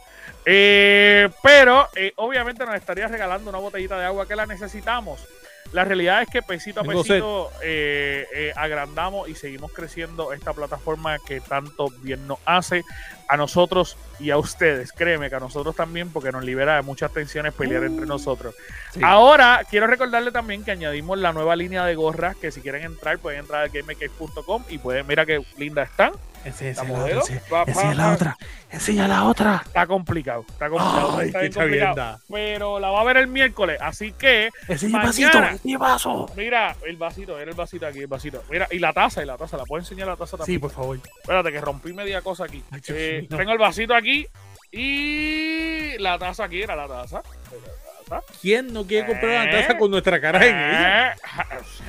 [0.47, 5.27] Eh, pero eh, obviamente nos estaría regalando una botellita de agua que la necesitamos.
[5.75, 11.19] La realidad es que pesito a pesito eh, eh, agrandamos y seguimos creciendo esta plataforma
[11.19, 12.85] que tanto bien nos hace
[13.29, 14.93] a nosotros y a ustedes.
[14.93, 18.55] Créeme que a nosotros también porque nos libera de muchas tensiones pelear entre nosotros.
[18.93, 19.01] Sí.
[19.03, 23.19] Ahora, quiero recordarle también que añadimos la nueva línea de gorras, que si quieren entrar,
[23.19, 26.13] pueden entrar a gamercave.com y pueden, mira qué linda están.
[26.45, 27.21] Enseña La la modelo.
[27.21, 28.37] otra, enseña- Pa, pa, enseña la otra.
[28.71, 29.63] Enseña la otra.
[29.65, 31.19] Está complicado, está complicado.
[31.19, 32.21] Ay, está qué complicado.
[32.31, 35.39] Pero la va a ver el miércoles, así que, Enseña el vasito.
[35.43, 36.31] Enseña vaso.
[36.37, 38.43] mira, el vasito, era el vasito aquí, el vasito.
[38.51, 40.57] Mira, y la taza, y la taza, ¿la puedo enseñar la taza también?
[40.57, 40.99] Sí, por favor.
[41.23, 42.63] Espérate, que rompí media cosa aquí.
[42.71, 44.27] Ay, Eh, tengo el vasito aquí
[44.73, 47.23] y la taza aquí, era la taza.
[47.23, 48.33] La taza.
[48.43, 49.51] ¿Quién no quiere comprar Eh.
[49.63, 51.13] taza con nuestra cara en ella?
[51.13, 51.17] Eh,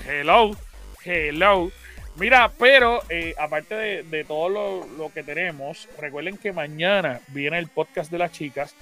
[0.07, 0.51] hello,
[1.03, 1.71] hello.
[2.17, 8.09] Mira, pero eh, aparte de, todo lo, que tenemos, recuerden que mañana viene el podcast
[8.09, 8.73] de las chicas,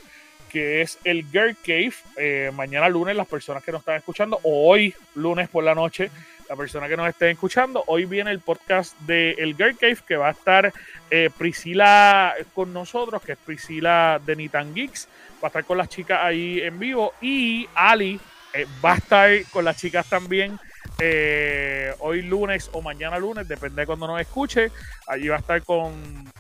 [0.52, 1.94] que es el Girl Cave.
[2.18, 6.12] Eh, mañana lunes, las personas que nos están escuchando, o hoy lunes por la noche,
[6.48, 10.16] la persona que nos estén escuchando, hoy viene el podcast de el Girl Cave, que
[10.16, 10.72] va a estar
[11.10, 15.08] eh, Priscila con nosotros, que es Priscila de Nitan Geeks.
[15.44, 17.16] Va a estar con las chicas ahí en vivo.
[17.20, 18.20] Y Ali
[18.54, 20.60] eh, va a estar con las chicas también
[21.00, 24.72] eh, hoy lunes o mañana lunes, depende de cuando nos escuche.
[25.08, 25.94] Allí va a estar con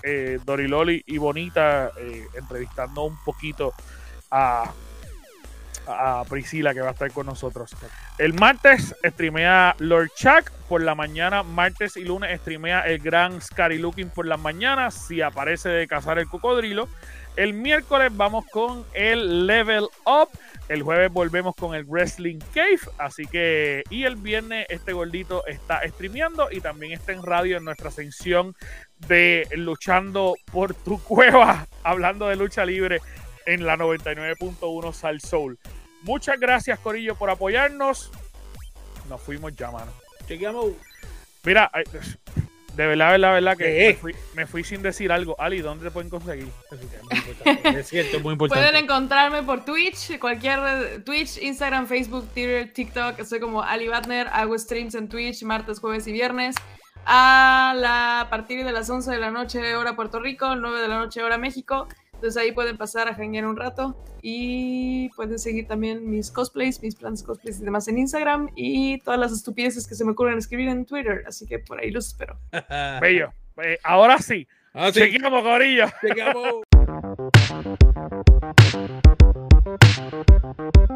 [0.03, 3.73] eh, Doriloli y Bonita eh, entrevistando un poquito
[4.31, 4.71] a,
[6.29, 7.75] Priscila que va a estar con nosotros.
[8.17, 13.79] El martes streamea Lord Chuck por la mañana, martes y lunes streamea el gran Scary
[13.79, 16.87] Looking por las mañanas, si aparece de cazar el cocodrilo.
[17.35, 20.29] El miércoles vamos con el Level Up
[20.69, 22.79] El jueves volvemos con el Wrestling Cave.
[22.97, 27.65] Así que, y el viernes este gordito está streameando y también está en radio en
[27.65, 28.55] nuestra sección
[29.07, 33.01] de Luchando por tu cueva, hablando de lucha libre
[33.45, 35.59] en la 99.1 Sal Soul.
[36.03, 38.11] Muchas gracias, Corillo, por apoyarnos.
[39.09, 39.91] Nos fuimos ya, mano.
[40.27, 40.71] Chequeamos.
[41.43, 41.69] Mira,
[42.75, 45.35] de verdad, de verdad, verdad que me fui, me fui sin decir algo.
[45.39, 46.47] Ali, ¿dónde te pueden conseguir?
[47.63, 48.65] Es cierto, es muy importante.
[48.67, 53.19] Pueden encontrarme por Twitch, cualquier red- Twitch, Instagram, Facebook, Twitter, TikTok.
[53.19, 54.27] Estoy como Ali Batner.
[54.31, 56.55] Hago streams en Twitch martes, jueves y viernes.
[57.05, 60.87] A, la, a partir de las 11 de la noche, hora Puerto Rico, 9 de
[60.87, 61.87] la noche, hora México.
[62.23, 63.97] Entonces ahí pueden pasar a janguear un rato.
[64.21, 68.49] Y pueden seguir también mis cosplays, mis planes cosplays y demás en Instagram.
[68.55, 71.25] Y todas las estupideces que se me ocurren escribir en Twitter.
[71.27, 72.39] Así que por ahí los espero.
[73.01, 73.33] Bello.
[73.61, 74.47] Eh, ahora sí.
[74.73, 75.01] Ah, sí.
[75.01, 75.87] Seguimos, Corillo.
[75.99, 76.63] Chequeamos.